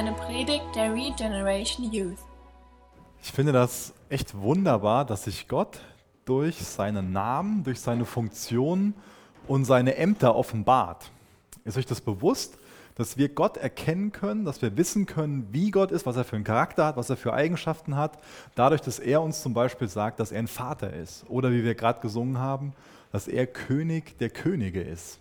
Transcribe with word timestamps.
eine 0.00 0.12
Predigt 0.12 0.64
der 0.74 0.94
Regeneration 0.94 1.92
Youth. 1.92 2.16
Ich 3.22 3.30
finde 3.32 3.52
das 3.52 3.92
echt 4.08 4.34
wunderbar, 4.34 5.04
dass 5.04 5.24
sich 5.24 5.46
Gott 5.46 5.78
durch 6.24 6.56
seinen 6.56 7.12
Namen, 7.12 7.64
durch 7.64 7.80
seine 7.80 8.06
Funktion 8.06 8.94
und 9.46 9.66
seine 9.66 9.96
Ämter 9.96 10.36
offenbart. 10.36 11.10
Ist 11.66 11.76
euch 11.76 11.84
das 11.84 12.00
bewusst, 12.00 12.56
dass 12.94 13.18
wir 13.18 13.28
Gott 13.28 13.58
erkennen 13.58 14.10
können, 14.10 14.46
dass 14.46 14.62
wir 14.62 14.74
wissen 14.78 15.04
können, 15.04 15.48
wie 15.52 15.70
Gott 15.70 15.90
ist, 15.90 16.06
was 16.06 16.16
er 16.16 16.24
für 16.24 16.36
einen 16.36 16.46
Charakter 16.46 16.86
hat, 16.86 16.96
was 16.96 17.10
er 17.10 17.18
für 17.18 17.34
Eigenschaften 17.34 17.94
hat, 17.94 18.18
dadurch, 18.54 18.80
dass 18.80 19.00
er 19.00 19.20
uns 19.20 19.42
zum 19.42 19.52
Beispiel 19.52 19.88
sagt, 19.88 20.18
dass 20.18 20.32
er 20.32 20.38
ein 20.38 20.48
Vater 20.48 20.94
ist. 20.94 21.26
Oder 21.28 21.50
wie 21.50 21.62
wir 21.62 21.74
gerade 21.74 22.00
gesungen 22.00 22.38
haben, 22.38 22.72
dass 23.12 23.28
er 23.28 23.46
König 23.46 24.16
der 24.16 24.30
Könige 24.30 24.80
ist. 24.80 25.18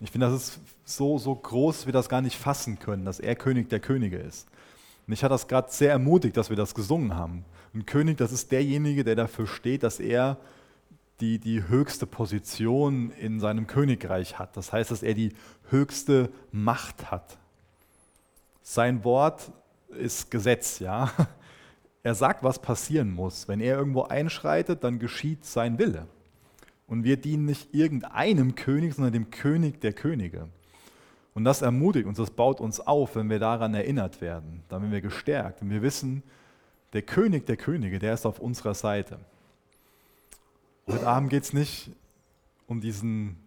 Ich 0.00 0.10
finde, 0.10 0.28
das 0.28 0.34
ist 0.34 0.60
so, 0.84 1.18
so 1.18 1.34
groß, 1.34 1.78
dass 1.78 1.86
wir 1.86 1.92
das 1.92 2.08
gar 2.08 2.22
nicht 2.22 2.36
fassen 2.36 2.78
können, 2.78 3.04
dass 3.04 3.20
er 3.20 3.36
König 3.36 3.68
der 3.68 3.80
Könige 3.80 4.16
ist. 4.16 4.48
Mich 5.06 5.22
hat 5.22 5.30
das 5.30 5.48
gerade 5.48 5.70
sehr 5.70 5.90
ermutigt, 5.90 6.36
dass 6.36 6.48
wir 6.48 6.56
das 6.56 6.74
gesungen 6.74 7.14
haben. 7.14 7.44
Ein 7.74 7.86
König, 7.86 8.18
das 8.18 8.32
ist 8.32 8.52
derjenige, 8.52 9.04
der 9.04 9.16
dafür 9.16 9.46
steht, 9.46 9.82
dass 9.82 10.00
er 10.00 10.38
die, 11.20 11.38
die 11.38 11.68
höchste 11.68 12.06
Position 12.06 13.10
in 13.10 13.40
seinem 13.40 13.66
Königreich 13.66 14.38
hat. 14.38 14.56
Das 14.56 14.72
heißt, 14.72 14.90
dass 14.90 15.02
er 15.02 15.14
die 15.14 15.32
höchste 15.70 16.30
Macht 16.50 17.10
hat. 17.10 17.38
Sein 18.62 19.04
Wort 19.04 19.52
ist 19.88 20.30
Gesetz, 20.30 20.78
ja. 20.78 21.10
Er 22.04 22.16
sagt, 22.16 22.42
was 22.42 22.58
passieren 22.58 23.12
muss. 23.12 23.46
Wenn 23.46 23.60
er 23.60 23.76
irgendwo 23.76 24.02
einschreitet, 24.02 24.82
dann 24.82 24.98
geschieht 24.98 25.44
sein 25.44 25.78
Wille. 25.78 26.08
Und 26.92 27.04
wir 27.04 27.16
dienen 27.16 27.46
nicht 27.46 27.72
irgendeinem 27.72 28.54
König, 28.54 28.92
sondern 28.92 29.14
dem 29.14 29.30
König 29.30 29.80
der 29.80 29.94
Könige. 29.94 30.48
Und 31.32 31.44
das 31.44 31.62
ermutigt 31.62 32.06
uns, 32.06 32.18
das 32.18 32.30
baut 32.30 32.60
uns 32.60 32.80
auf, 32.80 33.16
wenn 33.16 33.30
wir 33.30 33.38
daran 33.38 33.72
erinnert 33.72 34.20
werden. 34.20 34.62
Dann 34.68 34.82
werden 34.82 34.92
wir 34.92 35.00
gestärkt 35.00 35.62
und 35.62 35.70
wir 35.70 35.80
wissen, 35.80 36.22
der 36.92 37.00
König 37.00 37.46
der 37.46 37.56
Könige, 37.56 37.98
der 37.98 38.12
ist 38.12 38.26
auf 38.26 38.40
unserer 38.40 38.74
Seite. 38.74 39.18
Heute 40.86 41.06
Abend 41.06 41.30
geht 41.30 41.44
es 41.44 41.54
nicht 41.54 41.92
um 42.66 42.82
diesen 42.82 43.38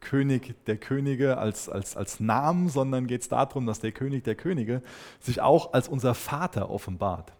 König 0.00 0.56
der 0.64 0.76
Könige 0.76 1.38
als, 1.38 1.68
als, 1.68 1.96
als 1.96 2.18
Namen, 2.18 2.68
sondern 2.68 3.06
geht 3.06 3.20
es 3.20 3.28
darum, 3.28 3.64
dass 3.64 3.78
der 3.78 3.92
König 3.92 4.24
der 4.24 4.34
Könige 4.34 4.82
sich 5.20 5.40
auch 5.40 5.72
als 5.72 5.86
unser 5.86 6.16
Vater 6.16 6.68
offenbart. 6.68 7.32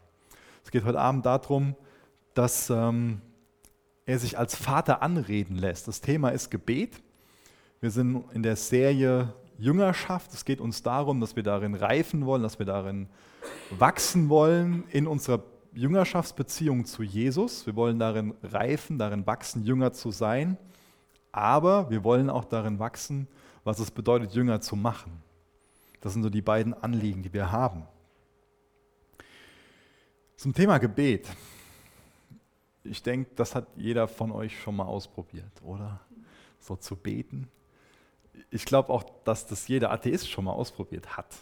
Es 0.64 0.70
geht 0.70 0.84
heute 0.84 1.01
Abend 1.01 1.27
darum, 1.27 1.75
dass 2.34 2.70
ähm, 2.70 3.23
er 4.09 4.19
sich 4.19 4.39
als 4.39 4.56
Vater 4.56 5.03
anreden 5.03 5.56
lässt. 5.56 5.87
Das 5.87 6.01
Thema 6.01 6.31
ist 6.31 6.51
Gebet. 6.51 7.03
Wir 7.83 7.91
sind 7.91 8.25
in 8.33 8.42
der 8.42 8.56
Serie 8.56 9.34
Jüngerschaft. 9.59 10.33
Es 10.33 10.47
geht 10.47 10.62
uns 10.62 10.83
darum, 10.83 11.20
dass 11.20 11.37
wir 11.37 11.42
darin 11.42 11.75
reifen 11.75 12.25
wollen, 12.25 12.42
dass 12.42 12.59
wir 12.59 12.64
darin 12.64 13.11
wachsen 13.69 14.31
wollen 14.31 14.84
in 14.92 15.06
unserer 15.06 15.42
Jüngerschaftsbeziehung 15.75 16.86
zu 16.86 17.03
Jesus. 17.03 17.67
Wir 17.67 17.77
wollen 17.77 17.98
darin 17.98 18.33
reifen, 18.42 18.97
darin 18.97 19.27
wachsen, 19.27 19.62
Jünger 19.62 19.92
zu 19.92 20.11
sein. 20.11 20.56
Aber 21.31 21.91
wir 21.91 22.03
wollen 22.03 22.31
auch 22.31 22.47
darin 22.47 22.79
wachsen, 22.79 23.29
was 23.62 23.79
es 23.79 23.91
bedeutet, 23.91 24.33
Jünger 24.33 24.62
zu 24.62 24.75
machen. 24.75 25.23
Das 26.01 26.14
sind 26.14 26.23
so 26.23 26.31
die 26.31 26.41
beiden 26.41 26.73
Anliegen, 26.73 27.23
die 27.23 27.34
wir 27.34 27.53
haben. 27.53 27.83
Zum 30.36 30.55
Thema 30.55 30.79
Gebet. 30.79 31.29
Ich 32.89 33.03
denke, 33.03 33.31
das 33.36 33.55
hat 33.55 33.67
jeder 33.77 34.08
von 34.08 34.33
euch 34.33 34.61
schon 34.61 34.77
mal 34.77 34.86
ausprobiert, 34.86 35.62
oder? 35.62 36.00
So 36.61 36.77
zu 36.77 36.97
beten 36.97 37.48
ich 38.50 38.64
glaube 38.64 38.92
auch, 38.92 39.05
dass 39.24 39.46
das 39.46 39.68
jeder 39.68 39.90
Atheist 39.90 40.30
schon 40.30 40.45
mal 40.45 40.52
ausprobiert 40.52 41.17
hat. 41.17 41.36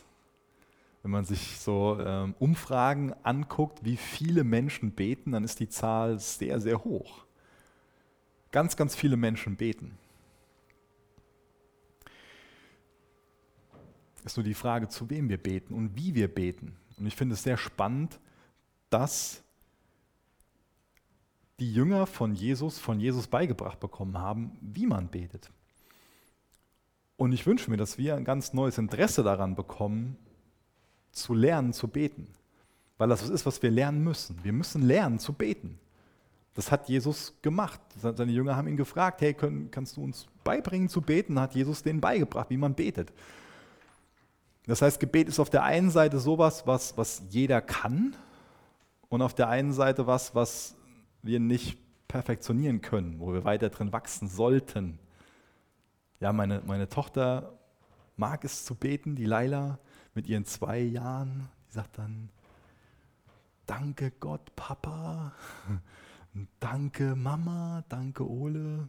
Wenn 1.02 1.10
man 1.10 1.24
sich 1.24 1.58
so 1.58 1.98
ähm, 2.00 2.34
Umfragen 2.38 3.14
anguckt, 3.22 3.84
wie 3.84 3.96
viele 3.96 4.42
Menschen 4.42 4.90
beten, 4.90 5.32
dann 5.32 5.44
ist 5.44 5.60
die 5.60 5.68
Zahl 5.68 6.18
sehr, 6.18 6.60
sehr 6.60 6.82
hoch. 6.82 7.24
Ganz, 8.50 8.76
ganz 8.76 8.96
viele 8.96 9.16
Menschen 9.16 9.56
beten. 9.56 9.96
Ist 14.24 14.36
nur 14.36 14.44
die 14.44 14.54
Frage, 14.54 14.88
zu 14.88 15.08
wem 15.08 15.28
wir 15.28 15.38
beten 15.38 15.74
und 15.74 15.94
wie 15.94 16.16
wir 16.16 16.26
beten. 16.26 16.76
Und 16.98 17.06
ich 17.06 17.14
finde 17.14 17.34
es 17.34 17.44
sehr 17.44 17.56
spannend, 17.56 18.18
dass 18.90 19.44
die 21.58 21.72
Jünger 21.72 22.06
von 22.06 22.34
Jesus 22.34 22.78
von 22.78 23.00
Jesus 23.00 23.26
beigebracht 23.26 23.80
bekommen 23.80 24.18
haben, 24.18 24.52
wie 24.60 24.86
man 24.86 25.08
betet. 25.08 25.50
Und 27.16 27.32
ich 27.32 27.46
wünsche 27.46 27.70
mir, 27.70 27.78
dass 27.78 27.96
wir 27.96 28.14
ein 28.14 28.24
ganz 28.24 28.52
neues 28.52 28.76
Interesse 28.76 29.22
daran 29.22 29.54
bekommen, 29.54 30.16
zu 31.12 31.32
lernen, 31.32 31.72
zu 31.72 31.88
beten. 31.88 32.28
Weil 32.98 33.08
das 33.08 33.28
ist, 33.28 33.46
was 33.46 33.62
wir 33.62 33.70
lernen 33.70 34.04
müssen. 34.04 34.38
Wir 34.42 34.52
müssen 34.52 34.82
lernen 34.82 35.18
zu 35.18 35.32
beten. 35.32 35.78
Das 36.54 36.70
hat 36.70 36.88
Jesus 36.88 37.34
gemacht. 37.42 37.80
Seine 38.00 38.32
Jünger 38.32 38.56
haben 38.56 38.68
ihn 38.68 38.76
gefragt, 38.76 39.20
hey, 39.20 39.34
können, 39.34 39.70
kannst 39.70 39.96
du 39.96 40.04
uns 40.04 40.26
beibringen 40.44 40.88
zu 40.88 41.00
beten? 41.00 41.38
Hat 41.38 41.54
Jesus 41.54 41.82
denen 41.82 42.00
beigebracht, 42.00 42.50
wie 42.50 42.56
man 42.56 42.74
betet. 42.74 43.12
Das 44.66 44.82
heißt, 44.82 44.98
Gebet 44.98 45.28
ist 45.28 45.38
auf 45.38 45.50
der 45.50 45.62
einen 45.62 45.90
Seite 45.90 46.18
sowas, 46.18 46.66
was, 46.66 46.96
was 46.96 47.22
jeder 47.30 47.60
kann 47.60 48.16
und 49.08 49.22
auf 49.22 49.34
der 49.34 49.48
einen 49.48 49.72
Seite 49.72 50.06
was, 50.06 50.34
was 50.34 50.74
wir 51.26 51.40
nicht 51.40 51.78
perfektionieren 52.08 52.80
können, 52.80 53.20
wo 53.20 53.32
wir 53.32 53.44
weiter 53.44 53.68
drin 53.68 53.92
wachsen 53.92 54.28
sollten. 54.28 54.98
Ja, 56.20 56.32
meine, 56.32 56.62
meine 56.66 56.88
Tochter 56.88 57.58
mag 58.16 58.44
es 58.44 58.64
zu 58.64 58.74
beten, 58.74 59.16
die 59.16 59.26
Laila 59.26 59.78
mit 60.14 60.26
ihren 60.26 60.44
zwei 60.44 60.78
Jahren. 60.78 61.48
Die 61.68 61.74
sagt 61.74 61.98
dann, 61.98 62.30
danke 63.66 64.12
Gott, 64.18 64.54
Papa. 64.56 65.32
Danke 66.60 67.16
Mama, 67.16 67.82
danke 67.88 68.28
Ole. 68.28 68.88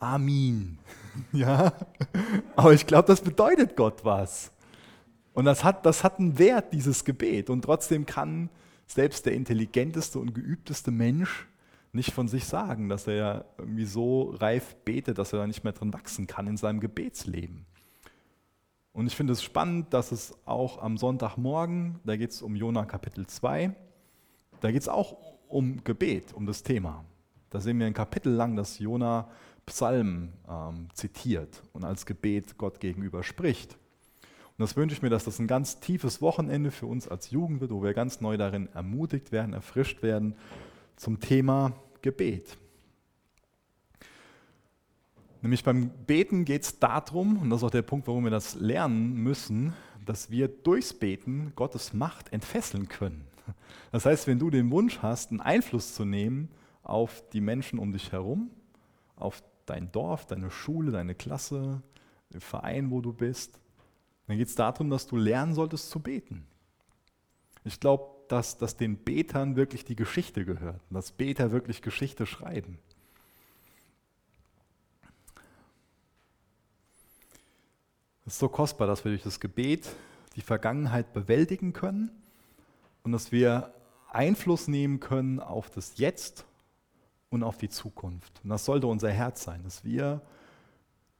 Amin. 0.00 0.78
Ja, 1.32 1.72
aber 2.56 2.74
ich 2.74 2.86
glaube, 2.86 3.06
das 3.06 3.22
bedeutet 3.22 3.76
Gott 3.76 4.04
was. 4.04 4.52
Und 5.32 5.44
das 5.44 5.64
hat, 5.64 5.86
das 5.86 6.02
hat 6.04 6.18
einen 6.18 6.38
Wert, 6.38 6.72
dieses 6.72 7.04
Gebet. 7.04 7.48
Und 7.48 7.62
trotzdem 7.62 8.06
kann 8.06 8.50
selbst 8.86 9.26
der 9.26 9.34
intelligenteste 9.34 10.18
und 10.18 10.34
geübteste 10.34 10.90
Mensch 10.90 11.46
nicht 11.92 12.12
von 12.12 12.28
sich 12.28 12.44
sagen, 12.44 12.88
dass 12.88 13.06
er 13.06 13.46
irgendwie 13.58 13.86
so 13.86 14.30
reif 14.30 14.76
betet, 14.84 15.18
dass 15.18 15.32
er 15.32 15.40
da 15.40 15.46
nicht 15.46 15.64
mehr 15.64 15.72
drin 15.72 15.92
wachsen 15.92 16.26
kann 16.26 16.46
in 16.46 16.56
seinem 16.56 16.80
Gebetsleben. 16.80 17.66
Und 18.92 19.06
ich 19.06 19.16
finde 19.16 19.32
es 19.32 19.42
spannend, 19.42 19.92
dass 19.92 20.12
es 20.12 20.34
auch 20.46 20.80
am 20.80 20.96
Sonntagmorgen, 20.96 22.00
da 22.04 22.16
geht 22.16 22.30
es 22.30 22.42
um 22.42 22.54
Jona 22.56 22.84
Kapitel 22.84 23.26
2, 23.26 23.74
da 24.60 24.70
geht 24.70 24.82
es 24.82 24.88
auch 24.88 25.16
um 25.48 25.82
Gebet, 25.84 26.32
um 26.32 26.46
das 26.46 26.62
Thema. 26.62 27.04
Da 27.50 27.60
sehen 27.60 27.78
wir 27.78 27.86
ein 27.86 27.94
Kapitel 27.94 28.32
lang, 28.32 28.56
dass 28.56 28.78
Jona 28.78 29.28
Psalmen 29.66 30.32
ähm, 30.48 30.88
zitiert 30.94 31.62
und 31.72 31.84
als 31.84 32.06
Gebet 32.06 32.56
Gott 32.56 32.80
gegenüber 32.80 33.22
spricht. 33.22 33.76
Und 34.58 34.62
das 34.62 34.76
wünsche 34.76 34.94
ich 34.94 35.02
mir, 35.02 35.10
dass 35.10 35.24
das 35.24 35.38
ein 35.38 35.46
ganz 35.46 35.80
tiefes 35.80 36.22
Wochenende 36.22 36.70
für 36.70 36.86
uns 36.86 37.06
als 37.06 37.30
Jugend 37.30 37.60
wird, 37.60 37.72
wo 37.72 37.82
wir 37.82 37.92
ganz 37.92 38.22
neu 38.22 38.38
darin 38.38 38.68
ermutigt 38.72 39.30
werden, 39.30 39.52
erfrischt 39.52 40.02
werden 40.02 40.34
zum 40.96 41.20
Thema 41.20 41.74
Gebet. 42.00 42.56
Nämlich 45.42 45.62
beim 45.62 45.90
Beten 46.06 46.46
geht 46.46 46.62
es 46.62 46.78
darum, 46.78 47.36
und 47.38 47.50
das 47.50 47.60
ist 47.60 47.64
auch 47.64 47.70
der 47.70 47.82
Punkt, 47.82 48.06
warum 48.08 48.24
wir 48.24 48.30
das 48.30 48.54
lernen 48.54 49.14
müssen, 49.14 49.74
dass 50.06 50.30
wir 50.30 50.48
durchs 50.48 50.94
Beten 50.94 51.52
Gottes 51.54 51.92
Macht 51.92 52.32
entfesseln 52.32 52.88
können. 52.88 53.26
Das 53.92 54.06
heißt, 54.06 54.26
wenn 54.26 54.38
du 54.38 54.48
den 54.48 54.70
Wunsch 54.70 55.00
hast, 55.02 55.30
einen 55.30 55.40
Einfluss 55.40 55.94
zu 55.94 56.04
nehmen 56.04 56.48
auf 56.82 57.22
die 57.32 57.40
Menschen 57.40 57.78
um 57.78 57.92
dich 57.92 58.12
herum, 58.12 58.50
auf 59.16 59.42
dein 59.66 59.92
Dorf, 59.92 60.26
deine 60.26 60.50
Schule, 60.50 60.92
deine 60.92 61.14
Klasse, 61.14 61.82
den 62.32 62.40
Verein, 62.40 62.90
wo 62.90 63.00
du 63.00 63.12
bist, 63.12 63.60
dann 64.26 64.38
geht 64.38 64.48
es 64.48 64.54
darum, 64.54 64.90
dass 64.90 65.06
du 65.06 65.16
lernen 65.16 65.54
solltest 65.54 65.90
zu 65.90 66.00
beten. 66.00 66.46
Ich 67.64 67.80
glaube, 67.80 68.16
dass, 68.28 68.58
dass 68.58 68.76
den 68.76 68.96
Betern 68.96 69.56
wirklich 69.56 69.84
die 69.84 69.96
Geschichte 69.96 70.44
gehört, 70.44 70.80
dass 70.90 71.12
Beter 71.12 71.52
wirklich 71.52 71.82
Geschichte 71.82 72.26
schreiben. 72.26 72.78
Es 78.24 78.34
ist 78.34 78.38
so 78.40 78.48
kostbar, 78.48 78.88
dass 78.88 79.04
wir 79.04 79.12
durch 79.12 79.22
das 79.22 79.38
Gebet 79.38 79.88
die 80.34 80.40
Vergangenheit 80.40 81.12
bewältigen 81.12 81.72
können 81.72 82.10
und 83.04 83.12
dass 83.12 83.30
wir 83.30 83.72
Einfluss 84.10 84.66
nehmen 84.66 84.98
können 84.98 85.38
auf 85.38 85.70
das 85.70 85.98
Jetzt 85.98 86.44
und 87.30 87.44
auf 87.44 87.58
die 87.58 87.68
Zukunft. 87.68 88.40
Und 88.42 88.50
das 88.50 88.64
sollte 88.64 88.88
unser 88.88 89.10
Herz 89.10 89.44
sein, 89.44 89.62
dass 89.62 89.84
wir 89.84 90.22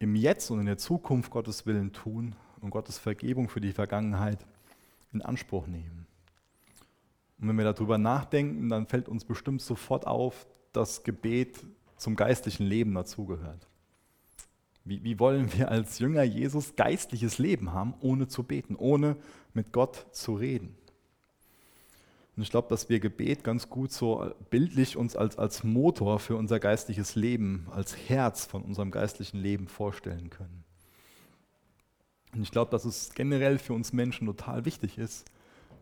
im 0.01 0.17
Jetzt 0.17 0.51
und 0.51 0.59
in 0.59 0.67
der 0.67 0.79
Zukunft 0.79 1.31
Gottes 1.31 1.67
Willen 1.67 1.93
tun 1.93 2.35
und 2.67 2.71
Gottes 2.71 2.99
Vergebung 2.99 3.49
für 3.49 3.61
die 3.61 3.73
Vergangenheit 3.73 4.45
in 5.13 5.23
Anspruch 5.23 5.67
nehmen. 5.67 6.07
Und 7.39 7.49
wenn 7.49 7.57
wir 7.57 7.73
darüber 7.73 7.97
nachdenken, 7.97 8.69
dann 8.69 8.87
fällt 8.87 9.09
uns 9.09 9.25
bestimmt 9.25 9.63
sofort 9.63 10.07
auf, 10.07 10.47
dass 10.73 11.05
Gebet 11.05 11.65
zum 11.97 12.17
geistlichen 12.17 12.67
Leben 12.67 12.93
dazugehört. 12.95 13.69
Wie, 14.85 15.03
wie 15.05 15.19
wollen 15.19 15.53
wir 15.53 15.71
als 15.71 16.01
Jünger 16.01 16.25
Jesus 16.25 16.75
geistliches 16.77 17.39
Leben 17.39 17.73
haben, 17.73 17.95
ohne 18.01 18.27
zu 18.27 18.43
beten, 18.43 18.75
ohne 18.75 19.17
mit 19.55 19.73
Gott 19.73 20.07
zu 20.13 20.35
reden? 20.35 20.77
Und 22.37 22.43
ich 22.43 22.51
glaube, 22.51 22.69
dass 22.69 22.89
wir 22.89 23.01
Gebet 23.01 23.45
ganz 23.45 23.71
gut 23.71 23.93
so 23.93 24.31
bildlich 24.51 24.97
uns 24.97 25.15
als, 25.17 25.39
als 25.39 25.63
Motor 25.63 26.19
für 26.19 26.37
unser 26.37 26.59
geistliches 26.59 27.15
Leben, 27.15 27.69
als 27.71 27.97
Herz 28.09 28.45
von 28.45 28.63
unserem 28.63 28.91
geistlichen 28.91 29.39
Leben 29.39 29.69
vorstellen 29.69 30.31
können. 30.31 30.66
Und 32.35 32.43
ich 32.43 32.51
glaube, 32.51 32.71
dass 32.71 32.85
es 32.85 33.15
generell 33.15 33.59
für 33.59 33.73
uns 33.73 33.93
Menschen 33.93 34.27
total 34.27 34.65
wichtig 34.65 34.99
ist, 34.99 35.31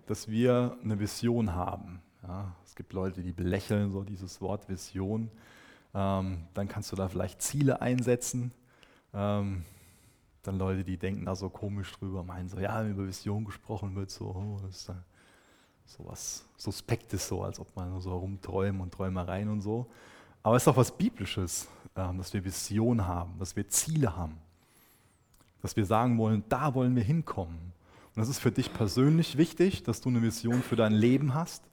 dass 0.06 0.28
wir 0.28 0.76
eine 0.82 0.98
Vision 0.98 1.54
haben. 1.54 2.00
Ja, 2.22 2.54
es 2.64 2.74
gibt 2.74 2.92
Leute, 2.92 3.22
die 3.22 3.32
belächeln 3.32 3.90
so 3.90 4.02
dieses 4.02 4.40
Wort 4.40 4.68
Vision. 4.68 5.30
Ähm, 5.94 6.46
dann 6.54 6.68
kannst 6.68 6.92
du 6.92 6.96
da 6.96 7.08
vielleicht 7.08 7.42
Ziele 7.42 7.80
einsetzen. 7.80 8.52
Ähm, 9.12 9.64
dann 10.42 10.58
Leute, 10.58 10.84
die 10.84 10.98
denken 10.98 11.24
da 11.24 11.34
so 11.34 11.48
komisch 11.48 11.92
drüber, 11.92 12.22
meinen 12.22 12.48
so, 12.48 12.58
ja, 12.58 12.86
über 12.86 13.06
Vision 13.06 13.44
gesprochen 13.44 13.94
wird, 13.94 14.10
so, 14.10 14.26
oh, 14.26 14.60
das 14.62 14.76
ist 14.76 14.92
so 15.86 16.04
was 16.06 16.44
Suspektes, 16.56 17.28
so 17.28 17.42
als 17.42 17.60
ob 17.60 17.74
man 17.76 18.00
so 18.00 18.10
herumträumen 18.10 18.80
und 18.80 18.92
Träumereien 18.92 19.48
und 19.48 19.60
so. 19.60 19.86
Aber 20.42 20.56
es 20.56 20.64
ist 20.64 20.68
auch 20.68 20.76
was 20.76 20.96
Biblisches, 20.96 21.68
ähm, 21.96 22.18
dass 22.18 22.32
wir 22.32 22.44
Vision 22.44 23.06
haben, 23.06 23.38
dass 23.38 23.56
wir 23.56 23.68
Ziele 23.68 24.14
haben, 24.14 24.38
dass 25.64 25.76
wir 25.76 25.86
sagen 25.86 26.18
wollen, 26.18 26.44
da 26.50 26.74
wollen 26.74 26.94
wir 26.94 27.02
hinkommen. 27.02 27.56
Und 27.56 28.20
das 28.20 28.28
ist 28.28 28.38
für 28.38 28.52
dich 28.52 28.74
persönlich 28.74 29.38
wichtig, 29.38 29.82
dass 29.82 30.02
du 30.02 30.10
eine 30.10 30.20
Vision 30.20 30.60
für 30.60 30.76
dein 30.76 30.92
Leben 30.92 31.32
hast, 31.32 31.64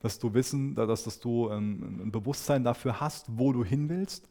dass 0.00 0.18
du 0.18 0.34
wissen, 0.34 0.74
dass, 0.74 1.04
dass 1.04 1.20
du 1.20 1.48
ein, 1.48 2.00
ein 2.02 2.10
Bewusstsein 2.10 2.64
dafür 2.64 2.98
hast, 2.98 3.26
wo 3.28 3.52
du 3.52 3.62
hin 3.62 3.88
willst 3.88 4.28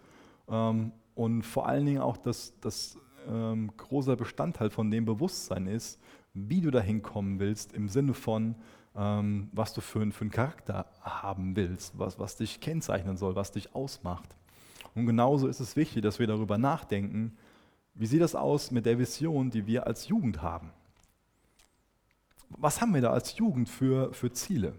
ähm, 0.50 0.92
und 1.16 1.44
vor 1.44 1.70
allen 1.70 1.86
Dingen 1.86 2.02
auch, 2.02 2.18
dass 2.18 2.60
das 2.60 2.98
ähm, 3.30 3.72
großer 3.78 4.18
Bestandteil 4.18 4.70
von 4.72 4.92
dem 4.92 5.06
Bewusstsein 5.06 5.68
ist, 5.68 6.02
wie 6.34 6.60
du 6.60 6.70
dahin 6.70 7.02
kommen 7.02 7.40
willst, 7.40 7.72
im 7.72 7.88
Sinne 7.88 8.14
von, 8.14 8.56
ähm, 8.94 9.48
was 9.54 9.74
du 9.74 9.80
für, 9.80 10.06
für 10.12 10.22
einen 10.22 10.32
Charakter 10.32 10.86
haben 11.00 11.56
willst, 11.56 11.98
was, 11.98 12.20
was 12.20 12.36
dich 12.36 12.60
kennzeichnen 12.60 13.16
soll, 13.16 13.38
was 13.38 13.54
dich 13.54 13.74
ausmacht. 13.74 14.36
Und 14.96 15.06
genauso 15.06 15.48
ist 15.48 15.62
es 15.62 15.78
wichtig, 15.78 16.02
dass 16.02 16.20
wir 16.20 16.28
darüber 16.28 16.58
nachdenken, 16.58 17.38
wie 17.98 18.06
sieht 18.06 18.22
das 18.22 18.36
aus 18.36 18.72
mit 18.72 18.86
der 18.86 19.00
Vision, 19.00 19.50
die 19.50 19.66
wir 19.66 19.88
als 19.88 20.08
Jugend 20.08 20.42
haben? 20.42 20.72
Was 22.50 22.80
haben 22.80 22.94
wir 22.94 23.02
da 23.02 23.12
als 23.12 23.36
Jugend 23.38 23.68
für, 23.68 24.14
für 24.14 24.32
Ziele? 24.32 24.74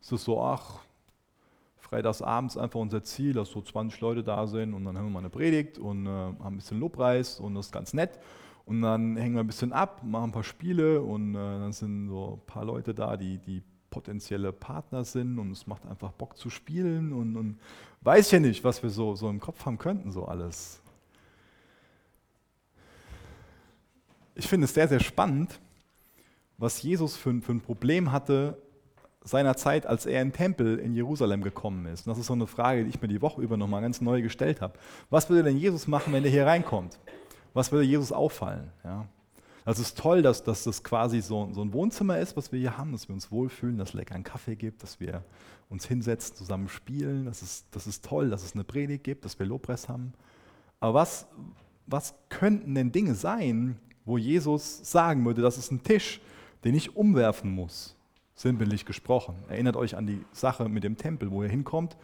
Ist 0.00 0.12
es 0.12 0.24
so, 0.24 0.40
ach, 0.40 0.80
freitagsabends 1.78 2.56
einfach 2.56 2.80
unser 2.80 3.02
Ziel, 3.02 3.34
dass 3.34 3.50
so 3.50 3.60
20 3.60 4.00
Leute 4.00 4.24
da 4.24 4.46
sind 4.46 4.72
und 4.72 4.84
dann 4.84 4.96
haben 4.96 5.06
wir 5.06 5.10
mal 5.10 5.18
eine 5.18 5.30
Predigt 5.30 5.78
und 5.78 6.06
äh, 6.06 6.08
haben 6.08 6.38
ein 6.42 6.56
bisschen 6.56 6.80
Lobpreis 6.80 7.38
und 7.38 7.54
das 7.54 7.66
ist 7.66 7.72
ganz 7.72 7.92
nett. 7.92 8.18
Und 8.64 8.82
dann 8.82 9.16
hängen 9.16 9.34
wir 9.34 9.42
ein 9.42 9.46
bisschen 9.46 9.72
ab, 9.72 10.02
machen 10.04 10.30
ein 10.30 10.32
paar 10.32 10.44
Spiele 10.44 11.02
und 11.02 11.34
äh, 11.34 11.38
dann 11.38 11.72
sind 11.72 12.08
so 12.08 12.40
ein 12.40 12.46
paar 12.46 12.64
Leute 12.64 12.94
da, 12.94 13.16
die, 13.16 13.38
die 13.38 13.62
potenzielle 13.90 14.52
Partner 14.52 15.04
sind 15.04 15.38
und 15.38 15.50
es 15.50 15.66
macht 15.66 15.84
einfach 15.86 16.12
Bock 16.12 16.36
zu 16.36 16.48
spielen 16.50 17.12
und, 17.12 17.36
und 17.36 17.60
weiß 18.00 18.30
ja 18.30 18.40
nicht, 18.40 18.64
was 18.64 18.82
wir 18.82 18.90
so, 18.90 19.14
so 19.14 19.28
im 19.28 19.40
Kopf 19.40 19.66
haben 19.66 19.78
könnten, 19.78 20.10
so 20.12 20.24
alles. 20.24 20.81
Ich 24.34 24.48
finde 24.48 24.64
es 24.64 24.74
sehr, 24.74 24.88
sehr 24.88 25.00
spannend, 25.00 25.60
was 26.58 26.82
Jesus 26.82 27.16
für, 27.16 27.40
für 27.40 27.52
ein 27.52 27.60
Problem 27.60 28.12
hatte 28.12 28.56
seiner 29.24 29.56
Zeit, 29.56 29.86
als 29.86 30.06
er 30.06 30.22
in 30.22 30.28
den 30.28 30.34
Tempel 30.34 30.78
in 30.78 30.94
Jerusalem 30.94 31.42
gekommen 31.42 31.86
ist. 31.86 32.06
Und 32.06 32.10
das 32.10 32.18
ist 32.18 32.26
so 32.26 32.32
eine 32.32 32.46
Frage, 32.46 32.84
die 32.84 32.90
ich 32.90 33.00
mir 33.00 33.08
die 33.08 33.22
Woche 33.22 33.40
über 33.40 33.56
nochmal 33.56 33.82
ganz 33.82 34.00
neu 34.00 34.22
gestellt 34.22 34.60
habe. 34.60 34.78
Was 35.10 35.28
würde 35.30 35.44
denn 35.44 35.58
Jesus 35.58 35.86
machen, 35.86 36.12
wenn 36.12 36.24
er 36.24 36.30
hier 36.30 36.46
reinkommt? 36.46 36.98
Was 37.54 37.70
würde 37.70 37.86
Jesus 37.86 38.10
auffallen? 38.10 38.70
Ja? 38.84 39.06
Das 39.64 39.78
ist 39.78 39.96
toll, 39.96 40.22
dass, 40.22 40.42
dass 40.42 40.64
das 40.64 40.82
quasi 40.82 41.20
so, 41.20 41.50
so 41.52 41.62
ein 41.62 41.72
Wohnzimmer 41.72 42.18
ist, 42.18 42.36
was 42.36 42.50
wir 42.50 42.58
hier 42.58 42.76
haben, 42.76 42.92
dass 42.92 43.08
wir 43.08 43.14
uns 43.14 43.30
wohlfühlen, 43.30 43.78
dass 43.78 43.90
es 43.90 43.94
lecker 43.94 44.14
einen 44.14 44.24
Kaffee 44.24 44.56
gibt, 44.56 44.82
dass 44.82 44.98
wir 44.98 45.22
uns 45.68 45.86
hinsetzen, 45.86 46.34
zusammen 46.34 46.68
spielen. 46.68 47.26
Das 47.26 47.42
ist, 47.42 47.66
das 47.70 47.86
ist 47.86 48.04
toll, 48.04 48.30
dass 48.30 48.42
es 48.42 48.54
eine 48.54 48.64
Predigt 48.64 49.04
gibt, 49.04 49.24
dass 49.24 49.38
wir 49.38 49.46
Lobpreis 49.46 49.88
haben. 49.88 50.14
Aber 50.80 50.94
was, 50.94 51.28
was 51.86 52.14
könnten 52.28 52.74
denn 52.74 52.90
Dinge 52.90 53.14
sein, 53.14 53.78
wo 54.04 54.18
Jesus 54.18 54.80
sagen 54.90 55.24
würde, 55.24 55.42
das 55.42 55.58
ist 55.58 55.70
ein 55.70 55.82
Tisch, 55.82 56.20
den 56.64 56.74
ich 56.74 56.96
umwerfen 56.96 57.50
muss? 57.50 57.96
sinnbildlich 58.42 58.84
gesprochen. 58.84 59.36
Erinnert 59.48 59.76
euch 59.76 59.96
an 59.96 60.06
die 60.06 60.24
Sache 60.32 60.68
mit 60.68 60.84
dem 60.84 60.96
Tempel, 60.96 61.30
wo 61.30 61.42
er 61.42 61.48
hinkommt. 61.48 61.96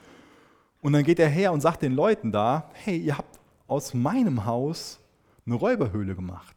Und 0.81 0.93
dann 0.93 1.03
geht 1.03 1.19
er 1.19 1.29
her 1.29 1.53
und 1.53 1.61
sagt 1.61 1.83
den 1.83 1.93
Leuten 1.93 2.33
da, 2.33 2.71
hey, 2.73 2.97
ihr 2.97 3.19
habt 3.19 3.39
aus 3.67 3.93
meinem 3.93 4.45
Haus 4.45 5.00
eine 5.45 5.56
Räuberhöhle 5.56 6.15
gemacht. 6.15 6.55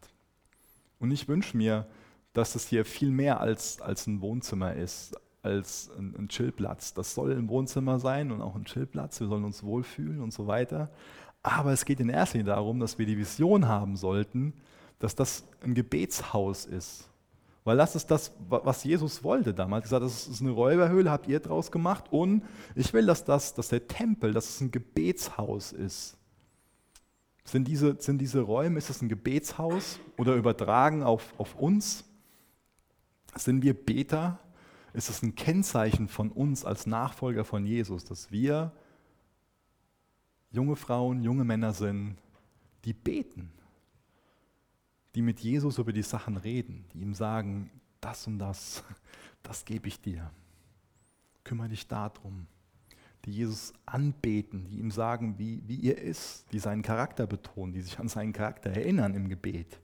Und 1.00 1.10
ich 1.10 1.28
wünsche 1.28 1.56
mir, 1.56 1.86
dass 2.32 2.54
es 2.54 2.68
hier 2.68 2.84
viel 2.84 3.10
mehr 3.10 3.40
als, 3.40 3.80
als 3.80 4.06
ein 4.06 4.20
Wohnzimmer 4.20 4.74
ist, 4.74 5.16
als 5.42 5.90
ein, 5.98 6.14
ein 6.16 6.28
Chillplatz. 6.28 6.94
Das 6.94 7.14
soll 7.14 7.32
ein 7.32 7.48
Wohnzimmer 7.48 7.98
sein 7.98 8.30
und 8.30 8.40
auch 8.40 8.54
ein 8.54 8.64
Chillplatz. 8.64 9.20
Wir 9.20 9.26
sollen 9.26 9.44
uns 9.44 9.64
wohlfühlen 9.64 10.20
und 10.20 10.32
so 10.32 10.46
weiter. 10.46 10.90
Aber 11.42 11.72
es 11.72 11.84
geht 11.84 11.98
in 11.98 12.08
erster 12.08 12.38
Linie 12.38 12.54
darum, 12.54 12.78
dass 12.78 12.98
wir 12.98 13.06
die 13.06 13.18
Vision 13.18 13.66
haben 13.66 13.96
sollten, 13.96 14.52
dass 15.02 15.14
das 15.14 15.44
ein 15.62 15.74
Gebetshaus 15.74 16.64
ist 16.64 17.08
weil 17.64 17.76
das 17.76 17.94
ist 17.94 18.10
das, 18.10 18.32
was 18.48 18.82
Jesus 18.82 19.22
wollte 19.22 19.54
damals. 19.54 19.84
Er 19.84 19.96
hat 19.96 20.02
gesagt, 20.02 20.04
das 20.04 20.26
ist 20.26 20.40
eine 20.40 20.50
Räuberhöhle, 20.50 21.10
habt 21.10 21.28
ihr 21.28 21.38
draus 21.38 21.70
gemacht. 21.70 22.06
Und 22.10 22.42
ich 22.74 22.92
will, 22.92 23.06
dass, 23.06 23.24
das, 23.24 23.54
dass 23.54 23.68
der 23.68 23.86
Tempel, 23.86 24.32
dass 24.32 24.48
es 24.48 24.60
ein 24.60 24.72
Gebetshaus 24.72 25.72
ist. 25.72 26.16
Sind 27.44 27.68
diese, 27.68 27.96
sind 28.00 28.18
diese 28.18 28.40
Räume, 28.40 28.78
ist 28.78 28.90
es 28.90 29.00
ein 29.00 29.08
Gebetshaus 29.08 30.00
oder 30.16 30.34
übertragen 30.34 31.02
auf, 31.02 31.34
auf 31.38 31.54
uns? 31.54 32.04
Sind 33.36 33.62
wir 33.62 33.74
Beter? 33.74 34.40
Ist 34.92 35.08
es 35.08 35.22
ein 35.22 35.34
Kennzeichen 35.34 36.08
von 36.08 36.30
uns 36.30 36.64
als 36.64 36.86
Nachfolger 36.86 37.44
von 37.44 37.64
Jesus, 37.64 38.04
dass 38.04 38.30
wir 38.30 38.72
junge 40.50 40.76
Frauen, 40.76 41.22
junge 41.22 41.44
Männer 41.44 41.72
sind, 41.72 42.16
die 42.84 42.92
beten? 42.92 43.52
Die 45.14 45.22
mit 45.22 45.40
Jesus 45.40 45.78
über 45.78 45.92
die 45.92 46.02
Sachen 46.02 46.36
reden, 46.36 46.84
die 46.92 47.00
ihm 47.00 47.14
sagen, 47.14 47.70
das 48.00 48.26
und 48.26 48.38
das, 48.38 48.82
das 49.42 49.64
gebe 49.64 49.88
ich 49.88 50.00
dir. 50.00 50.30
Kümmere 51.44 51.68
dich 51.68 51.86
darum. 51.86 52.46
Die 53.24 53.30
Jesus 53.30 53.72
anbeten, 53.86 54.66
die 54.68 54.78
ihm 54.78 54.90
sagen, 54.90 55.38
wie, 55.38 55.62
wie 55.66 55.86
er 55.86 55.98
ist, 55.98 56.52
die 56.52 56.58
seinen 56.58 56.82
Charakter 56.82 57.26
betonen, 57.26 57.72
die 57.72 57.80
sich 57.80 57.98
an 57.98 58.08
seinen 58.08 58.32
Charakter 58.32 58.70
erinnern 58.70 59.14
im 59.14 59.28
Gebet. 59.28 59.78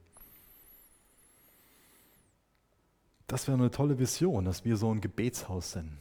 Das 3.27 3.47
wäre 3.47 3.57
eine 3.57 3.71
tolle 3.71 3.97
Vision, 3.97 4.43
dass 4.43 4.65
wir 4.65 4.75
so 4.75 4.91
ein 4.91 4.99
Gebetshaus 4.99 5.73
sind. 5.73 5.91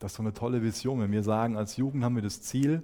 Das 0.00 0.12
ist 0.12 0.16
so 0.16 0.22
eine 0.22 0.32
tolle 0.32 0.62
Vision, 0.62 1.00
wenn 1.00 1.12
wir 1.12 1.22
sagen, 1.22 1.56
als 1.56 1.76
Jugend 1.76 2.02
haben 2.02 2.16
wir 2.16 2.22
das 2.22 2.42
Ziel, 2.42 2.82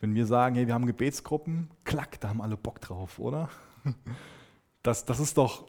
wenn 0.00 0.14
wir 0.14 0.26
sagen, 0.26 0.56
hey, 0.56 0.66
wir 0.66 0.74
haben 0.74 0.86
Gebetsgruppen, 0.86 1.70
klack, 1.84 2.20
da 2.20 2.28
haben 2.28 2.42
alle 2.42 2.56
Bock 2.58 2.80
drauf, 2.80 3.18
oder? 3.18 3.48
Das, 4.82 5.04
das, 5.04 5.20
ist 5.20 5.36
doch, 5.36 5.66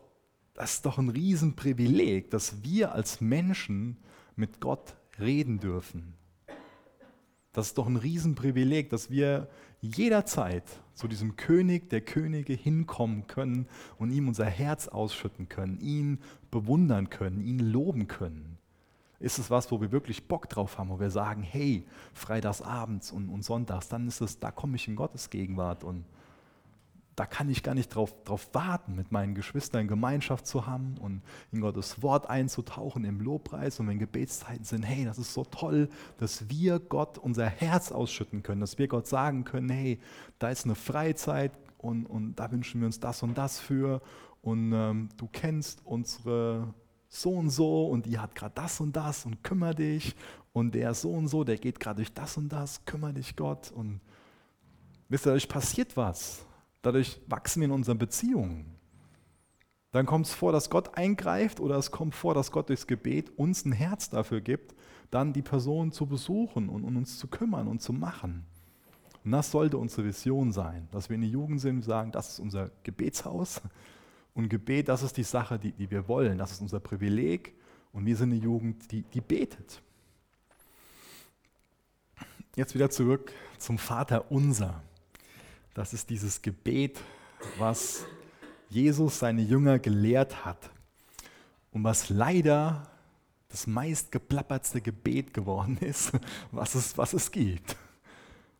das 0.53 0.75
ist 0.75 0.85
doch 0.85 0.97
ein 0.97 1.09
Riesenprivileg, 1.09 2.31
dass 2.31 2.63
wir 2.63 2.93
als 2.93 3.21
Menschen 3.21 3.97
mit 4.35 4.61
Gott 4.61 4.95
reden 5.19 5.59
dürfen. 5.59 6.13
Das 7.53 7.67
ist 7.67 7.77
doch 7.77 7.87
ein 7.87 7.97
Riesenprivileg, 7.97 8.89
dass 8.89 9.09
wir 9.09 9.49
jederzeit 9.81 10.63
zu 10.93 11.07
diesem 11.07 11.35
König 11.35 11.89
der 11.89 12.01
Könige 12.01 12.53
hinkommen 12.53 13.27
können 13.27 13.67
und 13.97 14.11
ihm 14.11 14.27
unser 14.27 14.45
Herz 14.45 14.87
ausschütten 14.87 15.49
können, 15.49 15.79
ihn 15.81 16.19
bewundern 16.49 17.09
können, 17.09 17.41
ihn 17.41 17.59
loben 17.59 18.07
können. 18.07 18.57
Ist 19.19 19.37
es 19.37 19.49
was, 19.49 19.71
wo 19.71 19.81
wir 19.81 19.91
wirklich 19.91 20.27
Bock 20.27 20.47
drauf 20.49 20.77
haben, 20.77 20.89
wo 20.89 20.99
wir 20.99 21.11
sagen, 21.11 21.43
hey, 21.43 21.85
freitagsabends 22.13 23.11
und, 23.11 23.29
und 23.29 23.43
sonntags, 23.43 23.89
dann 23.89 24.07
ist 24.07 24.21
es, 24.21 24.39
da 24.39 24.51
komme 24.51 24.77
ich 24.77 24.87
in 24.87 24.95
Gottes 24.95 25.29
Gegenwart 25.29 25.83
und 25.83 26.05
da 27.21 27.27
kann 27.27 27.51
ich 27.51 27.61
gar 27.61 27.75
nicht 27.75 27.93
drauf, 27.93 28.15
drauf 28.23 28.49
warten, 28.53 28.95
mit 28.95 29.11
meinen 29.11 29.35
Geschwistern 29.35 29.87
Gemeinschaft 29.87 30.47
zu 30.47 30.65
haben 30.65 30.97
und 30.97 31.21
in 31.51 31.61
Gottes 31.61 32.01
Wort 32.01 32.27
einzutauchen 32.27 33.03
im 33.03 33.21
Lobpreis. 33.21 33.79
Und 33.79 33.87
wenn 33.87 33.99
Gebetszeiten 33.99 34.65
sind, 34.65 34.81
hey, 34.81 35.05
das 35.05 35.19
ist 35.19 35.35
so 35.35 35.45
toll, 35.45 35.87
dass 36.17 36.49
wir 36.49 36.79
Gott 36.79 37.19
unser 37.19 37.45
Herz 37.45 37.91
ausschütten 37.91 38.41
können, 38.41 38.59
dass 38.59 38.79
wir 38.79 38.87
Gott 38.87 39.05
sagen 39.05 39.43
können, 39.43 39.69
hey, 39.69 39.99
da 40.39 40.49
ist 40.49 40.65
eine 40.65 40.73
Freizeit 40.73 41.51
und, 41.77 42.07
und 42.07 42.37
da 42.37 42.51
wünschen 42.51 42.81
wir 42.81 42.87
uns 42.87 42.99
das 42.99 43.21
und 43.21 43.37
das 43.37 43.59
für. 43.59 44.01
Und 44.41 44.73
ähm, 44.73 45.09
du 45.17 45.29
kennst 45.31 45.85
unsere 45.85 46.73
so 47.07 47.35
und 47.35 47.51
so 47.51 47.85
und 47.85 48.07
die 48.07 48.17
hat 48.17 48.33
gerade 48.33 48.55
das 48.55 48.79
und 48.79 48.95
das 48.95 49.27
und 49.27 49.43
kümmere 49.43 49.75
dich. 49.75 50.15
Und 50.53 50.73
der 50.73 50.95
so 50.95 51.11
und 51.11 51.27
so, 51.27 51.43
der 51.43 51.57
geht 51.57 51.79
gerade 51.79 51.97
durch 51.97 52.15
das 52.15 52.35
und 52.35 52.49
das, 52.49 52.83
kümmere 52.85 53.13
dich 53.13 53.35
Gott. 53.35 53.69
Und 53.69 54.01
wisst 55.07 55.27
ihr, 55.27 55.33
euch 55.33 55.47
passiert 55.47 55.95
was 55.95 56.47
Dadurch 56.81 57.21
wachsen 57.27 57.61
wir 57.61 57.67
in 57.67 57.71
unseren 57.71 57.97
Beziehungen. 57.97 58.65
Dann 59.91 60.05
kommt 60.05 60.25
es 60.25 60.33
vor, 60.33 60.51
dass 60.51 60.69
Gott 60.69 60.97
eingreift 60.97 61.59
oder 61.59 61.75
es 61.75 61.91
kommt 61.91 62.15
vor, 62.15 62.33
dass 62.33 62.51
Gott 62.51 62.69
durchs 62.69 62.87
Gebet 62.87 63.37
uns 63.37 63.65
ein 63.65 63.73
Herz 63.73 64.09
dafür 64.09 64.39
gibt, 64.39 64.73
dann 65.11 65.33
die 65.33 65.41
Person 65.41 65.91
zu 65.91 66.05
besuchen 66.05 66.69
und 66.69 66.83
um 66.85 66.95
uns 66.95 67.17
zu 67.17 67.27
kümmern 67.27 67.67
und 67.67 67.81
zu 67.81 67.91
machen. 67.91 68.45
Und 69.23 69.31
das 69.31 69.51
sollte 69.51 69.77
unsere 69.77 70.05
Vision 70.05 70.51
sein, 70.51 70.87
dass 70.91 71.09
wir 71.09 71.15
in 71.15 71.21
die 71.21 71.29
Jugend 71.29 71.59
sind 71.59 71.77
und 71.77 71.83
sagen, 71.83 72.11
das 72.11 72.29
ist 72.29 72.39
unser 72.39 72.71
Gebetshaus. 72.83 73.61
Und 74.33 74.49
Gebet, 74.49 74.87
das 74.87 75.03
ist 75.03 75.17
die 75.17 75.23
Sache, 75.23 75.59
die, 75.59 75.73
die 75.73 75.91
wir 75.91 76.07
wollen. 76.07 76.37
Das 76.37 76.53
ist 76.53 76.61
unser 76.61 76.79
Privileg. 76.79 77.53
Und 77.91 78.05
wir 78.05 78.15
sind 78.15 78.31
eine 78.31 78.41
Jugend, 78.41 78.89
die, 78.91 79.01
die 79.03 79.19
betet. 79.19 79.81
Jetzt 82.55 82.73
wieder 82.73 82.89
zurück 82.89 83.33
zum 83.57 83.77
Vater 83.77 84.31
unser. 84.31 84.81
Das 85.73 85.93
ist 85.93 86.09
dieses 86.09 86.41
Gebet, 86.41 86.99
was 87.57 88.05
Jesus 88.69 89.19
seine 89.19 89.41
Jünger 89.41 89.79
gelehrt 89.79 90.45
hat 90.45 90.69
und 91.71 91.83
was 91.83 92.09
leider 92.09 92.87
das 93.49 93.67
meistgeplappertste 93.67 94.81
Gebet 94.81 95.33
geworden 95.33 95.77
ist, 95.79 96.11
was 96.51 96.75
es, 96.75 96.97
was 96.97 97.13
es 97.13 97.31
gibt. 97.31 97.75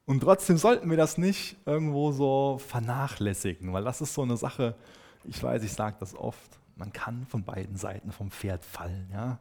Und 0.06 0.22
trotzdem 0.22 0.58
sollten 0.58 0.90
wir 0.90 0.98
das 0.98 1.18
nicht 1.18 1.58
irgendwo 1.66 2.12
so 2.12 2.60
vernachlässigen, 2.66 3.72
weil 3.72 3.84
das 3.84 4.02
ist 4.02 4.14
so 4.14 4.24
eine 4.24 4.38
Sache, 4.38 4.76
ich 5.24 5.42
weiß, 5.42 5.64
ich 5.64 5.74
sage 5.74 5.98
das 6.00 6.16
oft, 6.16 6.60
man 6.76 6.92
kann 6.92 7.26
von 7.28 7.44
beiden 7.44 7.78
Seiten 7.78 8.12
vom 8.12 8.32
Pferd 8.32 8.66
fallen. 8.66 9.10
Ja? 9.14 9.40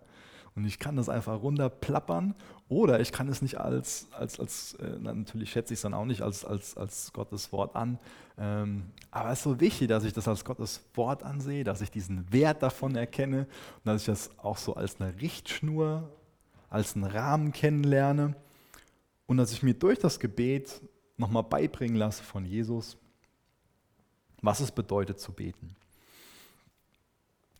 Und 0.56 0.64
ich 0.64 0.78
kann 0.78 0.96
das 0.96 1.08
einfach 1.08 1.42
runterplappern 1.42 2.34
oder 2.68 3.00
ich 3.00 3.12
kann 3.12 3.28
es 3.28 3.40
nicht 3.40 3.60
als, 3.60 4.08
als, 4.12 4.40
als 4.40 4.74
äh, 4.74 4.98
natürlich 4.98 5.52
schätze 5.52 5.72
ich 5.72 5.78
es 5.78 5.82
dann 5.82 5.94
auch 5.94 6.04
nicht 6.04 6.22
als, 6.22 6.44
als, 6.44 6.76
als 6.76 7.12
Gottes 7.12 7.52
Wort 7.52 7.76
an. 7.76 7.98
Ähm, 8.36 8.90
aber 9.10 9.30
es 9.30 9.38
ist 9.38 9.44
so 9.44 9.60
wichtig, 9.60 9.88
dass 9.88 10.04
ich 10.04 10.12
das 10.12 10.26
als 10.26 10.44
Gottes 10.44 10.82
Wort 10.94 11.22
ansehe, 11.22 11.62
dass 11.62 11.80
ich 11.80 11.90
diesen 11.90 12.32
Wert 12.32 12.62
davon 12.62 12.96
erkenne 12.96 13.40
und 13.76 13.86
dass 13.86 14.02
ich 14.02 14.06
das 14.06 14.30
auch 14.38 14.56
so 14.56 14.74
als 14.74 15.00
eine 15.00 15.20
Richtschnur, 15.20 16.10
als 16.68 16.94
einen 16.94 17.04
Rahmen 17.04 17.52
kennenlerne 17.52 18.34
und 19.26 19.36
dass 19.36 19.52
ich 19.52 19.62
mir 19.62 19.74
durch 19.74 19.98
das 19.98 20.18
Gebet 20.18 20.80
nochmal 21.16 21.44
beibringen 21.44 21.96
lasse 21.96 22.22
von 22.22 22.44
Jesus, 22.44 22.96
was 24.42 24.60
es 24.60 24.72
bedeutet 24.72 25.20
zu 25.20 25.32
beten. 25.32 25.76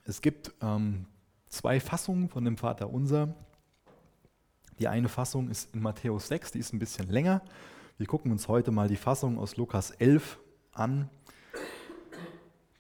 Es 0.04 0.20
gibt 0.20 0.52
ähm, 0.62 1.06
zwei 1.50 1.80
Fassungen 1.80 2.28
von 2.28 2.44
dem 2.44 2.56
Vater 2.56 2.90
Unser. 2.90 3.34
Die 4.78 4.88
eine 4.88 5.08
Fassung 5.08 5.50
ist 5.50 5.74
in 5.74 5.82
Matthäus 5.82 6.28
6, 6.28 6.52
die 6.52 6.58
ist 6.58 6.72
ein 6.72 6.78
bisschen 6.78 7.10
länger. 7.10 7.42
Wir 7.98 8.06
gucken 8.06 8.32
uns 8.32 8.48
heute 8.48 8.70
mal 8.70 8.88
die 8.88 8.96
Fassung 8.96 9.38
aus 9.38 9.56
Lukas 9.56 9.90
11 9.90 10.38
an. 10.72 11.10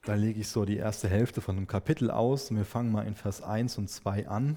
Da 0.04 0.14
lege 0.14 0.40
ich 0.40 0.48
so 0.48 0.64
die 0.64 0.78
erste 0.78 1.08
Hälfte 1.08 1.42
von 1.42 1.56
dem 1.56 1.66
Kapitel 1.66 2.10
aus 2.10 2.50
und 2.50 2.56
wir 2.56 2.64
fangen 2.64 2.90
mal 2.90 3.06
in 3.06 3.14
Vers 3.14 3.42
1 3.42 3.76
und 3.76 3.90
2 3.90 4.28
an. 4.28 4.56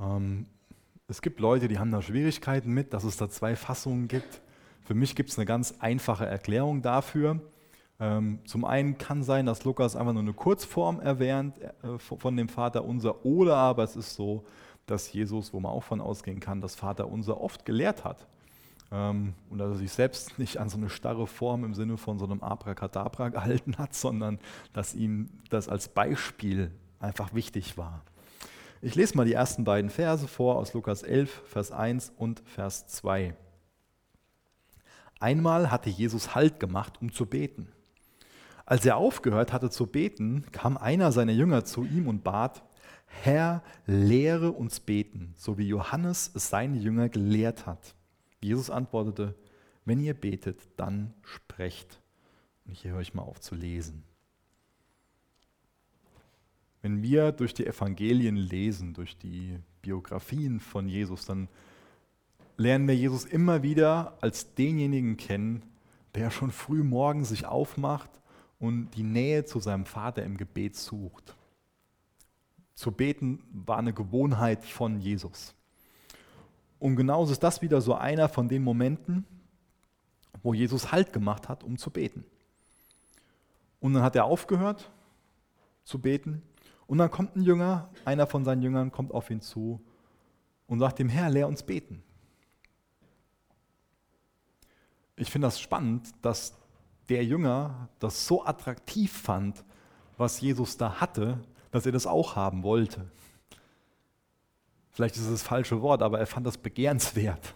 Ähm, 0.00 0.46
es 1.06 1.22
gibt 1.22 1.38
Leute, 1.38 1.68
die 1.68 1.78
haben 1.78 1.92
da 1.92 2.02
Schwierigkeiten 2.02 2.72
mit, 2.72 2.92
dass 2.92 3.04
es 3.04 3.16
da 3.16 3.28
zwei 3.28 3.54
Fassungen 3.54 4.08
gibt. 4.08 4.40
Für 4.82 4.94
mich 4.94 5.14
gibt 5.14 5.30
es 5.30 5.38
eine 5.38 5.46
ganz 5.46 5.74
einfache 5.78 6.26
Erklärung 6.26 6.82
dafür. 6.82 7.40
Ähm, 8.00 8.38
zum 8.44 8.64
einen 8.64 8.96
kann 8.96 9.22
sein, 9.24 9.46
dass 9.46 9.64
Lukas 9.64 9.96
einfach 9.96 10.12
nur 10.12 10.22
eine 10.22 10.32
Kurzform 10.32 11.00
erwähnt 11.00 11.58
äh, 11.60 11.98
von 11.98 12.36
dem 12.36 12.48
Vater 12.48 12.84
unser, 12.84 13.24
oder 13.24 13.56
aber 13.56 13.82
es 13.82 13.96
ist 13.96 14.14
so, 14.14 14.44
dass 14.86 15.12
Jesus, 15.12 15.52
wo 15.52 15.60
man 15.60 15.72
auch 15.72 15.82
von 15.82 16.00
ausgehen 16.00 16.40
kann, 16.40 16.60
das 16.60 16.74
Vater 16.74 17.08
unser 17.08 17.40
oft 17.40 17.64
gelehrt 17.64 18.04
hat. 18.04 18.26
Ähm, 18.90 19.34
und 19.50 19.58
dass 19.58 19.70
er 19.70 19.76
sich 19.76 19.92
selbst 19.92 20.38
nicht 20.38 20.58
an 20.58 20.68
so 20.68 20.76
eine 20.78 20.90
starre 20.90 21.26
Form 21.26 21.64
im 21.64 21.74
Sinne 21.74 21.96
von 21.96 22.18
so 22.18 22.24
einem 22.24 22.42
Abracadabra 22.42 23.30
gehalten 23.30 23.76
hat, 23.78 23.94
sondern 23.94 24.38
dass 24.72 24.94
ihm 24.94 25.28
das 25.50 25.68
als 25.68 25.88
Beispiel 25.88 26.70
einfach 27.00 27.34
wichtig 27.34 27.76
war. 27.76 28.02
Ich 28.80 28.94
lese 28.94 29.16
mal 29.16 29.26
die 29.26 29.32
ersten 29.32 29.64
beiden 29.64 29.90
Verse 29.90 30.28
vor 30.28 30.56
aus 30.56 30.72
Lukas 30.72 31.02
11, 31.02 31.42
Vers 31.46 31.72
1 31.72 32.12
und 32.16 32.40
Vers 32.46 32.86
2. 32.86 33.34
Einmal 35.18 35.72
hatte 35.72 35.90
Jesus 35.90 36.36
Halt 36.36 36.60
gemacht, 36.60 36.94
um 37.00 37.12
zu 37.12 37.26
beten. 37.26 37.72
Als 38.68 38.84
er 38.84 38.98
aufgehört 38.98 39.54
hatte 39.54 39.70
zu 39.70 39.86
beten, 39.86 40.44
kam 40.52 40.76
einer 40.76 41.10
seiner 41.10 41.32
Jünger 41.32 41.64
zu 41.64 41.84
ihm 41.84 42.06
und 42.06 42.22
bat, 42.22 42.62
Herr, 43.06 43.62
lehre 43.86 44.52
uns 44.52 44.78
beten, 44.78 45.32
so 45.38 45.56
wie 45.56 45.66
Johannes 45.66 46.30
es 46.34 46.50
seine 46.50 46.76
Jünger 46.76 47.08
gelehrt 47.08 47.64
hat. 47.64 47.94
Jesus 48.42 48.68
antwortete, 48.68 49.34
wenn 49.86 50.00
ihr 50.00 50.12
betet, 50.12 50.60
dann 50.76 51.14
sprecht. 51.22 52.02
Und 52.66 52.74
hier 52.74 52.90
höre 52.90 53.00
ich 53.00 53.14
mal 53.14 53.22
auf 53.22 53.40
zu 53.40 53.54
lesen. 53.54 54.04
Wenn 56.82 57.02
wir 57.02 57.32
durch 57.32 57.54
die 57.54 57.66
Evangelien 57.66 58.36
lesen, 58.36 58.92
durch 58.92 59.16
die 59.16 59.60
Biografien 59.80 60.60
von 60.60 60.90
Jesus, 60.90 61.24
dann 61.24 61.48
lernen 62.58 62.86
wir 62.86 62.94
Jesus 62.94 63.24
immer 63.24 63.62
wieder 63.62 64.18
als 64.20 64.54
denjenigen 64.56 65.16
kennen, 65.16 65.62
der 66.14 66.30
schon 66.30 66.50
früh 66.50 66.82
morgens 66.82 67.30
sich 67.30 67.46
aufmacht 67.46 68.17
und 68.58 68.90
die 68.90 69.02
Nähe 69.02 69.44
zu 69.44 69.60
seinem 69.60 69.86
Vater 69.86 70.22
im 70.24 70.36
Gebet 70.36 70.76
sucht. 70.76 71.36
Zu 72.74 72.92
beten 72.92 73.42
war 73.52 73.78
eine 73.78 73.92
Gewohnheit 73.92 74.64
von 74.64 75.00
Jesus. 75.00 75.54
Und 76.78 76.96
genauso 76.96 77.32
ist 77.32 77.42
das 77.42 77.62
wieder 77.62 77.80
so 77.80 77.94
einer 77.94 78.28
von 78.28 78.48
den 78.48 78.62
Momenten, 78.62 79.24
wo 80.42 80.54
Jesus 80.54 80.92
Halt 80.92 81.12
gemacht 81.12 81.48
hat, 81.48 81.64
um 81.64 81.76
zu 81.76 81.90
beten. 81.90 82.24
Und 83.80 83.94
dann 83.94 84.02
hat 84.02 84.16
er 84.16 84.24
aufgehört 84.24 84.90
zu 85.84 86.00
beten. 86.00 86.42
Und 86.86 86.98
dann 86.98 87.10
kommt 87.10 87.36
ein 87.36 87.42
Jünger, 87.42 87.90
einer 88.04 88.26
von 88.26 88.44
seinen 88.44 88.62
Jüngern 88.62 88.92
kommt 88.92 89.12
auf 89.12 89.30
ihn 89.30 89.40
zu 89.40 89.80
und 90.66 90.78
sagt 90.78 90.98
dem 90.98 91.08
Herr, 91.08 91.30
lehr 91.30 91.48
uns 91.48 91.62
beten. 91.62 92.02
Ich 95.16 95.30
finde 95.30 95.46
das 95.46 95.60
spannend, 95.60 96.12
dass 96.22 96.54
der 97.08 97.24
Jünger 97.24 97.88
das 97.98 98.26
so 98.26 98.44
attraktiv 98.44 99.12
fand, 99.12 99.64
was 100.16 100.40
Jesus 100.40 100.76
da 100.76 101.00
hatte, 101.00 101.40
dass 101.70 101.86
er 101.86 101.92
das 101.92 102.06
auch 102.06 102.36
haben 102.36 102.62
wollte. 102.62 103.10
Vielleicht 104.90 105.16
ist 105.16 105.22
es 105.22 105.30
das 105.30 105.42
falsche 105.42 105.80
Wort, 105.80 106.02
aber 106.02 106.18
er 106.18 106.26
fand 106.26 106.46
das 106.46 106.58
begehrenswert. 106.58 107.54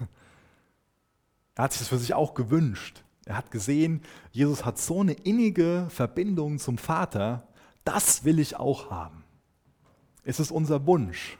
Er 1.54 1.64
hat 1.64 1.72
sich 1.72 1.80
das 1.80 1.88
für 1.88 1.98
sich 1.98 2.14
auch 2.14 2.34
gewünscht. 2.34 3.04
Er 3.26 3.36
hat 3.36 3.50
gesehen, 3.50 4.02
Jesus 4.30 4.64
hat 4.64 4.78
so 4.78 5.00
eine 5.00 5.12
innige 5.12 5.86
Verbindung 5.90 6.58
zum 6.58 6.78
Vater, 6.78 7.46
das 7.84 8.24
will 8.24 8.38
ich 8.38 8.56
auch 8.56 8.90
haben. 8.90 9.24
Es 10.24 10.40
ist 10.40 10.50
unser 10.50 10.86
Wunsch. 10.86 11.36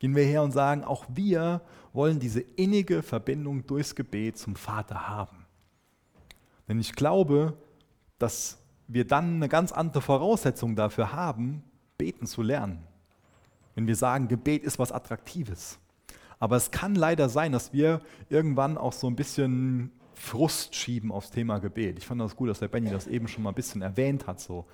Gehen 0.00 0.14
wir 0.14 0.24
her 0.24 0.42
und 0.42 0.52
sagen, 0.52 0.84
auch 0.84 1.06
wir 1.08 1.62
wollen 1.92 2.18
diese 2.18 2.40
innige 2.40 3.02
Verbindung 3.02 3.66
durchs 3.66 3.94
Gebet 3.94 4.36
zum 4.36 4.56
Vater 4.56 5.08
haben. 5.08 5.43
Denn 6.68 6.80
ich 6.80 6.94
glaube, 6.94 7.56
dass 8.18 8.58
wir 8.86 9.06
dann 9.06 9.36
eine 9.36 9.48
ganz 9.48 9.72
andere 9.72 10.02
Voraussetzung 10.02 10.76
dafür 10.76 11.12
haben, 11.12 11.62
beten 11.98 12.26
zu 12.26 12.42
lernen. 12.42 12.86
Wenn 13.74 13.86
wir 13.86 13.96
sagen, 13.96 14.28
Gebet 14.28 14.62
ist 14.62 14.78
was 14.78 14.92
Attraktives. 14.92 15.78
Aber 16.38 16.56
es 16.56 16.70
kann 16.70 16.94
leider 16.94 17.28
sein, 17.28 17.52
dass 17.52 17.72
wir 17.72 18.00
irgendwann 18.28 18.76
auch 18.76 18.92
so 18.92 19.06
ein 19.06 19.16
bisschen 19.16 19.90
Frust 20.14 20.74
schieben 20.74 21.10
aufs 21.10 21.30
Thema 21.30 21.58
Gebet. 21.58 21.98
Ich 21.98 22.06
fand 22.06 22.20
das 22.20 22.36
gut, 22.36 22.48
dass 22.48 22.60
der 22.60 22.68
Benny 22.68 22.90
das 22.90 23.06
eben 23.06 23.28
schon 23.28 23.42
mal 23.42 23.50
ein 23.50 23.54
bisschen 23.54 23.82
erwähnt 23.82 24.26
hat. 24.26 24.40
So. 24.40 24.66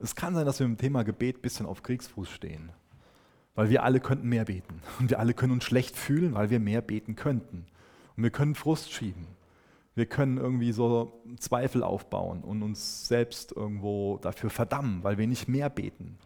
Es 0.00 0.14
kann 0.14 0.34
sein, 0.34 0.46
dass 0.46 0.58
wir 0.60 0.66
mit 0.66 0.78
dem 0.78 0.82
Thema 0.82 1.04
Gebet 1.04 1.38
ein 1.38 1.42
bisschen 1.42 1.66
auf 1.66 1.82
Kriegsfuß 1.82 2.28
stehen. 2.30 2.70
Weil 3.54 3.70
wir 3.70 3.82
alle 3.82 4.00
könnten 4.00 4.28
mehr 4.28 4.44
beten. 4.44 4.80
Und 4.98 5.10
wir 5.10 5.18
alle 5.18 5.34
können 5.34 5.52
uns 5.52 5.64
schlecht 5.64 5.96
fühlen, 5.96 6.34
weil 6.34 6.50
wir 6.50 6.60
mehr 6.60 6.80
beten 6.80 7.16
könnten. 7.16 7.66
Und 8.16 8.22
wir 8.22 8.30
können 8.30 8.54
Frust 8.54 8.92
schieben. 8.92 9.26
Wir 9.98 10.06
können 10.06 10.38
irgendwie 10.38 10.70
so 10.70 11.20
Zweifel 11.40 11.82
aufbauen 11.82 12.44
und 12.44 12.62
uns 12.62 13.08
selbst 13.08 13.50
irgendwo 13.50 14.18
dafür 14.18 14.48
verdammen, 14.48 15.02
weil 15.02 15.18
wir 15.18 15.26
nicht 15.26 15.48
mehr 15.48 15.68
beten. 15.68 16.18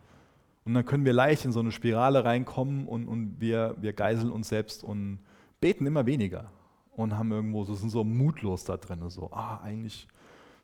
Und 0.66 0.74
dann 0.74 0.84
können 0.84 1.06
wir 1.06 1.14
leicht 1.14 1.46
in 1.46 1.52
so 1.52 1.60
eine 1.60 1.72
Spirale 1.72 2.22
reinkommen 2.22 2.86
und, 2.86 3.08
und 3.08 3.40
wir, 3.40 3.74
wir 3.80 3.94
geiseln 3.94 4.30
uns 4.30 4.50
selbst 4.50 4.84
und 4.84 5.20
beten 5.62 5.86
immer 5.86 6.04
weniger 6.04 6.50
und 6.96 7.16
haben 7.16 7.32
irgendwo, 7.32 7.64
so 7.64 7.74
sind 7.74 7.88
so 7.88 8.04
mutlos 8.04 8.64
da 8.64 8.76
drin, 8.76 9.08
so, 9.08 9.30
ah, 9.32 9.62
eigentlich 9.62 10.06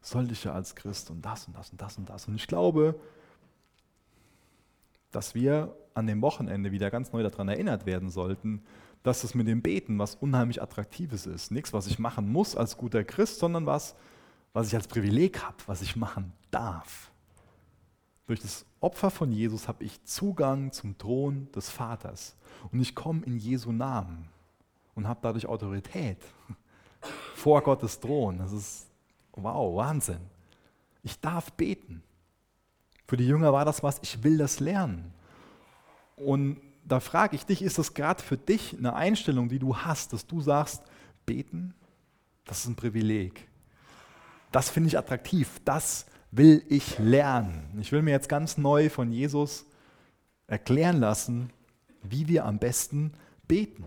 sollte 0.02 0.34
ich 0.34 0.44
ja 0.44 0.52
als 0.52 0.76
Christ 0.76 1.10
und 1.10 1.24
das 1.24 1.46
und 1.46 1.56
das 1.56 1.70
und 1.70 1.80
das 1.80 1.96
und 1.96 2.10
das. 2.10 2.28
Und 2.28 2.34
ich 2.34 2.46
glaube, 2.46 2.94
dass 5.12 5.34
wir 5.34 5.74
an 5.94 6.06
dem 6.06 6.20
Wochenende 6.20 6.72
wieder 6.72 6.90
ganz 6.90 7.10
neu 7.14 7.22
daran 7.22 7.48
erinnert 7.48 7.86
werden 7.86 8.10
sollten, 8.10 8.62
dass 9.02 9.24
es 9.24 9.34
mit 9.34 9.46
dem 9.46 9.62
Beten 9.62 9.98
was 9.98 10.14
unheimlich 10.14 10.62
Attraktives 10.62 11.26
ist. 11.26 11.50
Nichts, 11.50 11.72
was 11.72 11.86
ich 11.86 11.98
machen 11.98 12.30
muss 12.30 12.56
als 12.56 12.76
guter 12.76 13.04
Christ, 13.04 13.38
sondern 13.38 13.66
was, 13.66 13.94
was 14.52 14.68
ich 14.68 14.74
als 14.74 14.88
Privileg 14.88 15.42
habe, 15.42 15.56
was 15.66 15.82
ich 15.82 15.96
machen 15.96 16.32
darf. 16.50 17.10
Durch 18.26 18.40
das 18.40 18.66
Opfer 18.80 19.10
von 19.10 19.32
Jesus 19.32 19.68
habe 19.68 19.84
ich 19.84 20.04
Zugang 20.04 20.72
zum 20.72 20.98
Thron 20.98 21.50
des 21.52 21.70
Vaters. 21.70 22.36
Und 22.70 22.80
ich 22.80 22.94
komme 22.94 23.24
in 23.24 23.38
Jesu 23.38 23.72
Namen 23.72 24.28
und 24.94 25.08
habe 25.08 25.20
dadurch 25.22 25.46
Autorität 25.46 26.18
vor 27.34 27.62
Gottes 27.62 28.00
Thron. 28.00 28.38
Das 28.38 28.52
ist, 28.52 28.86
wow, 29.32 29.74
Wahnsinn. 29.76 30.20
Ich 31.02 31.18
darf 31.20 31.52
beten. 31.52 32.02
Für 33.06 33.16
die 33.16 33.26
Jünger 33.26 33.52
war 33.52 33.64
das 33.64 33.82
was, 33.82 33.98
ich 34.02 34.22
will 34.22 34.36
das 34.36 34.60
lernen. 34.60 35.14
Und 36.16 36.60
da 36.88 37.00
frage 37.00 37.36
ich 37.36 37.44
dich, 37.44 37.62
ist 37.62 37.78
das 37.78 37.92
gerade 37.92 38.22
für 38.22 38.38
dich 38.38 38.76
eine 38.76 38.94
Einstellung, 38.94 39.48
die 39.48 39.58
du 39.58 39.76
hast, 39.76 40.12
dass 40.12 40.26
du 40.26 40.40
sagst, 40.40 40.82
beten, 41.26 41.74
Das 42.46 42.60
ist 42.60 42.68
ein 42.68 42.76
Privileg. 42.76 43.46
Das 44.50 44.70
finde 44.70 44.88
ich 44.88 44.96
attraktiv. 44.96 45.60
Das 45.66 46.06
will 46.30 46.64
ich 46.68 46.98
lernen. 46.98 47.78
Ich 47.78 47.92
will 47.92 48.00
mir 48.00 48.12
jetzt 48.12 48.30
ganz 48.30 48.56
neu 48.56 48.88
von 48.88 49.12
Jesus 49.12 49.66
erklären 50.46 50.98
lassen, 50.98 51.50
wie 52.02 52.26
wir 52.26 52.46
am 52.46 52.58
besten 52.58 53.12
beten. 53.46 53.84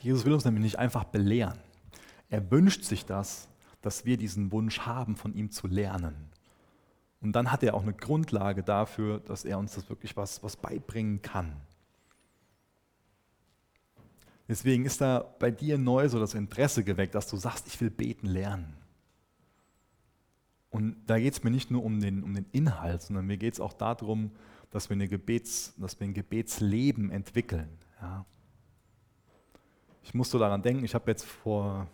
Jesus 0.00 0.24
will 0.24 0.32
uns 0.32 0.46
nämlich 0.46 0.62
nicht 0.62 0.78
einfach 0.78 1.04
belehren. 1.04 1.58
Er 2.30 2.50
wünscht 2.50 2.84
sich 2.84 3.04
das, 3.04 3.48
dass 3.82 4.06
wir 4.06 4.16
diesen 4.16 4.50
Wunsch 4.50 4.80
haben, 4.80 5.16
von 5.16 5.34
ihm 5.34 5.50
zu 5.50 5.66
lernen. 5.66 6.33
Und 7.24 7.32
dann 7.32 7.50
hat 7.50 7.62
er 7.62 7.72
auch 7.72 7.82
eine 7.82 7.94
Grundlage 7.94 8.62
dafür, 8.62 9.18
dass 9.18 9.46
er 9.46 9.58
uns 9.58 9.74
das 9.74 9.88
wirklich 9.88 10.14
was, 10.14 10.42
was 10.42 10.58
beibringen 10.58 11.22
kann. 11.22 11.56
Deswegen 14.46 14.84
ist 14.84 15.00
da 15.00 15.20
bei 15.38 15.50
dir 15.50 15.78
neu 15.78 16.06
so 16.10 16.20
das 16.20 16.34
Interesse 16.34 16.84
geweckt, 16.84 17.14
dass 17.14 17.26
du 17.30 17.38
sagst, 17.38 17.66
ich 17.66 17.80
will 17.80 17.88
beten 17.88 18.26
lernen. 18.26 18.76
Und 20.68 20.96
da 21.06 21.18
geht 21.18 21.32
es 21.32 21.42
mir 21.42 21.50
nicht 21.50 21.70
nur 21.70 21.82
um 21.82 21.98
den, 21.98 22.22
um 22.22 22.34
den 22.34 22.44
Inhalt, 22.52 23.00
sondern 23.00 23.24
mir 23.24 23.38
geht 23.38 23.54
es 23.54 23.60
auch 23.60 23.72
darum, 23.72 24.30
dass 24.70 24.90
wir, 24.90 24.94
eine 24.94 25.08
Gebets, 25.08 25.72
dass 25.78 25.98
wir 25.98 26.06
ein 26.06 26.12
Gebetsleben 26.12 27.10
entwickeln. 27.10 27.70
Ja. 28.02 28.26
Ich 30.02 30.12
muss 30.12 30.30
so 30.30 30.38
daran 30.38 30.60
denken, 30.60 30.84
ich 30.84 30.94
habe 30.94 31.10
jetzt 31.10 31.24
vor 31.24 31.88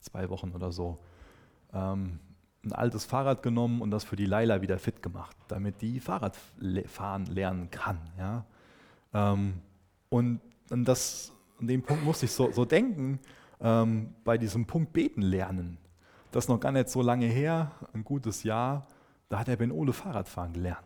zwei 0.00 0.28
Wochen 0.28 0.50
oder 0.50 0.72
so 0.72 0.98
ähm, 1.72 2.18
ein 2.64 2.72
altes 2.72 3.04
Fahrrad 3.04 3.42
genommen 3.42 3.82
und 3.82 3.90
das 3.90 4.04
für 4.04 4.16
die 4.16 4.26
Laila 4.26 4.62
wieder 4.62 4.78
fit 4.78 5.02
gemacht, 5.02 5.36
damit 5.48 5.82
die 5.82 6.00
Fahrradfahren 6.00 7.26
lernen 7.26 7.70
kann. 7.70 7.98
Ja. 8.18 8.44
Ähm, 9.12 9.54
und, 10.08 10.40
und 10.70 10.84
das, 10.84 11.32
an 11.60 11.66
dem 11.66 11.82
Punkt 11.82 12.04
musste 12.04 12.26
ich 12.26 12.32
so, 12.32 12.52
so 12.52 12.64
denken, 12.64 13.18
ähm, 13.60 14.14
bei 14.24 14.38
diesem 14.38 14.66
Punkt 14.66 14.92
beten 14.92 15.22
lernen. 15.22 15.78
Das 16.30 16.44
ist 16.44 16.48
noch 16.48 16.60
gar 16.60 16.72
nicht 16.72 16.88
so 16.88 17.02
lange 17.02 17.26
her, 17.26 17.72
ein 17.92 18.04
gutes 18.04 18.42
Jahr, 18.42 18.86
da 19.28 19.40
hat 19.40 19.48
der 19.48 19.56
Ben 19.56 19.72
Ole 19.72 19.92
Fahrradfahren 19.92 20.52
gelernt. 20.52 20.78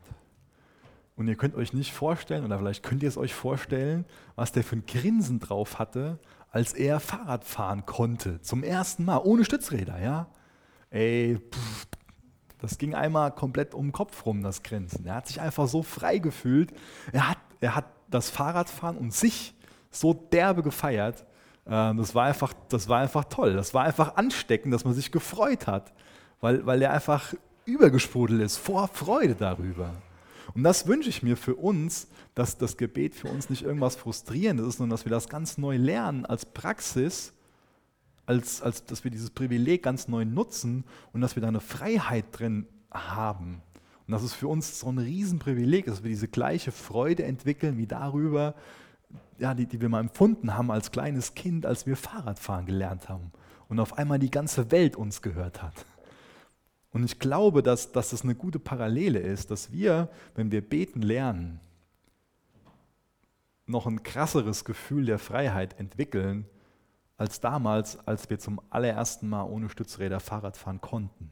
Und 1.16 1.28
ihr 1.28 1.36
könnt 1.36 1.54
euch 1.54 1.72
nicht 1.72 1.92
vorstellen, 1.92 2.44
oder 2.44 2.58
vielleicht 2.58 2.82
könnt 2.82 3.02
ihr 3.02 3.08
es 3.08 3.16
euch 3.16 3.34
vorstellen, 3.34 4.04
was 4.34 4.52
der 4.52 4.62
für 4.62 4.76
ein 4.76 4.86
Grinsen 4.86 5.40
drauf 5.40 5.78
hatte, 5.78 6.18
als 6.50 6.72
er 6.72 7.00
Fahrrad 7.00 7.44
fahren 7.44 7.86
konnte. 7.86 8.40
Zum 8.42 8.62
ersten 8.62 9.04
Mal, 9.04 9.18
ohne 9.18 9.44
Stützräder, 9.44 9.98
ja. 10.00 10.26
Ey, 10.96 11.36
pff, 11.36 11.86
das 12.58 12.78
ging 12.78 12.94
einmal 12.94 13.30
komplett 13.30 13.74
um 13.74 13.88
den 13.88 13.92
Kopf 13.92 14.24
rum, 14.24 14.42
das 14.42 14.62
Grinsen. 14.62 15.04
Er 15.04 15.16
hat 15.16 15.26
sich 15.26 15.42
einfach 15.42 15.68
so 15.68 15.82
frei 15.82 16.16
gefühlt. 16.16 16.72
Er 17.12 17.28
hat, 17.28 17.38
er 17.60 17.74
hat 17.74 17.84
das 18.08 18.30
Fahrradfahren 18.30 18.96
und 18.96 19.12
sich 19.12 19.54
so 19.90 20.14
derbe 20.14 20.62
gefeiert, 20.62 21.26
ähm, 21.66 21.98
das, 21.98 22.14
war 22.14 22.24
einfach, 22.24 22.54
das 22.70 22.88
war 22.88 23.00
einfach 23.00 23.24
toll. 23.24 23.52
Das 23.52 23.74
war 23.74 23.84
einfach 23.84 24.16
ansteckend, 24.16 24.72
dass 24.72 24.86
man 24.86 24.94
sich 24.94 25.12
gefreut 25.12 25.66
hat, 25.66 25.92
weil, 26.40 26.64
weil 26.64 26.80
er 26.80 26.94
einfach 26.94 27.34
übergesprudelt 27.66 28.40
ist 28.40 28.56
vor 28.56 28.88
Freude 28.88 29.34
darüber. 29.34 29.90
Und 30.54 30.62
das 30.62 30.86
wünsche 30.86 31.10
ich 31.10 31.22
mir 31.22 31.36
für 31.36 31.56
uns, 31.56 32.08
dass 32.34 32.56
das 32.56 32.78
Gebet 32.78 33.14
für 33.14 33.28
uns 33.28 33.50
nicht 33.50 33.62
irgendwas 33.62 33.96
Frustrierendes 33.96 34.66
ist, 34.66 34.76
sondern 34.78 34.96
dass 34.96 35.04
wir 35.04 35.10
das 35.10 35.28
ganz 35.28 35.58
neu 35.58 35.76
lernen 35.76 36.24
als 36.24 36.46
Praxis, 36.46 37.34
als, 38.26 38.60
als 38.60 38.84
dass 38.84 39.04
wir 39.04 39.10
dieses 39.10 39.30
Privileg 39.30 39.82
ganz 39.82 40.08
neu 40.08 40.24
nutzen 40.24 40.84
und 41.12 41.20
dass 41.20 41.36
wir 41.36 41.40
da 41.40 41.48
eine 41.48 41.60
Freiheit 41.60 42.26
drin 42.32 42.66
haben. 42.90 43.62
Und 44.06 44.12
das 44.12 44.22
ist 44.22 44.34
für 44.34 44.48
uns 44.48 44.80
so 44.80 44.90
ein 44.90 44.98
Riesenprivileg, 44.98 45.86
dass 45.86 46.02
wir 46.02 46.10
diese 46.10 46.28
gleiche 46.28 46.72
Freude 46.72 47.24
entwickeln 47.24 47.76
wie 47.78 47.86
darüber, 47.86 48.54
ja, 49.38 49.54
die, 49.54 49.66
die 49.66 49.80
wir 49.80 49.88
mal 49.88 50.00
empfunden 50.00 50.56
haben 50.56 50.70
als 50.70 50.90
kleines 50.90 51.34
Kind, 51.34 51.66
als 51.66 51.86
wir 51.86 51.96
Fahrradfahren 51.96 52.66
gelernt 52.66 53.08
haben 53.08 53.32
und 53.68 53.80
auf 53.80 53.98
einmal 53.98 54.18
die 54.18 54.30
ganze 54.30 54.70
Welt 54.70 54.96
uns 54.96 55.22
gehört 55.22 55.62
hat. 55.62 55.74
Und 56.92 57.04
ich 57.04 57.18
glaube, 57.18 57.62
dass, 57.62 57.92
dass 57.92 58.10
das 58.10 58.22
eine 58.22 58.34
gute 58.34 58.58
Parallele 58.58 59.18
ist, 59.18 59.50
dass 59.50 59.72
wir, 59.72 60.08
wenn 60.34 60.50
wir 60.50 60.66
beten 60.66 61.02
lernen, 61.02 61.60
noch 63.66 63.86
ein 63.86 64.02
krasseres 64.02 64.64
Gefühl 64.64 65.04
der 65.04 65.18
Freiheit 65.18 65.78
entwickeln, 65.78 66.46
als 67.16 67.40
damals, 67.40 67.98
als 68.06 68.28
wir 68.28 68.38
zum 68.38 68.60
allerersten 68.70 69.28
Mal 69.28 69.44
ohne 69.44 69.68
Stützräder 69.68 70.20
Fahrrad 70.20 70.56
fahren 70.56 70.80
konnten. 70.80 71.30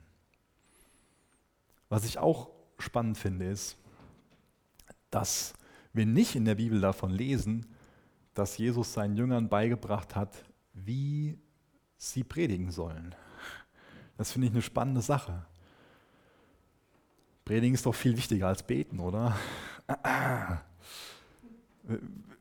Was 1.88 2.04
ich 2.04 2.18
auch 2.18 2.50
spannend 2.78 3.18
finde, 3.18 3.46
ist, 3.46 3.76
dass 5.10 5.54
wir 5.92 6.06
nicht 6.06 6.34
in 6.34 6.44
der 6.44 6.56
Bibel 6.56 6.80
davon 6.80 7.10
lesen, 7.10 7.66
dass 8.32 8.58
Jesus 8.58 8.92
seinen 8.92 9.16
Jüngern 9.16 9.48
beigebracht 9.48 10.16
hat, 10.16 10.44
wie 10.72 11.38
sie 11.96 12.24
predigen 12.24 12.70
sollen. 12.70 13.14
Das 14.16 14.32
finde 14.32 14.48
ich 14.48 14.52
eine 14.52 14.62
spannende 14.62 15.02
Sache. 15.02 15.44
Predigen 17.44 17.74
ist 17.74 17.86
doch 17.86 17.94
viel 17.94 18.16
wichtiger 18.16 18.48
als 18.48 18.62
beten, 18.62 18.98
oder? 18.98 19.36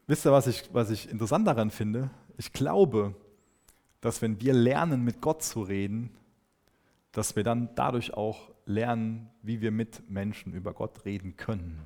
Wisst 0.07 0.25
ihr, 0.25 0.31
was 0.31 0.47
ich, 0.47 0.69
was 0.73 0.89
ich 0.89 1.09
interessant 1.09 1.45
daran 1.45 1.69
finde? 1.69 2.09
Ich 2.37 2.53
glaube, 2.53 3.13
dass 4.03 4.21
wenn 4.21 4.41
wir 4.41 4.53
lernen, 4.53 5.05
mit 5.05 5.21
Gott 5.21 5.43
zu 5.43 5.61
reden, 5.61 6.09
dass 7.13 7.37
wir 7.37 7.43
dann 7.43 7.69
dadurch 7.75 8.13
auch 8.13 8.51
lernen, 8.65 9.29
wie 9.41 9.61
wir 9.61 9.71
mit 9.71 10.09
Menschen 10.09 10.51
über 10.51 10.73
Gott 10.73 11.05
reden 11.05 11.37
können. 11.37 11.79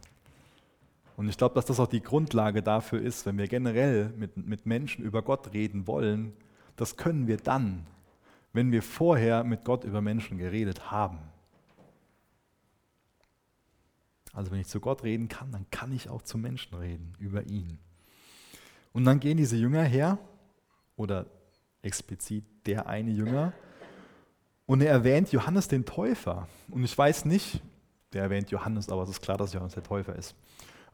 Und 1.15 1.29
ich 1.29 1.37
glaube, 1.37 1.53
dass 1.53 1.65
das 1.65 1.79
auch 1.79 1.87
die 1.87 2.01
Grundlage 2.01 2.63
dafür 2.63 2.99
ist, 2.99 3.27
wenn 3.27 3.37
wir 3.37 3.47
generell 3.47 4.09
mit, 4.17 4.35
mit 4.35 4.65
Menschen 4.65 5.05
über 5.05 5.21
Gott 5.21 5.53
reden 5.53 5.85
wollen, 5.85 6.33
das 6.75 6.97
können 6.97 7.27
wir 7.27 7.37
dann, 7.37 7.85
wenn 8.51 8.71
wir 8.71 8.81
vorher 8.81 9.43
mit 9.43 9.63
Gott 9.63 9.83
über 9.83 10.01
Menschen 10.01 10.39
geredet 10.39 10.89
haben. 10.89 11.19
Also 14.33 14.49
wenn 14.49 14.59
ich 14.59 14.67
zu 14.67 14.79
Gott 14.79 15.03
reden 15.03 15.27
kann, 15.27 15.51
dann 15.51 15.67
kann 15.69 15.91
ich 15.91 16.09
auch 16.09 16.23
zu 16.23 16.39
Menschen 16.39 16.75
reden, 16.75 17.13
über 17.19 17.43
ihn. 17.43 17.77
Und 18.91 19.05
dann 19.05 19.19
gehen 19.19 19.37
diese 19.37 19.55
Jünger 19.55 19.83
her, 19.83 20.17
oder 20.95 21.27
explizit 21.81 22.45
der 22.65 22.87
eine 22.87 23.11
Jünger, 23.11 23.53
und 24.67 24.81
er 24.81 24.91
erwähnt 24.91 25.31
Johannes 25.31 25.69
den 25.69 25.85
Täufer. 25.85 26.47
Und 26.69 26.83
ich 26.83 26.95
weiß 26.95 27.25
nicht, 27.25 27.61
der 28.13 28.23
erwähnt 28.23 28.51
Johannes, 28.51 28.89
aber 28.89 29.03
es 29.03 29.09
ist 29.09 29.21
klar, 29.21 29.37
dass 29.37 29.53
Johannes 29.53 29.73
der 29.73 29.83
Täufer 29.83 30.15
ist. 30.15 30.35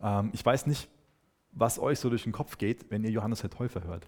Ähm, 0.02 0.30
ich 0.32 0.46
weiß 0.46 0.68
nicht, 0.68 0.88
was 1.52 1.80
euch 1.80 2.00
so 2.00 2.10
durch 2.10 2.24
den 2.24 2.32
Kopf 2.32 2.58
geht, 2.58 2.90
wenn 2.92 3.04
ihr 3.04 3.10
Johannes 3.10 3.42
der 3.42 3.50
Täufer 3.50 3.84
hört. 3.84 4.06